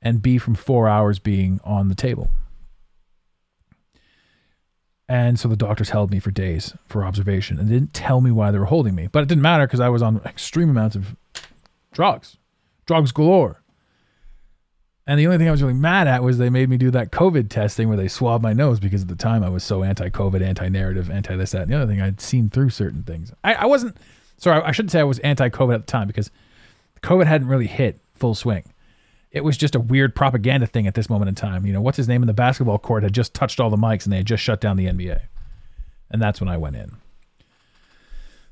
and 0.00 0.22
B, 0.22 0.38
from 0.38 0.54
four 0.54 0.88
hours 0.88 1.18
being 1.18 1.60
on 1.62 1.88
the 1.88 1.94
table. 1.94 2.30
And 5.12 5.38
so 5.38 5.46
the 5.46 5.56
doctors 5.56 5.90
held 5.90 6.10
me 6.10 6.20
for 6.20 6.30
days 6.30 6.72
for 6.86 7.04
observation 7.04 7.58
and 7.58 7.68
didn't 7.68 7.92
tell 7.92 8.22
me 8.22 8.30
why 8.30 8.50
they 8.50 8.58
were 8.58 8.64
holding 8.64 8.94
me. 8.94 9.08
But 9.08 9.22
it 9.22 9.28
didn't 9.28 9.42
matter 9.42 9.66
because 9.66 9.78
I 9.78 9.90
was 9.90 10.00
on 10.00 10.22
extreme 10.24 10.70
amounts 10.70 10.96
of 10.96 11.14
drugs, 11.92 12.38
drugs 12.86 13.12
galore. 13.12 13.60
And 15.06 15.20
the 15.20 15.26
only 15.26 15.36
thing 15.36 15.48
I 15.48 15.50
was 15.50 15.60
really 15.62 15.74
mad 15.74 16.08
at 16.08 16.22
was 16.22 16.38
they 16.38 16.48
made 16.48 16.70
me 16.70 16.78
do 16.78 16.90
that 16.92 17.12
COVID 17.12 17.50
testing 17.50 17.88
where 17.88 17.96
they 17.98 18.08
swabbed 18.08 18.42
my 18.42 18.54
nose 18.54 18.80
because 18.80 19.02
at 19.02 19.08
the 19.08 19.14
time 19.14 19.44
I 19.44 19.50
was 19.50 19.62
so 19.62 19.82
anti 19.82 20.08
COVID, 20.08 20.42
anti 20.42 20.70
narrative, 20.70 21.10
anti 21.10 21.36
this, 21.36 21.50
that, 21.50 21.60
and 21.60 21.70
the 21.70 21.76
other 21.76 21.92
thing. 21.92 22.00
I'd 22.00 22.22
seen 22.22 22.48
through 22.48 22.70
certain 22.70 23.02
things. 23.02 23.34
I, 23.44 23.52
I 23.52 23.66
wasn't, 23.66 23.98
sorry, 24.38 24.62
I 24.62 24.72
shouldn't 24.72 24.92
say 24.92 25.00
I 25.00 25.04
was 25.04 25.18
anti 25.18 25.50
COVID 25.50 25.74
at 25.74 25.86
the 25.86 25.92
time 25.92 26.06
because 26.06 26.30
COVID 27.02 27.26
hadn't 27.26 27.48
really 27.48 27.66
hit 27.66 28.00
full 28.14 28.34
swing 28.34 28.64
it 29.32 29.42
was 29.42 29.56
just 29.56 29.74
a 29.74 29.80
weird 29.80 30.14
propaganda 30.14 30.66
thing 30.66 30.86
at 30.86 30.94
this 30.94 31.08
moment 31.08 31.30
in 31.30 31.34
time. 31.34 31.64
You 31.64 31.72
know, 31.72 31.80
what's 31.80 31.96
his 31.96 32.06
name 32.06 32.22
in 32.22 32.26
the 32.26 32.34
basketball 32.34 32.78
court 32.78 33.02
had 33.02 33.14
just 33.14 33.32
touched 33.32 33.58
all 33.58 33.70
the 33.70 33.78
mics 33.78 34.04
and 34.04 34.12
they 34.12 34.18
had 34.18 34.26
just 34.26 34.42
shut 34.42 34.60
down 34.60 34.76
the 34.76 34.86
NBA. 34.86 35.20
And 36.10 36.20
that's 36.20 36.38
when 36.38 36.48
I 36.48 36.58
went 36.58 36.76
in. 36.76 36.96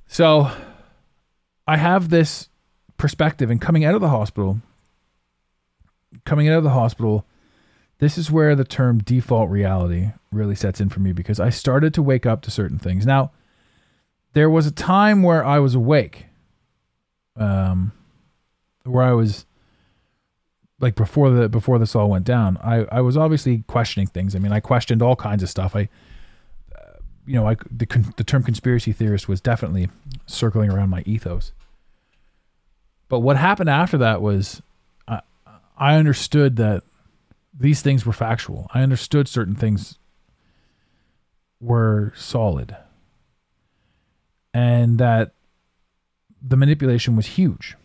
So 0.06 0.50
I 1.68 1.76
have 1.76 2.08
this 2.08 2.48
perspective 2.96 3.50
and 3.50 3.60
coming 3.60 3.84
out 3.84 3.94
of 3.94 4.00
the 4.00 4.08
hospital, 4.08 4.60
coming 6.24 6.48
out 6.48 6.56
of 6.56 6.64
the 6.64 6.70
hospital, 6.70 7.26
this 7.98 8.16
is 8.16 8.30
where 8.30 8.56
the 8.56 8.64
term 8.64 8.98
default 8.98 9.50
reality 9.50 10.12
really 10.32 10.54
sets 10.54 10.80
in 10.80 10.88
for 10.88 11.00
me 11.00 11.12
because 11.12 11.38
I 11.38 11.50
started 11.50 11.92
to 11.94 12.02
wake 12.02 12.24
up 12.24 12.40
to 12.42 12.50
certain 12.50 12.78
things. 12.78 13.04
Now, 13.04 13.32
there 14.32 14.48
was 14.48 14.66
a 14.66 14.72
time 14.72 15.22
where 15.22 15.44
I 15.44 15.58
was 15.58 15.74
awake, 15.74 16.26
um, 17.36 17.92
where 18.84 19.04
I 19.04 19.12
was 19.12 19.44
like 20.80 20.94
before 20.94 21.30
the 21.30 21.48
before 21.48 21.78
this 21.78 21.94
all 21.94 22.10
went 22.10 22.24
down, 22.24 22.56
I 22.62 22.86
I 22.90 23.00
was 23.02 23.16
obviously 23.16 23.64
questioning 23.66 24.06
things. 24.06 24.34
I 24.34 24.38
mean, 24.38 24.52
I 24.52 24.60
questioned 24.60 25.02
all 25.02 25.14
kinds 25.14 25.42
of 25.42 25.50
stuff. 25.50 25.76
I, 25.76 25.88
uh, 26.74 26.96
you 27.26 27.34
know, 27.34 27.46
I 27.46 27.54
the 27.70 28.12
the 28.16 28.24
term 28.24 28.42
conspiracy 28.42 28.92
theorist 28.92 29.28
was 29.28 29.40
definitely 29.40 29.88
circling 30.26 30.70
around 30.70 30.88
my 30.88 31.02
ethos. 31.02 31.52
But 33.08 33.20
what 33.20 33.36
happened 33.36 33.68
after 33.68 33.98
that 33.98 34.22
was, 34.22 34.62
I 35.06 35.20
I 35.76 35.96
understood 35.96 36.56
that 36.56 36.82
these 37.52 37.82
things 37.82 38.06
were 38.06 38.12
factual. 38.12 38.66
I 38.72 38.82
understood 38.82 39.28
certain 39.28 39.54
things 39.54 39.98
were 41.60 42.12
solid, 42.16 42.74
and 44.54 44.98
that 44.98 45.34
the 46.40 46.56
manipulation 46.56 47.16
was 47.16 47.26
huge 47.26 47.76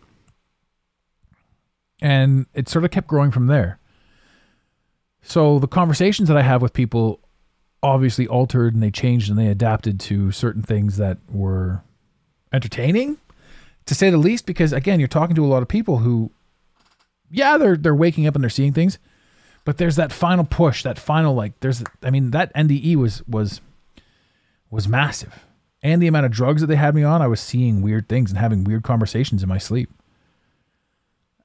and 2.00 2.46
it 2.54 2.68
sort 2.68 2.84
of 2.84 2.90
kept 2.90 3.08
growing 3.08 3.30
from 3.30 3.46
there. 3.46 3.78
So 5.22 5.58
the 5.58 5.68
conversations 5.68 6.28
that 6.28 6.36
I 6.36 6.42
have 6.42 6.62
with 6.62 6.72
people 6.72 7.20
obviously 7.82 8.26
altered 8.26 8.74
and 8.74 8.82
they 8.82 8.90
changed 8.90 9.28
and 9.28 9.38
they 9.38 9.48
adapted 9.48 10.00
to 10.00 10.32
certain 10.32 10.62
things 10.62 10.96
that 10.96 11.18
were 11.30 11.82
entertaining 12.52 13.18
to 13.86 13.94
say 13.94 14.10
the 14.10 14.16
least 14.16 14.46
because 14.46 14.72
again 14.72 14.98
you're 14.98 15.08
talking 15.08 15.36
to 15.36 15.44
a 15.44 15.46
lot 15.48 15.62
of 15.62 15.68
people 15.68 15.98
who 15.98 16.30
yeah 17.30 17.56
they're 17.56 17.76
they're 17.76 17.94
waking 17.94 18.26
up 18.26 18.34
and 18.34 18.42
they're 18.42 18.50
seeing 18.50 18.72
things 18.72 18.98
but 19.64 19.78
there's 19.78 19.96
that 19.96 20.12
final 20.12 20.44
push 20.44 20.82
that 20.82 20.98
final 20.98 21.34
like 21.34 21.58
there's 21.60 21.84
i 22.02 22.10
mean 22.10 22.30
that 22.30 22.52
nde 22.54 22.96
was 22.96 23.22
was 23.28 23.60
was 24.70 24.88
massive 24.88 25.44
and 25.82 26.02
the 26.02 26.06
amount 26.06 26.26
of 26.26 26.32
drugs 26.32 26.60
that 26.60 26.66
they 26.68 26.76
had 26.76 26.94
me 26.94 27.02
on 27.02 27.20
i 27.20 27.26
was 27.26 27.40
seeing 27.40 27.82
weird 27.82 28.08
things 28.08 28.30
and 28.30 28.38
having 28.38 28.64
weird 28.64 28.82
conversations 28.82 29.42
in 29.42 29.48
my 29.48 29.58
sleep 29.58 29.90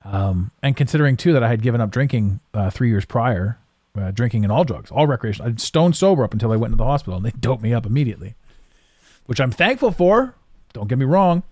um, 0.04 0.52
and 0.64 0.76
considering 0.76 1.18
too 1.18 1.34
that 1.34 1.44
i 1.44 1.48
had 1.48 1.62
given 1.62 1.82
up 1.82 1.92
drinking 1.92 2.40
uh, 2.54 2.70
three 2.70 2.90
years 2.90 3.06
prior 3.06 3.58
uh, 4.00 4.12
drinking 4.12 4.44
and 4.44 4.52
all 4.52 4.64
drugs 4.64 4.92
all 4.92 5.08
recreation 5.08 5.46
I'm 5.46 5.58
stone 5.58 5.94
sober 5.94 6.24
up 6.24 6.34
until 6.34 6.52
i 6.52 6.56
went 6.56 6.74
to 6.74 6.78
the 6.78 6.86
hospital 6.86 7.18
and 7.18 7.26
they 7.26 7.32
doped 7.40 7.64
me 7.64 7.74
up 7.74 7.86
immediately 7.86 8.36
which 9.26 9.40
i'm 9.40 9.52
thankful 9.52 9.92
for. 9.92 10.36
Don't 10.74 10.88
get 10.88 10.98
me 10.98 11.06
wrong 11.06 11.44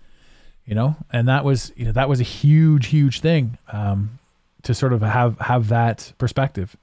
you 0.64 0.74
know 0.74 0.96
and 1.12 1.28
that 1.28 1.44
was 1.44 1.72
you 1.76 1.84
know 1.84 1.92
that 1.92 2.08
was 2.08 2.20
a 2.20 2.24
huge 2.24 2.86
huge 2.86 3.20
thing 3.20 3.58
um, 3.72 4.18
to 4.62 4.74
sort 4.74 4.92
of 4.92 5.02
have 5.02 5.38
have 5.38 5.68
that 5.68 6.12
perspective 6.18 6.76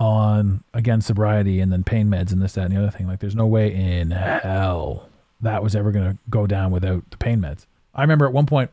on 0.00 0.64
again 0.72 1.02
sobriety 1.02 1.60
and 1.60 1.70
then 1.70 1.84
pain 1.84 2.08
meds 2.08 2.32
and 2.32 2.40
this 2.42 2.54
that 2.54 2.64
and 2.64 2.74
the 2.74 2.78
other 2.78 2.90
thing. 2.90 3.06
Like 3.06 3.20
there's 3.20 3.36
no 3.36 3.46
way 3.46 3.72
in 3.72 4.10
hell 4.10 5.08
that 5.42 5.62
was 5.62 5.76
ever 5.76 5.92
going 5.92 6.12
to 6.12 6.18
go 6.28 6.46
down 6.46 6.70
without 6.70 7.08
the 7.10 7.16
pain 7.18 7.40
meds. 7.40 7.66
I 7.94 8.00
remember 8.00 8.26
at 8.26 8.32
one 8.32 8.46
point 8.46 8.70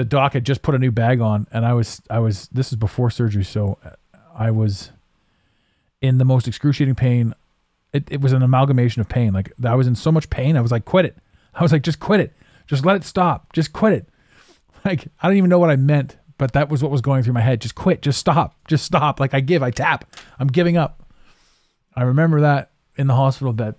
the 0.00 0.04
doc 0.06 0.32
had 0.32 0.46
just 0.46 0.62
put 0.62 0.74
a 0.74 0.78
new 0.78 0.90
bag 0.90 1.20
on 1.20 1.46
and 1.52 1.66
i 1.66 1.74
was 1.74 2.00
i 2.08 2.18
was 2.18 2.48
this 2.48 2.72
is 2.72 2.76
before 2.76 3.10
surgery 3.10 3.44
so 3.44 3.76
i 4.34 4.50
was 4.50 4.92
in 6.00 6.16
the 6.16 6.24
most 6.24 6.48
excruciating 6.48 6.94
pain 6.94 7.34
it, 7.92 8.08
it 8.10 8.22
was 8.22 8.32
an 8.32 8.42
amalgamation 8.42 9.00
of 9.00 9.08
pain 9.10 9.34
like 9.34 9.52
i 9.62 9.74
was 9.74 9.86
in 9.86 9.94
so 9.94 10.10
much 10.10 10.30
pain 10.30 10.56
i 10.56 10.60
was 10.62 10.72
like 10.72 10.86
quit 10.86 11.04
it 11.04 11.18
i 11.54 11.62
was 11.62 11.70
like 11.70 11.82
just 11.82 12.00
quit 12.00 12.18
it 12.18 12.32
just 12.66 12.86
let 12.86 12.96
it 12.96 13.04
stop 13.04 13.52
just 13.52 13.74
quit 13.74 13.92
it 13.92 14.08
like 14.86 15.06
i 15.20 15.28
don't 15.28 15.36
even 15.36 15.50
know 15.50 15.58
what 15.58 15.68
i 15.68 15.76
meant 15.76 16.16
but 16.40 16.52
that 16.52 16.70
was 16.70 16.82
what 16.82 16.90
was 16.90 17.02
going 17.02 17.22
through 17.22 17.34
my 17.34 17.42
head. 17.42 17.60
Just 17.60 17.74
quit. 17.74 18.00
Just 18.00 18.18
stop. 18.18 18.56
Just 18.66 18.86
stop. 18.86 19.20
Like 19.20 19.34
I 19.34 19.40
give, 19.40 19.62
I 19.62 19.70
tap. 19.70 20.16
I'm 20.38 20.46
giving 20.46 20.78
up. 20.78 21.04
I 21.94 22.04
remember 22.04 22.40
that 22.40 22.70
in 22.96 23.08
the 23.08 23.14
hospital 23.14 23.52
bed. 23.52 23.74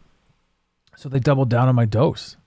So 0.96 1.10
they 1.10 1.18
doubled 1.18 1.50
down 1.50 1.70
on 1.70 1.74
my 1.74 1.86
dose. 1.86 2.38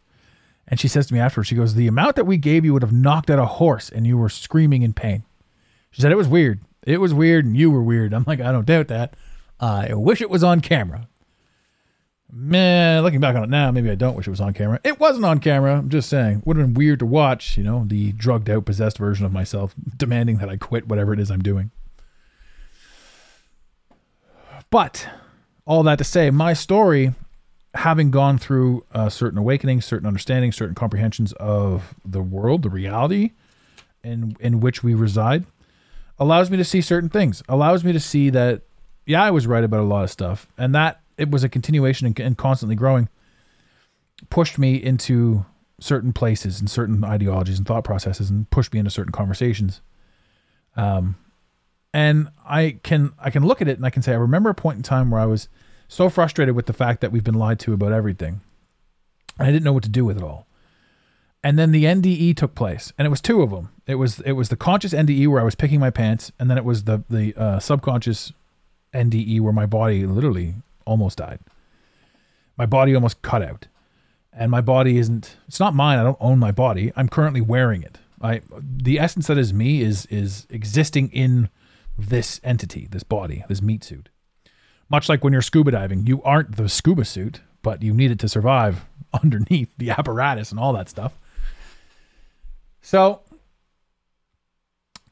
And 0.66 0.80
she 0.80 0.88
says 0.88 1.06
to 1.06 1.14
me 1.14 1.20
afterwards, 1.20 1.48
she 1.48 1.54
goes, 1.54 1.74
The 1.74 1.86
amount 1.86 2.16
that 2.16 2.24
we 2.26 2.36
gave 2.36 2.64
you 2.64 2.72
would 2.72 2.82
have 2.82 2.92
knocked 2.92 3.30
out 3.30 3.38
a 3.38 3.44
horse 3.44 3.90
and 3.90 4.06
you 4.06 4.16
were 4.16 4.28
screaming 4.28 4.82
in 4.82 4.92
pain. 4.92 5.24
She 5.90 6.00
said, 6.02 6.12
It 6.12 6.16
was 6.16 6.28
weird. 6.28 6.60
It 6.86 7.00
was 7.00 7.14
weird 7.14 7.44
and 7.44 7.56
you 7.56 7.70
were 7.70 7.82
weird. 7.82 8.12
I'm 8.12 8.24
like, 8.26 8.40
I 8.40 8.52
don't 8.52 8.66
doubt 8.66 8.88
that. 8.88 9.14
I 9.60 9.94
wish 9.94 10.20
it 10.20 10.30
was 10.30 10.44
on 10.44 10.60
camera. 10.60 11.08
Man, 12.36 13.02
looking 13.02 13.20
back 13.20 13.36
on 13.36 13.44
it 13.44 13.48
now, 13.48 13.70
maybe 13.70 13.90
I 13.90 13.94
don't 13.94 14.16
wish 14.16 14.26
it 14.26 14.30
was 14.30 14.40
on 14.40 14.54
camera. 14.54 14.80
It 14.82 14.98
wasn't 14.98 15.24
on 15.24 15.38
camera. 15.38 15.78
I'm 15.78 15.88
just 15.88 16.08
saying. 16.08 16.42
Would 16.44 16.56
have 16.56 16.66
been 16.66 16.74
weird 16.74 16.98
to 16.98 17.06
watch, 17.06 17.56
you 17.56 17.62
know, 17.62 17.84
the 17.86 18.10
drugged 18.12 18.50
out, 18.50 18.64
possessed 18.64 18.98
version 18.98 19.24
of 19.24 19.32
myself 19.32 19.74
demanding 19.96 20.38
that 20.38 20.48
I 20.48 20.56
quit 20.56 20.88
whatever 20.88 21.12
it 21.12 21.20
is 21.20 21.30
I'm 21.30 21.42
doing. 21.42 21.70
But 24.68 25.08
all 25.64 25.84
that 25.84 25.98
to 25.98 26.04
say, 26.04 26.30
my 26.30 26.52
story, 26.54 27.14
having 27.74 28.10
gone 28.10 28.38
through 28.38 28.84
a 28.92 29.10
certain 29.10 29.38
awakening, 29.38 29.80
certain 29.80 30.06
understanding, 30.06 30.52
certain 30.52 30.74
comprehensions 30.74 31.32
of 31.34 31.94
the 32.04 32.22
world, 32.22 32.62
the 32.62 32.70
reality 32.70 33.32
in 34.02 34.36
in 34.40 34.60
which 34.60 34.82
we 34.82 34.94
reside, 34.94 35.44
allows 36.18 36.50
me 36.50 36.56
to 36.56 36.64
see 36.64 36.80
certain 36.80 37.08
things. 37.08 37.42
Allows 37.48 37.84
me 37.84 37.92
to 37.92 38.00
see 38.00 38.30
that, 38.30 38.62
yeah, 39.06 39.22
I 39.22 39.30
was 39.30 39.46
right 39.46 39.64
about 39.64 39.80
a 39.80 39.84
lot 39.84 40.04
of 40.04 40.10
stuff, 40.10 40.46
and 40.56 40.74
that 40.74 41.00
it 41.16 41.30
was 41.30 41.44
a 41.44 41.48
continuation 41.48 42.06
and, 42.06 42.18
and 42.20 42.36
constantly 42.36 42.76
growing, 42.76 43.08
pushed 44.30 44.58
me 44.58 44.74
into 44.76 45.44
certain 45.80 46.12
places 46.12 46.60
and 46.60 46.70
certain 46.70 47.04
ideologies 47.04 47.58
and 47.58 47.66
thought 47.66 47.84
processes 47.84 48.30
and 48.30 48.48
pushed 48.50 48.72
me 48.72 48.78
into 48.78 48.90
certain 48.90 49.12
conversations. 49.12 49.80
Um, 50.76 51.16
and 51.92 52.28
I 52.44 52.78
can 52.82 53.12
I 53.18 53.30
can 53.30 53.44
look 53.44 53.62
at 53.62 53.68
it 53.68 53.76
and 53.76 53.86
I 53.86 53.90
can 53.90 54.02
say 54.02 54.12
I 54.12 54.16
remember 54.16 54.50
a 54.50 54.54
point 54.54 54.76
in 54.76 54.82
time 54.82 55.10
where 55.10 55.20
I 55.20 55.26
was 55.26 55.48
so 55.88 56.08
frustrated 56.08 56.54
with 56.54 56.66
the 56.66 56.72
fact 56.72 57.00
that 57.00 57.12
we've 57.12 57.24
been 57.24 57.34
lied 57.34 57.58
to 57.60 57.72
about 57.72 57.92
everything. 57.92 58.40
I 59.38 59.46
didn't 59.46 59.64
know 59.64 59.72
what 59.72 59.82
to 59.84 59.88
do 59.88 60.04
with 60.04 60.16
it 60.16 60.22
all. 60.22 60.46
And 61.42 61.58
then 61.58 61.72
the 61.72 61.84
NDE 61.84 62.36
took 62.36 62.54
place, 62.54 62.92
and 62.96 63.04
it 63.04 63.10
was 63.10 63.20
two 63.20 63.42
of 63.42 63.50
them. 63.50 63.68
It 63.86 63.96
was 63.96 64.20
it 64.20 64.32
was 64.32 64.48
the 64.48 64.56
conscious 64.56 64.94
NDE 64.94 65.28
where 65.28 65.40
I 65.40 65.44
was 65.44 65.54
picking 65.54 65.78
my 65.78 65.90
pants, 65.90 66.32
and 66.38 66.50
then 66.50 66.56
it 66.56 66.64
was 66.64 66.84
the 66.84 67.04
the 67.10 67.34
uh, 67.36 67.58
subconscious 67.58 68.32
NDE 68.94 69.40
where 69.40 69.52
my 69.52 69.66
body 69.66 70.06
literally 70.06 70.54
almost 70.86 71.18
died. 71.18 71.40
My 72.56 72.66
body 72.66 72.94
almost 72.94 73.20
cut 73.22 73.42
out. 73.42 73.66
And 74.32 74.50
my 74.50 74.60
body 74.60 74.98
isn't 74.98 75.36
it's 75.46 75.60
not 75.60 75.74
mine. 75.74 75.98
I 75.98 76.02
don't 76.02 76.16
own 76.20 76.38
my 76.38 76.50
body. 76.50 76.92
I'm 76.96 77.08
currently 77.08 77.40
wearing 77.40 77.82
it. 77.82 77.98
I 78.20 78.40
the 78.60 78.98
essence 78.98 79.26
that 79.28 79.38
is 79.38 79.52
me 79.52 79.82
is 79.82 80.06
is 80.06 80.46
existing 80.50 81.10
in 81.10 81.50
this 81.96 82.40
entity, 82.42 82.88
this 82.90 83.04
body, 83.04 83.44
this 83.48 83.62
meat 83.62 83.84
suit. 83.84 84.08
Much 84.88 85.08
like 85.08 85.24
when 85.24 85.32
you're 85.32 85.42
scuba 85.42 85.70
diving, 85.70 86.06
you 86.06 86.22
aren't 86.22 86.56
the 86.56 86.68
scuba 86.68 87.04
suit, 87.04 87.40
but 87.62 87.82
you 87.82 87.92
need 87.92 88.10
it 88.10 88.18
to 88.20 88.28
survive 88.28 88.84
underneath 89.22 89.70
the 89.78 89.90
apparatus 89.90 90.50
and 90.50 90.60
all 90.60 90.72
that 90.72 90.88
stuff. 90.88 91.18
So 92.82 93.22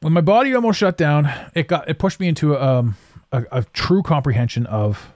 when 0.01 0.13
my 0.13 0.21
body 0.21 0.55
almost 0.55 0.79
shut 0.79 0.97
down, 0.97 1.31
it 1.55 1.69
got 1.69 1.89
it 1.89 1.99
pushed 1.99 2.21
me 2.21 2.29
into 2.29 2.59
um, 2.59 2.97
a, 3.33 3.45
a 3.51 3.65
true 3.73 4.03
comprehension 4.03 4.67
of 4.67 5.13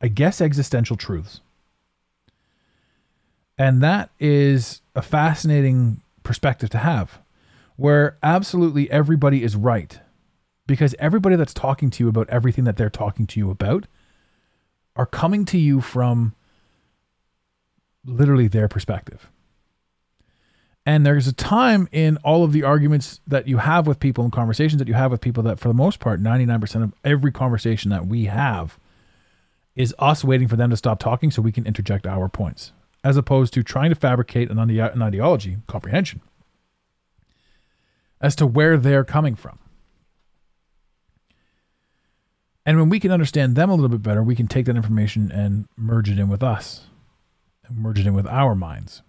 I 0.00 0.08
guess, 0.08 0.40
existential 0.40 0.96
truths. 0.96 1.40
And 3.58 3.82
that 3.82 4.10
is 4.18 4.80
a 4.94 5.02
fascinating 5.02 6.00
perspective 6.22 6.70
to 6.70 6.78
have, 6.78 7.18
where 7.76 8.16
absolutely 8.22 8.90
everybody 8.90 9.42
is 9.42 9.56
right. 9.56 10.00
Because 10.70 10.94
everybody 11.00 11.34
that's 11.34 11.52
talking 11.52 11.90
to 11.90 12.04
you 12.04 12.08
about 12.08 12.30
everything 12.30 12.62
that 12.62 12.76
they're 12.76 12.88
talking 12.88 13.26
to 13.26 13.40
you 13.40 13.50
about 13.50 13.88
are 14.94 15.04
coming 15.04 15.44
to 15.46 15.58
you 15.58 15.80
from 15.80 16.32
literally 18.06 18.46
their 18.46 18.68
perspective. 18.68 19.28
And 20.86 21.04
there's 21.04 21.26
a 21.26 21.32
time 21.32 21.88
in 21.90 22.18
all 22.18 22.44
of 22.44 22.52
the 22.52 22.62
arguments 22.62 23.20
that 23.26 23.48
you 23.48 23.56
have 23.56 23.88
with 23.88 23.98
people 23.98 24.22
and 24.22 24.32
conversations 24.32 24.78
that 24.78 24.86
you 24.86 24.94
have 24.94 25.10
with 25.10 25.20
people 25.20 25.42
that, 25.42 25.58
for 25.58 25.66
the 25.66 25.74
most 25.74 25.98
part, 25.98 26.22
99% 26.22 26.84
of 26.84 26.94
every 27.02 27.32
conversation 27.32 27.90
that 27.90 28.06
we 28.06 28.26
have 28.26 28.78
is 29.74 29.92
us 29.98 30.22
waiting 30.22 30.46
for 30.46 30.54
them 30.54 30.70
to 30.70 30.76
stop 30.76 31.00
talking 31.00 31.32
so 31.32 31.42
we 31.42 31.50
can 31.50 31.66
interject 31.66 32.06
our 32.06 32.28
points, 32.28 32.70
as 33.02 33.16
opposed 33.16 33.52
to 33.54 33.64
trying 33.64 33.90
to 33.90 33.96
fabricate 33.96 34.52
an, 34.52 34.60
ide- 34.60 34.94
an 34.94 35.02
ideology, 35.02 35.56
comprehension, 35.66 36.20
as 38.20 38.36
to 38.36 38.46
where 38.46 38.76
they're 38.76 39.02
coming 39.02 39.34
from. 39.34 39.58
And 42.66 42.78
when 42.78 42.88
we 42.88 43.00
can 43.00 43.10
understand 43.10 43.56
them 43.56 43.70
a 43.70 43.74
little 43.74 43.88
bit 43.88 44.02
better, 44.02 44.22
we 44.22 44.36
can 44.36 44.46
take 44.46 44.66
that 44.66 44.76
information 44.76 45.32
and 45.32 45.66
merge 45.76 46.10
it 46.10 46.18
in 46.18 46.28
with 46.28 46.42
us, 46.42 46.82
merge 47.70 48.00
it 48.00 48.06
in 48.06 48.14
with 48.14 48.26
our 48.26 48.54
minds. 48.54 49.02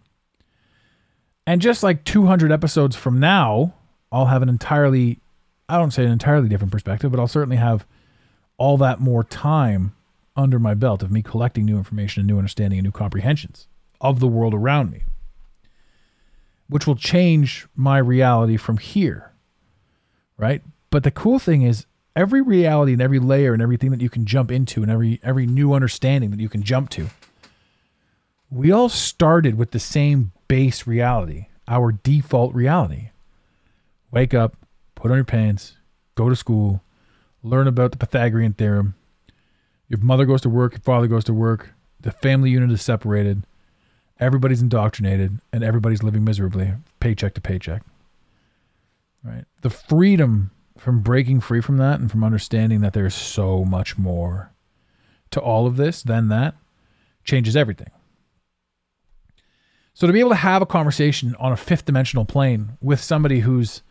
And 1.46 1.62
just 1.62 1.84
like 1.84 2.04
200 2.04 2.52
episodes 2.52 2.96
from 2.96 3.20
now, 3.20 3.74
I'll 4.12 4.28
have 4.28 4.42
an 4.42 4.50
entirely, 4.50 5.20
I 5.68 5.78
don't 5.78 5.92
say 5.92 6.06
an 6.06 6.12
entirely 6.12 6.48
different 6.48 6.72
perspective, 6.72 7.12
but 7.12 7.20
I'll 7.20 7.28
certainly 7.28 7.58
have 7.58 7.86
all 8.58 8.78
that 8.78 9.00
more 9.00 9.24
time 9.24 9.96
under 10.36 10.60
my 10.60 10.74
belt 10.74 11.04
of 11.04 11.12
me 11.12 11.22
collecting 11.22 11.66
new 11.66 11.78
information 11.78 12.22
and 12.22 12.28
new 12.28 12.38
understanding 12.38 12.80
and 12.80 12.86
new 12.86 12.92
comprehensions 12.92 13.68
of 14.00 14.20
the 14.20 14.28
world 14.28 14.54
around 14.54 14.92
me, 14.92 15.04
which 16.70 16.88
will 16.88 16.96
change 16.96 17.68
my 17.76 17.98
reality 17.98 18.56
from 18.56 18.78
here. 18.78 19.32
Right? 20.38 20.62
But 20.90 21.04
the 21.04 21.12
cool 21.12 21.38
thing 21.38 21.64
is 21.64 21.86
every 22.16 22.42
reality 22.42 22.94
and 22.94 23.02
every 23.02 23.20
layer 23.20 23.54
and 23.54 23.62
everything 23.62 23.92
that 23.92 24.02
you 24.02 24.10
can 24.10 24.26
jump 24.26 24.52
into 24.52 24.82
and 24.82 24.92
every 24.92 25.20
every 25.24 25.46
new 25.46 25.74
understanding 25.74 26.32
that 26.32 26.40
you 26.40 26.50
can 26.50 26.64
jump 26.64 26.90
to. 26.92 27.10
We 28.50 28.72
all 28.72 28.90
started 28.90 29.58
with 29.58 29.72
the 29.72 29.80
same 29.80 30.34
base 30.48 30.86
reality, 30.86 31.48
our 31.68 31.92
default 31.92 32.54
reality. 32.54 33.10
Wake 34.12 34.34
up, 34.34 34.58
put 34.96 35.10
on 35.10 35.18
your 35.18 35.24
pants, 35.24 35.78
go 36.16 36.28
to 36.28 36.36
school, 36.36 36.82
learn 37.44 37.68
about 37.68 37.92
the 37.92 37.98
Pythagorean 37.98 38.54
theorem, 38.54 38.96
your 39.92 40.00
mother 40.00 40.26
goes 40.26 40.40
to 40.42 40.50
work, 40.50 40.72
your 40.72 40.82
father 40.82 41.08
goes 41.08 41.26
to 41.26 41.34
work, 41.34 41.74
the 42.00 42.14
family 42.14 42.50
unit 42.50 42.72
is 42.72 42.82
separated, 42.82 43.44
everybody's 44.22 44.62
indoctrinated, 44.62 45.40
and 45.52 45.66
everybody's 45.66 46.02
living 46.02 46.24
miserably, 46.24 46.72
paycheck 47.02 47.34
to 47.34 47.42
paycheck. 47.42 47.84
Right? 49.22 49.44
The 49.64 49.70
freedom 49.70 50.52
from 50.82 51.02
breaking 51.02 51.40
free 51.40 51.62
from 51.62 51.78
that 51.78 52.00
and 52.00 52.10
from 52.10 52.24
understanding 52.24 52.82
that 52.82 52.94
there's 52.94 53.14
so 53.14 53.64
much 53.64 54.00
more 54.00 54.52
to 55.30 55.40
all 55.40 55.68
of 55.68 55.78
this 55.78 56.02
than 56.02 56.28
that 56.30 56.56
changes 57.24 57.56
everything. 57.56 57.92
So 59.94 60.08
to 60.08 60.14
be 60.14 60.20
able 60.20 60.32
to 60.32 60.38
have 60.38 60.64
a 60.64 60.66
conversation 60.66 61.36
on 61.40 61.52
a 61.52 61.56
fifth 61.56 61.86
dimensional 61.86 62.26
plane 62.26 62.80
with 62.82 63.00
somebody 63.00 63.42
who's 63.42 63.84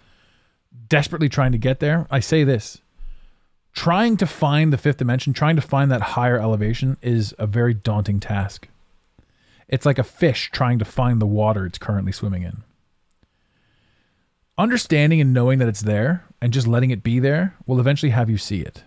desperately 0.88 1.28
trying 1.28 1.52
to 1.52 1.58
get 1.58 1.78
there, 1.78 2.08
I 2.10 2.18
say 2.18 2.42
this 2.42 2.80
trying 3.72 4.16
to 4.16 4.26
find 4.26 4.72
the 4.72 4.78
fifth 4.78 4.96
dimension, 4.96 5.32
trying 5.32 5.54
to 5.54 5.62
find 5.62 5.92
that 5.92 6.00
higher 6.00 6.40
elevation 6.40 6.96
is 7.02 7.32
a 7.38 7.46
very 7.46 7.72
daunting 7.72 8.18
task. 8.18 8.66
It's 9.68 9.86
like 9.86 10.00
a 10.00 10.02
fish 10.02 10.50
trying 10.52 10.80
to 10.80 10.84
find 10.84 11.22
the 11.22 11.26
water 11.26 11.66
it's 11.66 11.78
currently 11.78 12.10
swimming 12.10 12.42
in. 12.42 12.64
Understanding 14.58 15.20
and 15.20 15.32
knowing 15.32 15.60
that 15.60 15.68
it's 15.68 15.82
there 15.82 16.24
and 16.40 16.52
just 16.52 16.66
letting 16.66 16.90
it 16.90 17.02
be 17.02 17.18
there 17.18 17.54
will 17.66 17.80
eventually 17.80 18.10
have 18.10 18.30
you 18.30 18.38
see 18.38 18.60
it. 18.60 18.82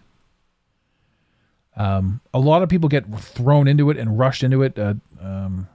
Um, 1.75 2.21
a 2.33 2.39
lot 2.39 2.61
of 2.61 2.69
people 2.69 2.89
get 2.89 3.11
thrown 3.19 3.67
into 3.67 3.89
it 3.89 3.97
and 3.97 4.17
rushed 4.17 4.43
into 4.43 4.61
it. 4.61 4.77
Uh, 4.77 4.95
um, 5.19 5.67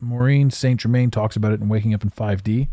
Maureen 0.00 0.50
St. 0.50 0.80
Germain 0.80 1.10
talks 1.10 1.36
about 1.36 1.52
it 1.52 1.60
in 1.60 1.68
Waking 1.68 1.94
Up 1.94 2.02
in 2.02 2.10
5D. 2.10 2.68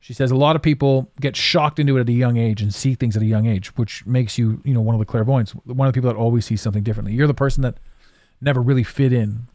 She 0.00 0.12
says 0.12 0.32
a 0.32 0.36
lot 0.36 0.56
of 0.56 0.62
people 0.62 1.10
get 1.20 1.36
shocked 1.36 1.78
into 1.78 1.96
it 1.96 2.00
at 2.00 2.08
a 2.08 2.12
young 2.12 2.36
age 2.36 2.60
and 2.60 2.74
see 2.74 2.94
things 2.96 3.16
at 3.16 3.22
a 3.22 3.26
young 3.26 3.46
age, 3.46 3.68
which 3.76 4.04
makes 4.04 4.36
you, 4.36 4.60
you 4.64 4.74
know, 4.74 4.80
one 4.80 4.96
of 4.96 4.98
the 4.98 5.04
clairvoyants, 5.04 5.52
one 5.52 5.86
of 5.86 5.94
the 5.94 5.96
people 5.96 6.12
that 6.12 6.18
always 6.18 6.44
sees 6.44 6.60
something 6.60 6.82
differently. 6.82 7.14
You're 7.14 7.28
the 7.28 7.34
person 7.34 7.62
that 7.62 7.76
never 8.40 8.60
really 8.60 8.82
fit 8.82 9.12
in 9.12 9.46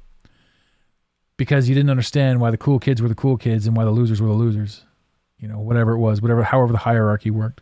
because 1.36 1.68
you 1.68 1.76
didn't 1.76 1.90
understand 1.90 2.40
why 2.40 2.50
the 2.50 2.58
cool 2.58 2.80
kids 2.80 3.02
were 3.02 3.10
the 3.10 3.16
cool 3.16 3.36
kids 3.36 3.68
and 3.68 3.76
why 3.76 3.84
the 3.84 3.92
losers 3.92 4.22
were 4.22 4.30
the 4.30 4.34
losers. 4.34 4.86
You 5.40 5.48
know, 5.48 5.60
whatever 5.60 5.94
it 5.94 6.00
was, 6.00 6.22
whatever, 6.22 6.44
however 6.44 6.72
the 6.72 6.80
hierarchy 6.80 7.30
worked. 7.30 7.62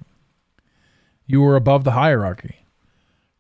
You 1.27 1.41
were 1.41 1.55
above 1.55 1.83
the 1.83 1.91
hierarchy, 1.91 2.65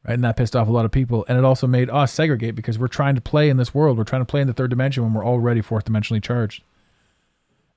right? 0.05 0.15
And 0.15 0.23
that 0.23 0.37
pissed 0.37 0.55
off 0.55 0.67
a 0.67 0.71
lot 0.71 0.85
of 0.85 0.91
people. 0.91 1.25
And 1.29 1.37
it 1.37 1.45
also 1.45 1.67
made 1.67 1.89
us 1.89 2.11
segregate 2.11 2.55
because 2.55 2.79
we're 2.79 2.87
trying 2.87 3.15
to 3.15 3.21
play 3.21 3.49
in 3.49 3.57
this 3.57 3.73
world. 3.73 3.97
We're 3.97 4.03
trying 4.03 4.21
to 4.21 4.25
play 4.25 4.41
in 4.41 4.47
the 4.47 4.53
third 4.53 4.71
dimension 4.71 5.03
when 5.03 5.13
we're 5.13 5.25
already 5.25 5.61
fourth 5.61 5.85
dimensionally 5.85 6.21
charged. 6.21 6.63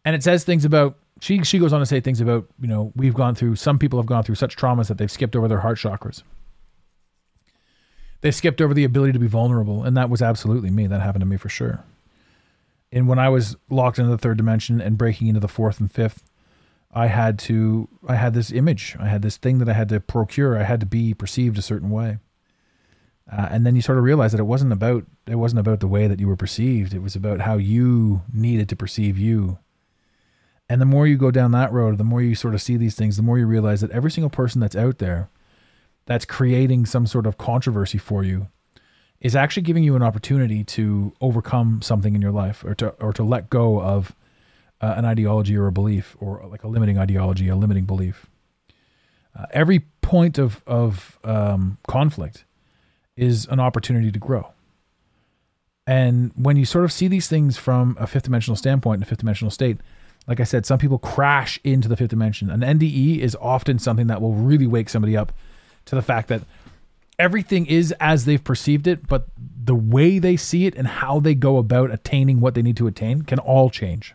And 0.05 0.17
it 0.17 0.23
says 0.23 0.45
things 0.45 0.65
about 0.65 0.97
she 1.21 1.43
she 1.43 1.59
goes 1.59 1.73
on 1.73 1.81
to 1.81 1.87
say 1.87 2.01
things 2.01 2.21
about 2.21 2.47
you 2.61 2.69
know 2.69 2.93
we've 2.95 3.15
gone 3.15 3.35
through 3.35 3.57
some 3.57 3.79
people 3.79 3.99
have 3.99 4.07
gone 4.07 4.23
through 4.23 4.35
such 4.35 4.57
traumas 4.57 4.89
that 4.89 4.99
they've 4.99 5.11
skipped 5.11 5.35
over 5.37 5.49
their 5.49 5.61
heart 5.61 5.79
chakras 5.79 6.23
they 8.21 8.31
skipped 8.31 8.61
over 8.61 8.75
the 8.75 8.85
ability 8.85 9.13
to 9.13 9.19
be 9.19 9.27
vulnerable 9.27 9.83
and 9.83 9.97
that 9.97 10.11
was 10.11 10.23
absolutely 10.23 10.71
me 10.71 10.87
that 10.87 11.01
happened 11.01 11.23
to 11.23 11.27
me 11.27 11.37
for 11.37 11.49
sure 11.49 11.85
and 12.93 13.09
when 13.09 13.19
i 13.19 13.29
was 13.29 13.57
locked 13.71 13.99
into 13.99 14.11
the 14.11 14.19
third 14.19 14.37
dimension 14.37 14.81
and 14.81 14.99
breaking 14.99 15.29
into 15.29 15.41
the 15.41 15.49
fourth 15.49 15.81
and 15.81 15.91
fifth 15.91 16.28
i 16.99 17.07
had 17.07 17.39
to 17.39 17.89
i 18.09 18.15
had 18.15 18.35
this 18.35 18.51
image. 18.53 18.97
I 18.99 19.09
had 19.09 19.23
this 19.23 19.37
thing 19.37 19.59
that 19.59 19.69
i 19.69 19.73
had 19.73 19.89
to 19.91 20.01
procure. 20.01 20.59
I 20.59 20.65
had 20.65 20.81
to 20.81 20.87
be 20.87 21.15
perceived 21.15 21.59
a 21.59 21.63
certain 21.63 21.91
way. 21.91 22.19
Uh, 23.31 23.49
and 23.51 23.67
then 23.67 23.77
you 23.77 23.83
sort 23.83 23.99
of 23.99 24.05
realize 24.05 24.33
that 24.33 24.41
it 24.41 24.45
wasn't 24.45 24.73
about 24.73 25.05
it 25.27 25.37
wasn't 25.37 25.61
about 25.61 25.81
the 25.81 25.89
way 25.89 26.07
that 26.07 26.21
you 26.21 26.27
were 26.27 26.37
perceived. 26.37 26.95
It 26.95 27.03
was 27.03 27.15
about 27.15 27.41
how 27.43 27.57
you 27.57 28.23
needed 28.33 28.69
to 28.71 28.77
perceive 28.77 29.19
you. 29.19 29.59
And 30.71 30.81
the 30.81 30.87
more 30.87 31.07
you 31.07 31.17
go 31.17 31.31
down 31.31 31.53
that 31.53 31.73
road, 31.73 31.97
the 31.99 32.05
more 32.05 32.23
you 32.23 32.35
sort 32.35 32.55
of 32.55 32.63
see 32.63 32.77
these 32.77 32.95
things, 32.95 33.17
the 33.17 33.23
more 33.23 33.39
you 33.39 33.47
realize 33.47 33.81
that 33.81 33.91
every 33.91 34.11
single 34.11 34.31
person 34.31 34.61
that's 34.61 34.77
out 34.77 34.99
there 34.99 35.31
that's 36.07 36.25
creating 36.25 36.87
some 36.87 37.07
sort 37.07 37.27
of 37.27 37.37
controversy 37.37 37.99
for 37.99 38.25
you 38.25 38.49
is 39.21 39.37
actually 39.37 39.63
giving 39.63 39.85
you 39.85 39.95
an 39.95 40.03
opportunity 40.03 40.65
to 40.65 41.13
overcome 41.21 41.83
something 41.83 42.15
in 42.15 42.23
your 42.23 42.33
life 42.33 42.65
or 42.65 42.75
to 42.75 42.89
or 43.01 43.13
to 43.13 43.23
let 43.23 43.51
go 43.51 43.81
of 43.81 44.15
uh, 44.81 44.95
an 44.97 45.05
ideology 45.05 45.57
or 45.57 45.67
a 45.67 45.73
belief 45.73 46.17
or 46.21 46.45
like 46.49 46.65
a 46.65 46.69
limiting 46.69 46.99
ideology, 46.99 47.49
a 47.49 47.57
limiting 47.57 47.85
belief. 47.85 48.27
Uh, 49.39 49.47
every 49.53 49.81
point 50.01 50.39
of 50.39 50.63
of 50.67 51.19
um, 51.25 51.79
conflict 51.87 52.45
is 53.17 53.47
an 53.47 53.61
opportunity 53.61 54.11
to 54.11 54.19
grow. 54.19 54.53
And 55.87 56.33
when 56.37 56.57
you 56.57 56.65
sort 56.65 56.85
of 56.85 56.93
see 56.93 57.09
these 57.09 57.29
things 57.29 57.57
from 57.57 57.97
a 57.99 58.07
fifth 58.07 58.25
dimensional 58.25 58.57
standpoint, 58.57 58.99
in 58.99 59.03
a 59.03 59.07
fifth 59.07 59.21
dimensional 59.21 59.51
state, 59.51 59.79
like 60.27 60.39
I 60.39 60.45
said, 60.45 60.67
some 60.67 60.79
people 60.79 60.99
crash 60.99 61.59
into 61.65 61.89
the 61.89 61.97
fifth 61.97 62.11
dimension. 62.11 62.51
An 62.51 62.61
NDE 62.61 63.19
is 63.21 63.35
often 63.41 63.79
something 63.79 64.07
that 64.09 64.21
will 64.21 64.35
really 64.35 64.67
wake 64.67 64.91
somebody 64.91 65.17
up 65.17 65.33
to 65.87 65.95
the 65.95 66.03
fact 66.03 66.29
that 66.29 66.43
everything 67.19 67.65
is 67.67 67.93
as 68.01 68.27
they've 68.27 68.43
perceived 68.43 68.87
it, 68.87 69.07
but 69.09 69.29
the 69.65 69.75
way 69.75 70.19
they 70.19 70.37
see 70.37 70.67
it 70.67 70.75
and 70.75 70.87
how 70.87 71.19
they 71.19 71.35
go 71.35 71.57
about 71.57 71.91
attaining 71.91 72.41
what 72.41 72.55
they 72.55 72.63
need 72.63 72.77
to 72.77 72.87
attain 72.87 73.23
can 73.23 73.39
all 73.39 73.71
change. 73.71 74.15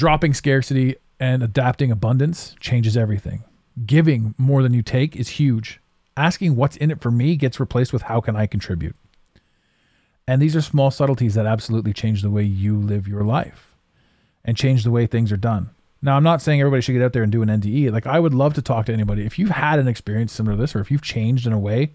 Dropping 0.00 0.32
scarcity 0.32 0.96
and 1.18 1.42
adapting 1.42 1.90
abundance 1.90 2.56
changes 2.58 2.96
everything. 2.96 3.44
Giving 3.84 4.34
more 4.38 4.62
than 4.62 4.72
you 4.72 4.80
take 4.80 5.14
is 5.14 5.28
huge. 5.28 5.78
Asking 6.16 6.56
what's 6.56 6.78
in 6.78 6.90
it 6.90 7.02
for 7.02 7.10
me 7.10 7.36
gets 7.36 7.60
replaced 7.60 7.92
with 7.92 8.00
how 8.00 8.22
can 8.22 8.34
I 8.34 8.46
contribute. 8.46 8.96
And 10.26 10.40
these 10.40 10.56
are 10.56 10.62
small 10.62 10.90
subtleties 10.90 11.34
that 11.34 11.44
absolutely 11.44 11.92
change 11.92 12.22
the 12.22 12.30
way 12.30 12.44
you 12.44 12.78
live 12.78 13.06
your 13.06 13.24
life 13.24 13.76
and 14.42 14.56
change 14.56 14.84
the 14.84 14.90
way 14.90 15.04
things 15.04 15.30
are 15.32 15.36
done. 15.36 15.68
Now, 16.00 16.16
I'm 16.16 16.22
not 16.22 16.40
saying 16.40 16.62
everybody 16.62 16.80
should 16.80 16.94
get 16.94 17.02
out 17.02 17.12
there 17.12 17.22
and 17.22 17.30
do 17.30 17.42
an 17.42 17.50
NDE. 17.50 17.92
Like, 17.92 18.06
I 18.06 18.20
would 18.20 18.32
love 18.32 18.54
to 18.54 18.62
talk 18.62 18.86
to 18.86 18.94
anybody. 18.94 19.26
If 19.26 19.38
you've 19.38 19.50
had 19.50 19.78
an 19.78 19.86
experience 19.86 20.32
similar 20.32 20.56
to 20.56 20.62
this, 20.62 20.74
or 20.74 20.80
if 20.80 20.90
you've 20.90 21.02
changed 21.02 21.46
in 21.46 21.52
a 21.52 21.58
way 21.58 21.92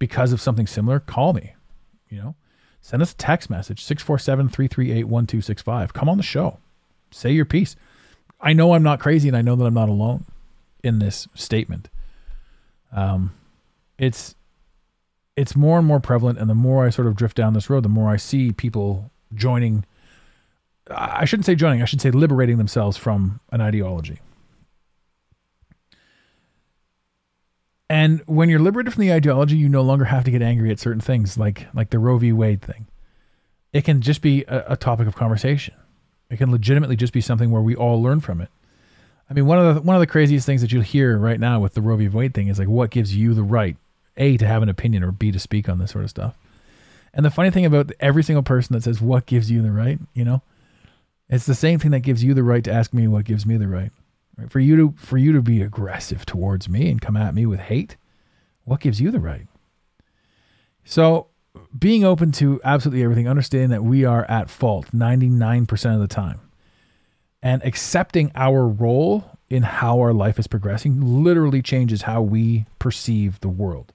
because 0.00 0.32
of 0.32 0.40
something 0.40 0.66
similar, 0.66 0.98
call 0.98 1.34
me. 1.34 1.54
You 2.08 2.20
know, 2.20 2.34
send 2.80 3.00
us 3.00 3.12
a 3.12 3.16
text 3.16 3.48
message 3.48 3.84
647 3.84 4.48
338 4.48 5.04
1265. 5.04 5.92
Come 5.92 6.08
on 6.08 6.16
the 6.16 6.24
show. 6.24 6.58
Say 7.10 7.32
your 7.32 7.44
piece. 7.44 7.76
I 8.40 8.52
know 8.52 8.74
I'm 8.74 8.82
not 8.82 9.00
crazy 9.00 9.28
and 9.28 9.36
I 9.36 9.42
know 9.42 9.56
that 9.56 9.64
I'm 9.64 9.74
not 9.74 9.88
alone 9.88 10.24
in 10.82 10.98
this 10.98 11.26
statement. 11.34 11.88
Um, 12.92 13.34
it's 13.98 14.34
it's 15.36 15.54
more 15.54 15.78
and 15.78 15.86
more 15.86 16.00
prevalent 16.00 16.38
and 16.38 16.50
the 16.50 16.54
more 16.54 16.84
i 16.84 16.90
sort 16.90 17.06
of 17.06 17.14
drift 17.14 17.36
down 17.36 17.54
this 17.54 17.70
road 17.70 17.84
the 17.84 17.88
more 17.88 18.10
i 18.10 18.16
see 18.16 18.52
people 18.52 19.10
joining 19.34 19.84
i 20.90 21.24
shouldn't 21.24 21.46
say 21.46 21.54
joining 21.54 21.82
i 21.82 21.84
should 21.84 22.00
say 22.00 22.10
liberating 22.10 22.58
themselves 22.58 22.96
from 22.96 23.40
an 23.52 23.60
ideology 23.60 24.18
and 27.90 28.20
when 28.26 28.48
you're 28.48 28.58
liberated 28.58 28.92
from 28.92 29.02
the 29.02 29.12
ideology 29.12 29.56
you 29.56 29.68
no 29.68 29.82
longer 29.82 30.06
have 30.06 30.24
to 30.24 30.30
get 30.30 30.42
angry 30.42 30.70
at 30.70 30.80
certain 30.80 31.00
things 31.00 31.38
like 31.38 31.66
like 31.74 31.90
the 31.90 31.98
roe 31.98 32.18
v 32.18 32.32
wade 32.32 32.62
thing 32.62 32.86
it 33.72 33.84
can 33.84 34.00
just 34.00 34.22
be 34.22 34.44
a, 34.48 34.72
a 34.72 34.76
topic 34.76 35.06
of 35.06 35.14
conversation 35.14 35.74
it 36.30 36.36
can 36.36 36.50
legitimately 36.50 36.96
just 36.96 37.12
be 37.12 37.20
something 37.20 37.50
where 37.50 37.62
we 37.62 37.74
all 37.74 38.02
learn 38.02 38.20
from 38.20 38.40
it 38.40 38.48
i 39.30 39.34
mean 39.34 39.46
one 39.46 39.58
of 39.58 39.74
the 39.74 39.80
one 39.80 39.96
of 39.96 40.00
the 40.00 40.06
craziest 40.06 40.46
things 40.46 40.60
that 40.60 40.72
you'll 40.72 40.82
hear 40.82 41.16
right 41.18 41.40
now 41.40 41.60
with 41.60 41.74
the 41.74 41.82
roe 41.82 41.96
v 41.96 42.08
wade 42.08 42.34
thing 42.34 42.48
is 42.48 42.58
like 42.58 42.68
what 42.68 42.90
gives 42.90 43.14
you 43.16 43.34
the 43.34 43.42
right 43.42 43.76
a, 44.18 44.36
to 44.36 44.46
have 44.46 44.62
an 44.62 44.68
opinion 44.68 45.02
or 45.02 45.12
B, 45.12 45.30
to 45.32 45.38
speak 45.38 45.68
on 45.68 45.78
this 45.78 45.92
sort 45.92 46.04
of 46.04 46.10
stuff. 46.10 46.36
And 47.14 47.24
the 47.24 47.30
funny 47.30 47.50
thing 47.50 47.64
about 47.64 47.92
every 48.00 48.22
single 48.22 48.42
person 48.42 48.74
that 48.74 48.82
says, 48.82 49.00
What 49.00 49.26
gives 49.26 49.50
you 49.50 49.62
the 49.62 49.70
right? 49.70 49.98
You 50.12 50.24
know, 50.24 50.42
it's 51.28 51.46
the 51.46 51.54
same 51.54 51.78
thing 51.78 51.92
that 51.92 52.00
gives 52.00 52.22
you 52.22 52.34
the 52.34 52.42
right 52.42 52.62
to 52.64 52.72
ask 52.72 52.92
me 52.92 53.08
what 53.08 53.24
gives 53.24 53.46
me 53.46 53.56
the 53.56 53.68
right. 53.68 53.90
right? 54.36 54.50
For 54.50 54.60
you 54.60 54.76
to 54.76 54.94
for 54.98 55.16
you 55.16 55.32
to 55.32 55.40
be 55.40 55.62
aggressive 55.62 56.26
towards 56.26 56.68
me 56.68 56.90
and 56.90 57.00
come 57.00 57.16
at 57.16 57.34
me 57.34 57.46
with 57.46 57.60
hate, 57.60 57.96
what 58.64 58.80
gives 58.80 59.00
you 59.00 59.10
the 59.10 59.20
right? 59.20 59.46
So 60.84 61.28
being 61.78 62.04
open 62.04 62.32
to 62.32 62.60
absolutely 62.64 63.02
everything, 63.02 63.28
understanding 63.28 63.70
that 63.70 63.84
we 63.84 64.04
are 64.04 64.24
at 64.30 64.50
fault 64.50 64.88
99% 64.92 65.94
of 65.94 66.00
the 66.00 66.08
time, 66.08 66.40
and 67.42 67.62
accepting 67.64 68.32
our 68.34 68.66
role 68.66 69.38
in 69.48 69.62
how 69.62 69.98
our 69.98 70.12
life 70.12 70.38
is 70.38 70.46
progressing 70.46 71.22
literally 71.22 71.62
changes 71.62 72.02
how 72.02 72.20
we 72.20 72.66
perceive 72.78 73.40
the 73.40 73.48
world 73.48 73.92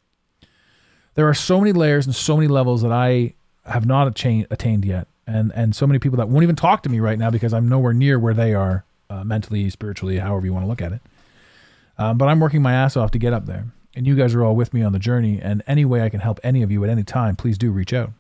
there 1.16 1.28
are 1.28 1.34
so 1.34 1.60
many 1.60 1.72
layers 1.72 2.06
and 2.06 2.16
so 2.16 2.36
many 2.36 2.48
levels 2.48 2.82
that 2.82 2.92
I 2.92 3.34
have 3.66 3.86
not 3.86 4.08
attained, 4.08 4.86
yet, 4.86 5.08
and 5.28 5.52
and 5.56 5.76
so 5.76 5.88
many 5.88 6.00
people 6.00 6.18
that 6.18 6.28
won't 6.28 6.44
even 6.44 6.56
talk 6.56 6.84
to 6.84 6.90
me 6.90 7.00
right 7.00 7.18
now 7.18 7.30
because 7.30 7.54
I'm 7.54 7.70
nowhere 7.70 7.94
near 7.94 8.20
where 8.20 8.34
they 8.34 8.54
are 8.54 8.84
uh, 9.10 9.24
mentally, 9.24 9.70
spiritually, 9.70 10.18
however 10.20 10.46
you 10.46 10.54
want 10.54 10.64
to 10.64 10.68
look 10.68 10.82
at 10.82 10.92
it. 10.92 11.02
Um, 11.98 12.18
but 12.18 12.28
I'm 12.28 12.40
working 12.40 12.62
my 12.62 12.74
ass 12.74 12.98
off 12.98 13.12
to 13.12 13.20
get 13.20 13.34
up 13.34 13.46
there, 13.46 13.66
and 13.96 14.08
you 14.08 14.16
guys 14.16 14.34
are 14.34 14.44
all 14.44 14.56
with 14.56 14.74
me 14.74 14.82
on 14.82 14.94
the 14.94 15.00
journey. 15.00 15.40
And 15.42 15.64
any 15.68 15.86
way 15.86 16.02
I 16.02 16.10
can 16.10 16.20
help 16.20 16.40
any 16.44 16.64
of 16.64 16.72
you 16.72 16.84
at 16.84 16.90
any 16.90 17.04
time, 17.04 17.36
please 17.36 17.58
do 17.58 17.72
reach 17.72 17.94
out. 17.94 18.12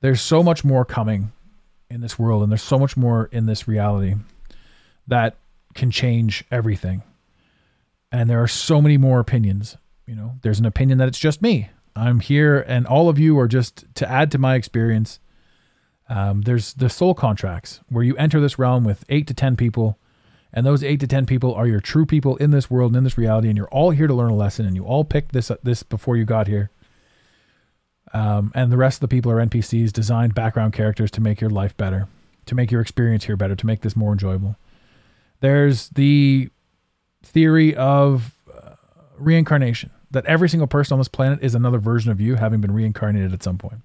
There's 0.00 0.20
so 0.20 0.42
much 0.42 0.64
more 0.64 0.84
coming 0.84 1.32
in 1.88 2.00
this 2.00 2.18
world, 2.18 2.42
and 2.42 2.52
there's 2.52 2.62
so 2.62 2.78
much 2.78 2.96
more 2.96 3.28
in 3.32 3.46
this 3.46 3.66
reality 3.66 4.14
that 5.06 5.36
can 5.74 5.90
change 5.90 6.44
everything. 6.50 7.02
And 8.12 8.28
there 8.28 8.42
are 8.42 8.48
so 8.48 8.80
many 8.82 8.96
more 8.96 9.18
opinions 9.20 9.76
you 10.06 10.14
know, 10.14 10.34
there's 10.42 10.60
an 10.60 10.66
opinion 10.66 10.98
that 10.98 11.08
it's 11.08 11.18
just 11.18 11.40
me. 11.40 11.70
I'm 11.96 12.20
here, 12.20 12.60
and 12.60 12.86
all 12.86 13.08
of 13.08 13.18
you 13.18 13.38
are 13.38 13.48
just 13.48 13.84
to 13.94 14.10
add 14.10 14.30
to 14.32 14.38
my 14.38 14.54
experience. 14.56 15.20
Um, 16.08 16.42
there's 16.42 16.74
the 16.74 16.90
soul 16.90 17.14
contracts 17.14 17.80
where 17.88 18.04
you 18.04 18.16
enter 18.16 18.40
this 18.40 18.58
realm 18.58 18.84
with 18.84 19.04
eight 19.08 19.26
to 19.28 19.34
10 19.34 19.56
people, 19.56 19.98
and 20.54 20.64
those 20.64 20.84
eight 20.84 21.00
to 21.00 21.06
10 21.08 21.26
people 21.26 21.52
are 21.52 21.66
your 21.66 21.80
true 21.80 22.06
people 22.06 22.36
in 22.36 22.52
this 22.52 22.70
world 22.70 22.92
and 22.92 22.98
in 22.98 23.04
this 23.04 23.18
reality, 23.18 23.48
and 23.48 23.56
you're 23.56 23.68
all 23.68 23.90
here 23.90 24.06
to 24.06 24.14
learn 24.14 24.30
a 24.30 24.36
lesson, 24.36 24.64
and 24.64 24.76
you 24.76 24.84
all 24.84 25.04
picked 25.04 25.32
this, 25.32 25.50
this 25.64 25.82
before 25.82 26.16
you 26.16 26.24
got 26.24 26.46
here. 26.46 26.70
Um, 28.12 28.52
and 28.54 28.70
the 28.70 28.76
rest 28.76 28.98
of 28.98 29.00
the 29.00 29.08
people 29.08 29.32
are 29.32 29.44
NPCs, 29.44 29.92
designed 29.92 30.32
background 30.32 30.72
characters 30.72 31.10
to 31.10 31.20
make 31.20 31.40
your 31.40 31.50
life 31.50 31.76
better, 31.76 32.06
to 32.46 32.54
make 32.54 32.70
your 32.70 32.80
experience 32.80 33.24
here 33.24 33.36
better, 33.36 33.56
to 33.56 33.66
make 33.66 33.80
this 33.80 33.96
more 33.96 34.12
enjoyable. 34.12 34.54
There's 35.40 35.88
the 35.88 36.50
theory 37.24 37.74
of 37.74 38.32
uh, 38.54 38.76
reincarnation 39.18 39.90
that 40.12 40.24
every 40.26 40.48
single 40.48 40.68
person 40.68 40.94
on 40.94 41.00
this 41.00 41.08
planet 41.08 41.40
is 41.42 41.56
another 41.56 41.78
version 41.78 42.12
of 42.12 42.20
you 42.20 42.36
having 42.36 42.60
been 42.60 42.70
reincarnated 42.72 43.32
at 43.32 43.42
some 43.42 43.58
point. 43.58 43.80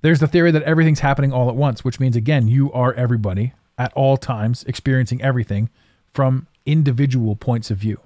There's 0.00 0.20
the 0.20 0.28
theory 0.28 0.50
that 0.50 0.62
everything's 0.62 1.00
happening 1.00 1.30
all 1.30 1.50
at 1.50 1.56
once, 1.56 1.84
which 1.84 2.00
means, 2.00 2.16
again, 2.16 2.48
you 2.48 2.72
are 2.72 2.94
everybody 2.94 3.52
at 3.78 3.92
all 3.94 4.16
times 4.16 4.64
experiencing 4.64 5.22
everything 5.22 5.70
from 6.12 6.46
individual 6.66 7.36
points 7.36 7.70
of 7.70 7.78
view. 7.78 8.00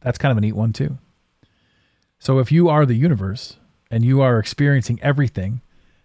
That's 0.00 0.18
kind 0.18 0.32
of 0.32 0.38
a 0.38 0.40
neat 0.40 0.54
one, 0.54 0.72
too. 0.72 0.98
So 2.18 2.38
if 2.38 2.52
you 2.52 2.68
are 2.68 2.86
the 2.86 2.94
universe 2.94 3.56
and 3.90 4.04
you 4.04 4.20
are 4.20 4.38
experiencing 4.38 4.98
everything, 5.02 5.60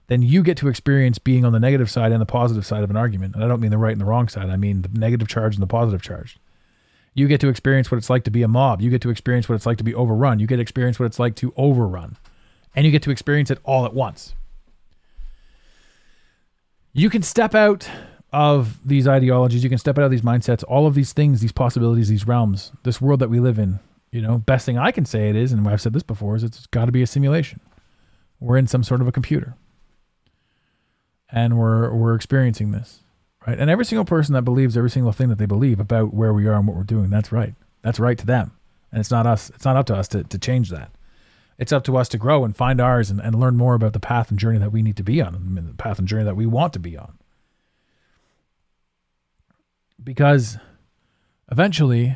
then 0.07 0.21
you 0.21 0.43
get 0.43 0.57
to 0.57 0.67
experience 0.67 1.17
being 1.17 1.45
on 1.45 1.51
the 1.51 1.59
negative 1.59 1.89
side 1.89 2.11
and 2.11 2.21
the 2.21 2.25
positive 2.25 2.65
side 2.65 2.83
of 2.83 2.89
an 2.89 2.97
argument. 2.97 3.35
And 3.35 3.43
I 3.43 3.47
don't 3.47 3.59
mean 3.59 3.71
the 3.71 3.77
right 3.77 3.91
and 3.91 4.01
the 4.01 4.05
wrong 4.05 4.27
side, 4.27 4.49
I 4.49 4.55
mean 4.55 4.81
the 4.81 4.89
negative 4.89 5.27
charge 5.27 5.55
and 5.55 5.63
the 5.63 5.67
positive 5.67 6.01
charge. 6.01 6.37
You 7.13 7.27
get 7.27 7.39
to 7.41 7.47
experience 7.47 7.89
what 7.89 7.97
it's 7.97 8.09
like 8.09 8.23
to 8.25 8.31
be 8.31 8.43
a 8.43 8.47
mob. 8.47 8.81
You 8.81 8.89
get 8.89 9.01
to 9.03 9.09
experience 9.09 9.47
what 9.47 9.55
it's 9.55 9.65
like 9.65 9.77
to 9.77 9.83
be 9.83 9.95
overrun. 9.95 10.39
You 10.39 10.47
get 10.47 10.57
to 10.57 10.61
experience 10.61 10.99
what 10.99 11.05
it's 11.05 11.19
like 11.19 11.35
to 11.37 11.53
overrun. 11.55 12.17
And 12.75 12.85
you 12.85 12.91
get 12.91 13.03
to 13.03 13.11
experience 13.11 13.49
it 13.49 13.59
all 13.63 13.85
at 13.85 13.93
once. 13.93 14.35
You 16.91 17.09
can 17.09 17.21
step 17.21 17.55
out 17.55 17.89
of 18.35 18.85
these 18.85 19.07
ideologies, 19.07 19.63
you 19.63 19.69
can 19.69 19.77
step 19.77 19.97
out 19.97 20.03
of 20.03 20.11
these 20.11 20.21
mindsets, 20.21 20.61
all 20.67 20.87
of 20.87 20.93
these 20.93 21.13
things, 21.13 21.39
these 21.39 21.53
possibilities, 21.53 22.09
these 22.09 22.27
realms, 22.27 22.73
this 22.83 22.99
world 22.99 23.21
that 23.21 23.29
we 23.29 23.39
live 23.39 23.57
in. 23.57 23.79
You 24.11 24.21
know, 24.21 24.37
best 24.39 24.65
thing 24.65 24.77
I 24.77 24.91
can 24.91 25.05
say 25.05 25.29
it 25.29 25.37
is, 25.37 25.53
and 25.53 25.65
I've 25.65 25.79
said 25.79 25.93
this 25.93 26.03
before, 26.03 26.35
is 26.35 26.43
it's 26.43 26.67
got 26.67 26.85
to 26.85 26.91
be 26.91 27.01
a 27.01 27.07
simulation. 27.07 27.61
We're 28.41 28.57
in 28.57 28.67
some 28.67 28.83
sort 28.83 28.99
of 28.99 29.07
a 29.07 29.11
computer, 29.13 29.55
and 31.29 31.57
we're 31.57 31.93
we're 31.95 32.13
experiencing 32.13 32.71
this, 32.71 33.03
right? 33.47 33.57
And 33.57 33.69
every 33.69 33.85
single 33.85 34.03
person 34.03 34.33
that 34.33 34.41
believes 34.41 34.75
every 34.75 34.89
single 34.89 35.13
thing 35.13 35.29
that 35.29 35.37
they 35.37 35.45
believe 35.45 35.79
about 35.79 36.13
where 36.13 36.33
we 36.33 36.45
are 36.45 36.55
and 36.55 36.67
what 36.67 36.75
we're 36.75 36.83
doing, 36.83 37.09
that's 37.09 37.31
right. 37.31 37.55
That's 37.83 38.01
right 38.01 38.17
to 38.17 38.25
them, 38.25 38.51
and 38.91 38.99
it's 38.99 39.11
not 39.11 39.25
us. 39.25 39.49
It's 39.51 39.63
not 39.65 39.77
up 39.77 39.85
to 39.85 39.95
us 39.95 40.09
to 40.09 40.25
to 40.25 40.37
change 40.37 40.71
that. 40.71 40.91
It's 41.57 41.71
up 41.71 41.85
to 41.85 41.95
us 41.95 42.09
to 42.09 42.17
grow 42.17 42.43
and 42.43 42.55
find 42.55 42.81
ours 42.81 43.09
and, 43.09 43.21
and 43.21 43.39
learn 43.39 43.55
more 43.55 43.75
about 43.75 43.93
the 43.93 43.99
path 44.01 44.29
and 44.29 44.37
journey 44.37 44.59
that 44.59 44.73
we 44.73 44.81
need 44.81 44.97
to 44.97 45.03
be 45.03 45.21
on, 45.21 45.35
and 45.35 45.57
the 45.57 45.73
path 45.73 45.99
and 45.99 46.07
journey 46.07 46.25
that 46.25 46.35
we 46.35 46.45
want 46.45 46.73
to 46.73 46.79
be 46.79 46.97
on 46.97 47.17
because 50.05 50.57
eventually 51.51 52.15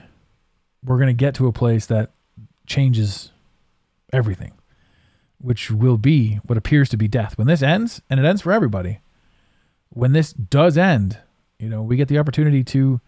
we're 0.85 0.97
going 0.97 1.07
to 1.07 1.13
get 1.13 1.35
to 1.35 1.47
a 1.47 1.51
place 1.51 1.85
that 1.87 2.11
changes 2.67 3.31
everything, 4.13 4.53
which 5.39 5.71
will 5.71 5.97
be 5.97 6.35
what 6.45 6.57
appears 6.57 6.87
to 6.89 6.97
be 6.97 7.07
death. 7.07 7.37
When 7.37 7.47
this 7.47 7.61
ends, 7.61 8.01
and 8.09 8.19
it 8.19 8.25
ends 8.25 8.43
for 8.43 8.53
everybody, 8.53 8.99
when 9.89 10.13
this 10.13 10.31
does 10.31 10.77
end, 10.77 11.17
you 11.57 11.67
know, 11.67 11.81
we 11.81 11.97
get 11.97 12.07
the 12.07 12.19
opportunity 12.19 12.63
to 12.65 13.01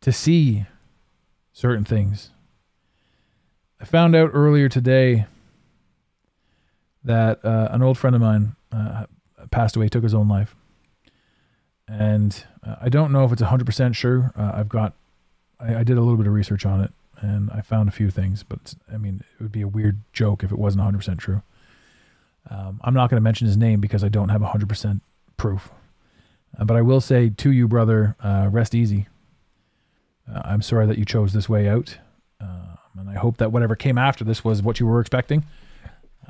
to 0.00 0.12
see 0.12 0.64
certain 1.52 1.84
things. 1.84 2.30
I 3.80 3.84
found 3.84 4.14
out 4.14 4.30
earlier 4.32 4.68
today 4.68 5.26
that 7.02 7.44
uh, 7.44 7.68
an 7.72 7.82
old 7.82 7.98
friend 7.98 8.14
of 8.14 8.22
mine 8.22 8.54
uh, 8.70 9.06
passed 9.50 9.74
away, 9.74 9.88
took 9.88 10.02
his 10.02 10.14
own 10.14 10.28
life 10.28 10.54
and 11.88 12.44
uh, 12.66 12.76
I 12.80 12.88
don't 12.88 13.12
know 13.12 13.24
if 13.24 13.32
it's 13.32 13.42
100% 13.42 13.94
sure. 13.94 14.32
Uh, 14.36 14.52
I've 14.54 14.68
got, 14.68 14.92
I, 15.60 15.76
I, 15.76 15.84
did 15.84 15.96
a 15.96 16.00
little 16.00 16.16
bit 16.16 16.26
of 16.26 16.32
research 16.32 16.66
on 16.66 16.80
it 16.80 16.92
and 17.20 17.50
I 17.50 17.60
found 17.60 17.88
a 17.88 17.92
few 17.92 18.10
things, 18.10 18.42
but 18.42 18.74
I 18.92 18.96
mean, 18.96 19.22
it 19.38 19.42
would 19.42 19.52
be 19.52 19.62
a 19.62 19.68
weird 19.68 19.98
joke 20.12 20.42
if 20.42 20.52
it 20.52 20.58
wasn't 20.58 20.84
100% 20.84 21.18
true. 21.18 21.42
Um, 22.50 22.80
I'm 22.84 22.94
not 22.94 23.10
going 23.10 23.16
to 23.16 23.22
mention 23.24 23.46
his 23.46 23.56
name 23.56 23.80
because 23.80 24.04
I 24.04 24.08
don't 24.08 24.28
have 24.28 24.40
100% 24.40 25.00
proof. 25.36 25.70
Uh, 26.58 26.64
but 26.64 26.76
I 26.76 26.82
will 26.82 27.00
say 27.00 27.30
to 27.30 27.50
you, 27.50 27.68
brother, 27.68 28.16
uh, 28.22 28.48
rest 28.50 28.74
easy. 28.74 29.08
Uh, 30.32 30.42
I'm 30.44 30.62
sorry 30.62 30.86
that 30.86 30.98
you 30.98 31.04
chose 31.04 31.32
this 31.32 31.48
way 31.48 31.68
out. 31.68 31.98
Um, 32.40 32.78
and 32.98 33.10
I 33.10 33.14
hope 33.14 33.38
that 33.38 33.52
whatever 33.52 33.74
came 33.76 33.98
after 33.98 34.24
this 34.24 34.44
was 34.44 34.62
what 34.62 34.80
you 34.80 34.86
were 34.86 35.00
expecting. 35.00 35.44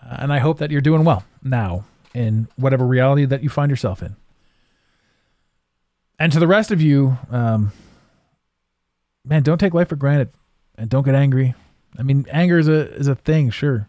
And 0.02 0.32
I 0.32 0.38
hope 0.38 0.58
that 0.58 0.70
you're 0.70 0.80
doing 0.80 1.04
well 1.04 1.24
now 1.42 1.84
in 2.14 2.48
whatever 2.56 2.86
reality 2.86 3.24
that 3.24 3.42
you 3.42 3.48
find 3.48 3.70
yourself 3.70 4.02
in. 4.02 4.16
And 6.18 6.32
to 6.32 6.38
the 6.38 6.46
rest 6.46 6.70
of 6.70 6.80
you, 6.80 7.18
um, 7.30 7.72
man, 9.24 9.42
don't 9.42 9.58
take 9.58 9.74
life 9.74 9.88
for 9.88 9.96
granted 9.96 10.30
and 10.78 10.88
don't 10.88 11.04
get 11.04 11.14
angry. 11.14 11.54
I 11.98 12.02
mean, 12.02 12.26
anger 12.30 12.58
is 12.58 12.68
a 12.68 12.92
is 12.94 13.08
a 13.08 13.14
thing, 13.14 13.50
sure, 13.50 13.88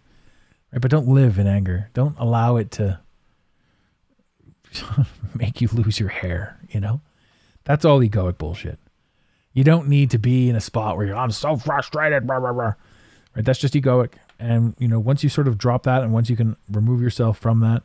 right? 0.72 0.82
But 0.82 0.92
don't 0.92 1.08
live 1.08 1.40
in 1.40 1.48
anger. 1.48 1.90
Don't 1.94 2.18
allow 2.18 2.58
it 2.58 2.72
to 2.72 3.00
make 5.36 5.62
you 5.62 5.70
lose 5.72 6.00
your 6.00 6.10
hair. 6.10 6.60
You 6.70 6.80
know, 6.80 7.02
that's 7.64 7.86
all 7.86 8.00
egoic 8.00 8.38
bullshit. 8.38 8.80
You 9.54 9.64
don't 9.64 9.88
need 9.88 10.12
to 10.12 10.20
be 10.20 10.50
in 10.50 10.56
a 10.56 10.62
spot 10.62 10.98
where 10.98 11.06
you're 11.06 11.16
I'm 11.16 11.32
so 11.32 11.58
frustrated, 11.58 12.28
blah, 12.28 12.40
blah, 12.40 12.54
blah. 12.54 12.74
right? 13.36 13.46
That's 13.46 13.60
just 13.60 13.74
egoic. 13.74 14.14
And 14.40 14.76
you 14.80 14.88
know, 14.88 15.00
once 15.00 15.24
you 15.24 15.30
sort 15.30 15.48
of 15.48 15.58
drop 15.58 15.84
that, 15.84 16.04
and 16.04 16.14
once 16.14 16.30
you 16.30 16.36
can 16.36 16.58
remove 16.72 17.02
yourself 17.02 17.40
from 17.40 17.62
that, 17.62 17.84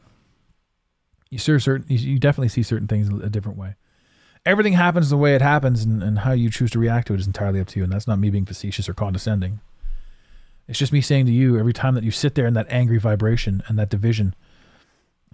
you 1.30 1.38
see 1.38 1.58
certain 1.60 1.86
you 1.88 2.18
definitely 2.18 2.48
see 2.48 2.62
certain 2.62 2.88
things 2.88 3.08
a 3.08 3.30
different 3.30 3.56
way 3.56 3.74
everything 4.44 4.72
happens 4.72 5.10
the 5.10 5.16
way 5.16 5.34
it 5.34 5.42
happens, 5.42 5.84
and, 5.84 6.02
and 6.02 6.20
how 6.20 6.32
you 6.32 6.50
choose 6.50 6.70
to 6.72 6.78
react 6.78 7.08
to 7.08 7.14
it 7.14 7.20
is 7.20 7.26
entirely 7.26 7.60
up 7.60 7.68
to 7.68 7.78
you. 7.78 7.84
And 7.84 7.92
that's 7.92 8.06
not 8.06 8.18
me 8.18 8.30
being 8.30 8.46
facetious 8.46 8.88
or 8.88 8.94
condescending. 8.94 9.60
It's 10.68 10.78
just 10.78 10.92
me 10.92 11.00
saying 11.00 11.26
to 11.26 11.32
you 11.32 11.58
every 11.58 11.72
time 11.72 11.94
that 11.94 12.04
you 12.04 12.10
sit 12.10 12.34
there 12.34 12.46
in 12.46 12.54
that 12.54 12.66
angry 12.70 12.98
vibration 12.98 13.62
and 13.66 13.78
that 13.78 13.90
division. 13.90 14.34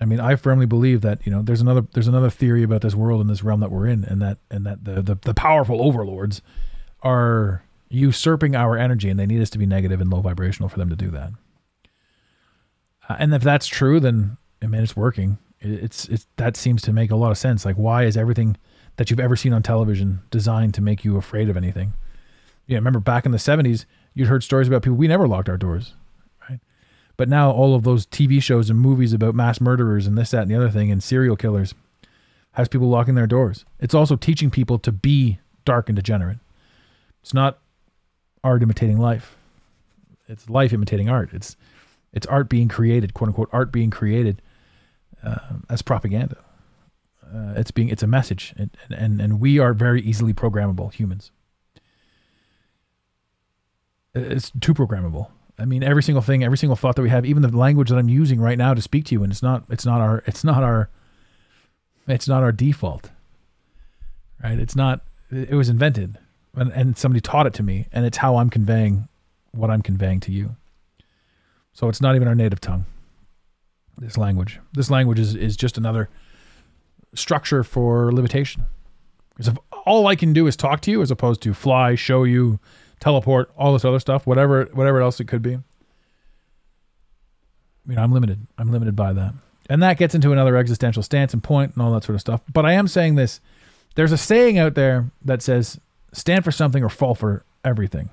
I 0.00 0.04
mean, 0.04 0.20
I 0.20 0.36
firmly 0.36 0.66
believe 0.66 1.00
that 1.02 1.24
you 1.26 1.32
know 1.32 1.42
there's 1.42 1.60
another 1.60 1.86
there's 1.92 2.08
another 2.08 2.30
theory 2.30 2.62
about 2.62 2.82
this 2.82 2.94
world 2.94 3.20
and 3.20 3.28
this 3.28 3.42
realm 3.42 3.60
that 3.60 3.70
we're 3.70 3.86
in, 3.86 4.04
and 4.04 4.22
that 4.22 4.38
and 4.50 4.64
that 4.64 4.84
the 4.84 5.02
the, 5.02 5.14
the 5.16 5.34
powerful 5.34 5.82
overlords 5.82 6.40
are 7.02 7.64
usurping 7.88 8.54
our 8.54 8.76
energy, 8.76 9.08
and 9.08 9.18
they 9.18 9.26
need 9.26 9.42
us 9.42 9.50
to 9.50 9.58
be 9.58 9.66
negative 9.66 10.00
and 10.00 10.10
low 10.10 10.20
vibrational 10.20 10.68
for 10.68 10.78
them 10.78 10.88
to 10.88 10.96
do 10.96 11.10
that. 11.10 11.32
Uh, 13.08 13.16
and 13.18 13.34
if 13.34 13.42
that's 13.42 13.66
true, 13.66 13.98
then 13.98 14.36
I 14.62 14.66
mean 14.66 14.82
it's 14.82 14.96
working. 14.96 15.38
It, 15.60 15.70
it's 15.70 16.08
it's 16.08 16.26
that 16.36 16.56
seems 16.56 16.82
to 16.82 16.92
make 16.92 17.10
a 17.10 17.16
lot 17.16 17.32
of 17.32 17.38
sense. 17.38 17.64
Like, 17.64 17.76
why 17.76 18.04
is 18.04 18.16
everything 18.16 18.56
that 18.98 19.10
you've 19.10 19.20
ever 19.20 19.36
seen 19.36 19.52
on 19.52 19.62
television 19.62 20.20
designed 20.30 20.74
to 20.74 20.82
make 20.82 21.04
you 21.04 21.16
afraid 21.16 21.48
of 21.48 21.56
anything. 21.56 21.94
Yeah, 22.66 22.78
remember 22.78 22.98
back 22.98 23.24
in 23.24 23.32
the 23.32 23.38
70s, 23.38 23.86
you'd 24.12 24.26
heard 24.26 24.42
stories 24.42 24.66
about 24.66 24.82
people, 24.82 24.96
we 24.96 25.06
never 25.06 25.28
locked 25.28 25.48
our 25.48 25.56
doors, 25.56 25.94
right? 26.50 26.58
But 27.16 27.28
now 27.28 27.52
all 27.52 27.76
of 27.76 27.84
those 27.84 28.06
TV 28.06 28.42
shows 28.42 28.68
and 28.68 28.78
movies 28.78 29.12
about 29.12 29.36
mass 29.36 29.60
murderers 29.60 30.08
and 30.08 30.18
this, 30.18 30.32
that, 30.32 30.42
and 30.42 30.50
the 30.50 30.56
other 30.56 30.68
thing 30.68 30.90
and 30.90 31.00
serial 31.00 31.36
killers 31.36 31.74
has 32.52 32.66
people 32.66 32.88
locking 32.88 33.14
their 33.14 33.28
doors. 33.28 33.64
It's 33.78 33.94
also 33.94 34.16
teaching 34.16 34.50
people 34.50 34.80
to 34.80 34.90
be 34.90 35.38
dark 35.64 35.88
and 35.88 35.94
degenerate. 35.94 36.38
It's 37.22 37.32
not 37.32 37.58
art 38.42 38.64
imitating 38.64 38.98
life. 38.98 39.36
It's 40.28 40.50
life 40.50 40.72
imitating 40.72 41.08
art. 41.08 41.30
It's 41.32 41.56
it's 42.12 42.26
art 42.26 42.48
being 42.48 42.68
created, 42.68 43.14
quote 43.14 43.28
unquote, 43.28 43.50
art 43.52 43.70
being 43.70 43.90
created 43.90 44.42
uh, 45.22 45.38
as 45.70 45.82
propaganda 45.82 46.38
uh, 47.34 47.54
it's 47.56 47.70
being 47.70 47.88
it's 47.88 48.02
a 48.02 48.06
message. 48.06 48.54
And, 48.56 48.70
and 48.90 49.20
and 49.20 49.40
we 49.40 49.58
are 49.58 49.72
very 49.72 50.00
easily 50.02 50.32
programmable 50.32 50.92
humans. 50.92 51.30
It's 54.14 54.50
too 54.60 54.74
programmable. 54.74 55.30
I 55.58 55.64
mean 55.64 55.82
every 55.82 56.02
single 56.02 56.22
thing 56.22 56.44
every 56.44 56.58
single 56.58 56.76
thought 56.76 56.96
that 56.96 57.02
we 57.02 57.10
have 57.10 57.26
even 57.26 57.42
the 57.42 57.56
language 57.56 57.88
that 57.88 57.98
i'm 57.98 58.08
using 58.08 58.40
right 58.40 58.56
now 58.56 58.74
to 58.74 58.80
speak 58.80 59.06
to 59.06 59.14
you 59.14 59.24
and 59.24 59.32
it's 59.32 59.42
not 59.42 59.64
it's 59.68 59.84
not 59.84 60.00
our 60.00 60.22
it's 60.24 60.44
not 60.44 60.62
our 60.62 60.88
it's 62.06 62.28
not 62.28 62.44
our 62.44 62.52
default 62.52 63.10
right? 64.42 64.58
It's 64.58 64.76
not 64.76 65.02
it 65.30 65.54
was 65.54 65.68
invented 65.68 66.18
and, 66.54 66.72
and 66.72 66.96
somebody 66.96 67.20
taught 67.20 67.46
it 67.46 67.54
to 67.54 67.62
me 67.62 67.86
and 67.92 68.06
it's 68.06 68.18
how 68.18 68.36
i'm 68.36 68.50
conveying 68.50 69.08
what 69.50 69.70
i'm 69.70 69.82
conveying 69.82 70.20
to 70.20 70.32
you. 70.32 70.56
So 71.72 71.88
it's 71.88 72.00
not 72.00 72.16
even 72.16 72.28
our 72.28 72.34
native 72.34 72.60
tongue 72.60 72.86
this 73.96 74.16
language. 74.16 74.60
This 74.72 74.90
language 74.90 75.18
is, 75.18 75.34
is 75.34 75.56
just 75.56 75.76
another 75.76 76.08
structure 77.14 77.64
for 77.64 78.12
limitation. 78.12 78.66
Because 79.30 79.48
if 79.48 79.58
all 79.86 80.06
I 80.06 80.16
can 80.16 80.32
do 80.32 80.46
is 80.46 80.56
talk 80.56 80.80
to 80.82 80.90
you 80.90 81.02
as 81.02 81.10
opposed 81.10 81.42
to 81.42 81.54
fly, 81.54 81.94
show 81.94 82.24
you, 82.24 82.58
teleport, 83.00 83.50
all 83.56 83.72
this 83.72 83.84
other 83.84 84.00
stuff, 84.00 84.26
whatever 84.26 84.68
whatever 84.72 85.00
else 85.00 85.20
it 85.20 85.28
could 85.28 85.42
be. 85.42 85.58
You 87.88 87.94
know, 87.94 88.02
I'm 88.02 88.12
limited. 88.12 88.46
I'm 88.58 88.70
limited 88.70 88.96
by 88.96 89.12
that. 89.12 89.34
And 89.70 89.82
that 89.82 89.98
gets 89.98 90.14
into 90.14 90.32
another 90.32 90.56
existential 90.56 91.02
stance 91.02 91.32
and 91.32 91.42
point 91.42 91.74
and 91.74 91.82
all 91.82 91.92
that 91.92 92.04
sort 92.04 92.14
of 92.14 92.20
stuff. 92.20 92.40
But 92.52 92.66
I 92.66 92.72
am 92.72 92.88
saying 92.88 93.14
this. 93.14 93.40
There's 93.94 94.12
a 94.12 94.18
saying 94.18 94.58
out 94.58 94.74
there 94.74 95.10
that 95.24 95.42
says, 95.42 95.80
stand 96.12 96.44
for 96.44 96.52
something 96.52 96.82
or 96.82 96.88
fall 96.88 97.14
for 97.14 97.44
everything. 97.64 98.10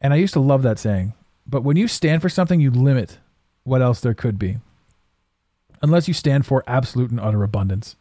And 0.00 0.12
I 0.12 0.16
used 0.16 0.34
to 0.34 0.40
love 0.40 0.62
that 0.62 0.78
saying. 0.78 1.14
But 1.46 1.62
when 1.62 1.76
you 1.76 1.88
stand 1.88 2.22
for 2.22 2.28
something, 2.28 2.60
you 2.60 2.70
limit 2.70 3.18
what 3.62 3.82
else 3.82 4.00
there 4.00 4.14
could 4.14 4.38
be 4.38 4.58
unless 5.84 6.08
you 6.08 6.14
stand 6.14 6.46
for 6.46 6.64
absolute 6.66 7.10
and 7.10 7.20
utter 7.20 7.42
abundance, 7.42 7.94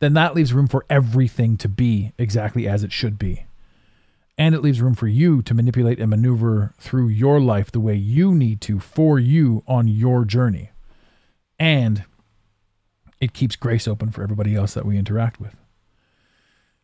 then 0.00 0.12
that 0.14 0.34
leaves 0.34 0.52
room 0.52 0.68
for 0.68 0.84
everything 0.90 1.56
to 1.56 1.68
be 1.68 2.12
exactly 2.18 2.68
as 2.68 2.84
it 2.84 2.92
should 2.92 3.18
be. 3.18 3.46
And 4.36 4.54
it 4.54 4.62
leaves 4.62 4.80
room 4.80 4.94
for 4.94 5.08
you 5.08 5.42
to 5.42 5.54
manipulate 5.54 5.98
and 5.98 6.10
maneuver 6.10 6.74
through 6.78 7.08
your 7.08 7.40
life 7.40 7.72
the 7.72 7.80
way 7.80 7.94
you 7.94 8.34
need 8.34 8.60
to 8.62 8.78
for 8.78 9.18
you 9.18 9.62
on 9.66 9.88
your 9.88 10.24
journey. 10.24 10.70
And 11.58 12.04
it 13.20 13.32
keeps 13.32 13.56
grace 13.56 13.88
open 13.88 14.10
for 14.10 14.22
everybody 14.22 14.54
else 14.54 14.74
that 14.74 14.86
we 14.86 14.98
interact 14.98 15.40
with. 15.40 15.56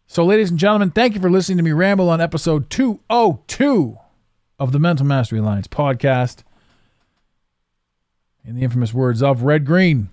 So, 0.06 0.24
ladies 0.24 0.50
and 0.50 0.58
gentlemen, 0.58 0.90
thank 0.90 1.14
you 1.14 1.20
for 1.20 1.30
listening 1.30 1.58
to 1.58 1.64
me 1.64 1.72
ramble 1.72 2.10
on 2.10 2.20
episode 2.20 2.70
202 2.70 3.98
of 4.58 4.72
the 4.72 4.78
Mental 4.78 5.04
Mastery 5.04 5.40
Alliance 5.40 5.68
podcast. 5.68 6.42
In 8.46 8.54
the 8.54 8.62
infamous 8.62 8.94
words 8.94 9.24
of 9.24 9.42
Red 9.42 9.64
Green, 9.66 10.08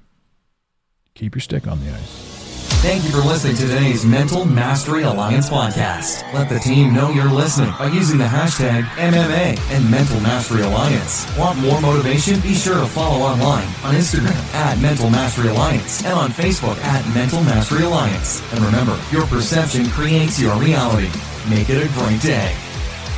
keep 1.14 1.36
your 1.36 1.42
stick 1.42 1.68
on 1.68 1.80
the 1.86 1.92
ice. 1.92 2.34
Thank 2.82 3.04
you 3.04 3.12
for 3.12 3.20
listening 3.20 3.56
to 3.58 3.68
today's 3.68 4.04
Mental 4.04 4.44
Mastery 4.44 5.04
Alliance 5.04 5.52
podcast. 5.52 6.34
Let 6.34 6.50
the 6.50 6.58
team 6.58 6.96
know 6.96 7.12
you're 7.12 7.30
listening 7.30 7.72
by 7.78 7.90
using 7.90 8.18
the 8.18 8.26
hashtag 8.26 8.86
MMA 8.98 9.60
and 9.70 9.90
Mental 9.90 10.20
Mastery 10.22 10.64
Alliance. 10.64 11.28
Want 11.38 11.60
more 11.60 11.80
motivation? 11.80 12.40
Be 12.40 12.56
sure 12.56 12.80
to 12.80 12.88
follow 12.88 13.24
online 13.24 13.68
on 13.84 13.94
Instagram 13.94 14.36
at 14.56 14.80
Mental 14.80 15.12
Mastery 15.12 15.50
Alliance 15.50 16.04
and 16.04 16.14
on 16.14 16.32
Facebook 16.32 16.78
at 16.84 17.08
Mental 17.14 17.42
Mastery 17.44 17.84
Alliance. 17.84 18.42
And 18.52 18.62
remember, 18.62 19.00
your 19.12 19.28
perception 19.28 19.86
creates 19.92 20.42
your 20.42 20.60
reality. 20.60 21.12
Make 21.52 21.70
it 21.70 21.86
a 21.86 21.94
great 21.94 22.20
day. 22.20 22.54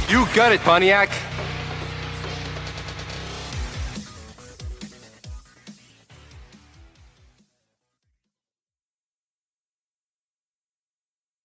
You 0.09 0.27
got 0.35 0.51
it, 0.51 0.59
Pontiac. 0.59 1.09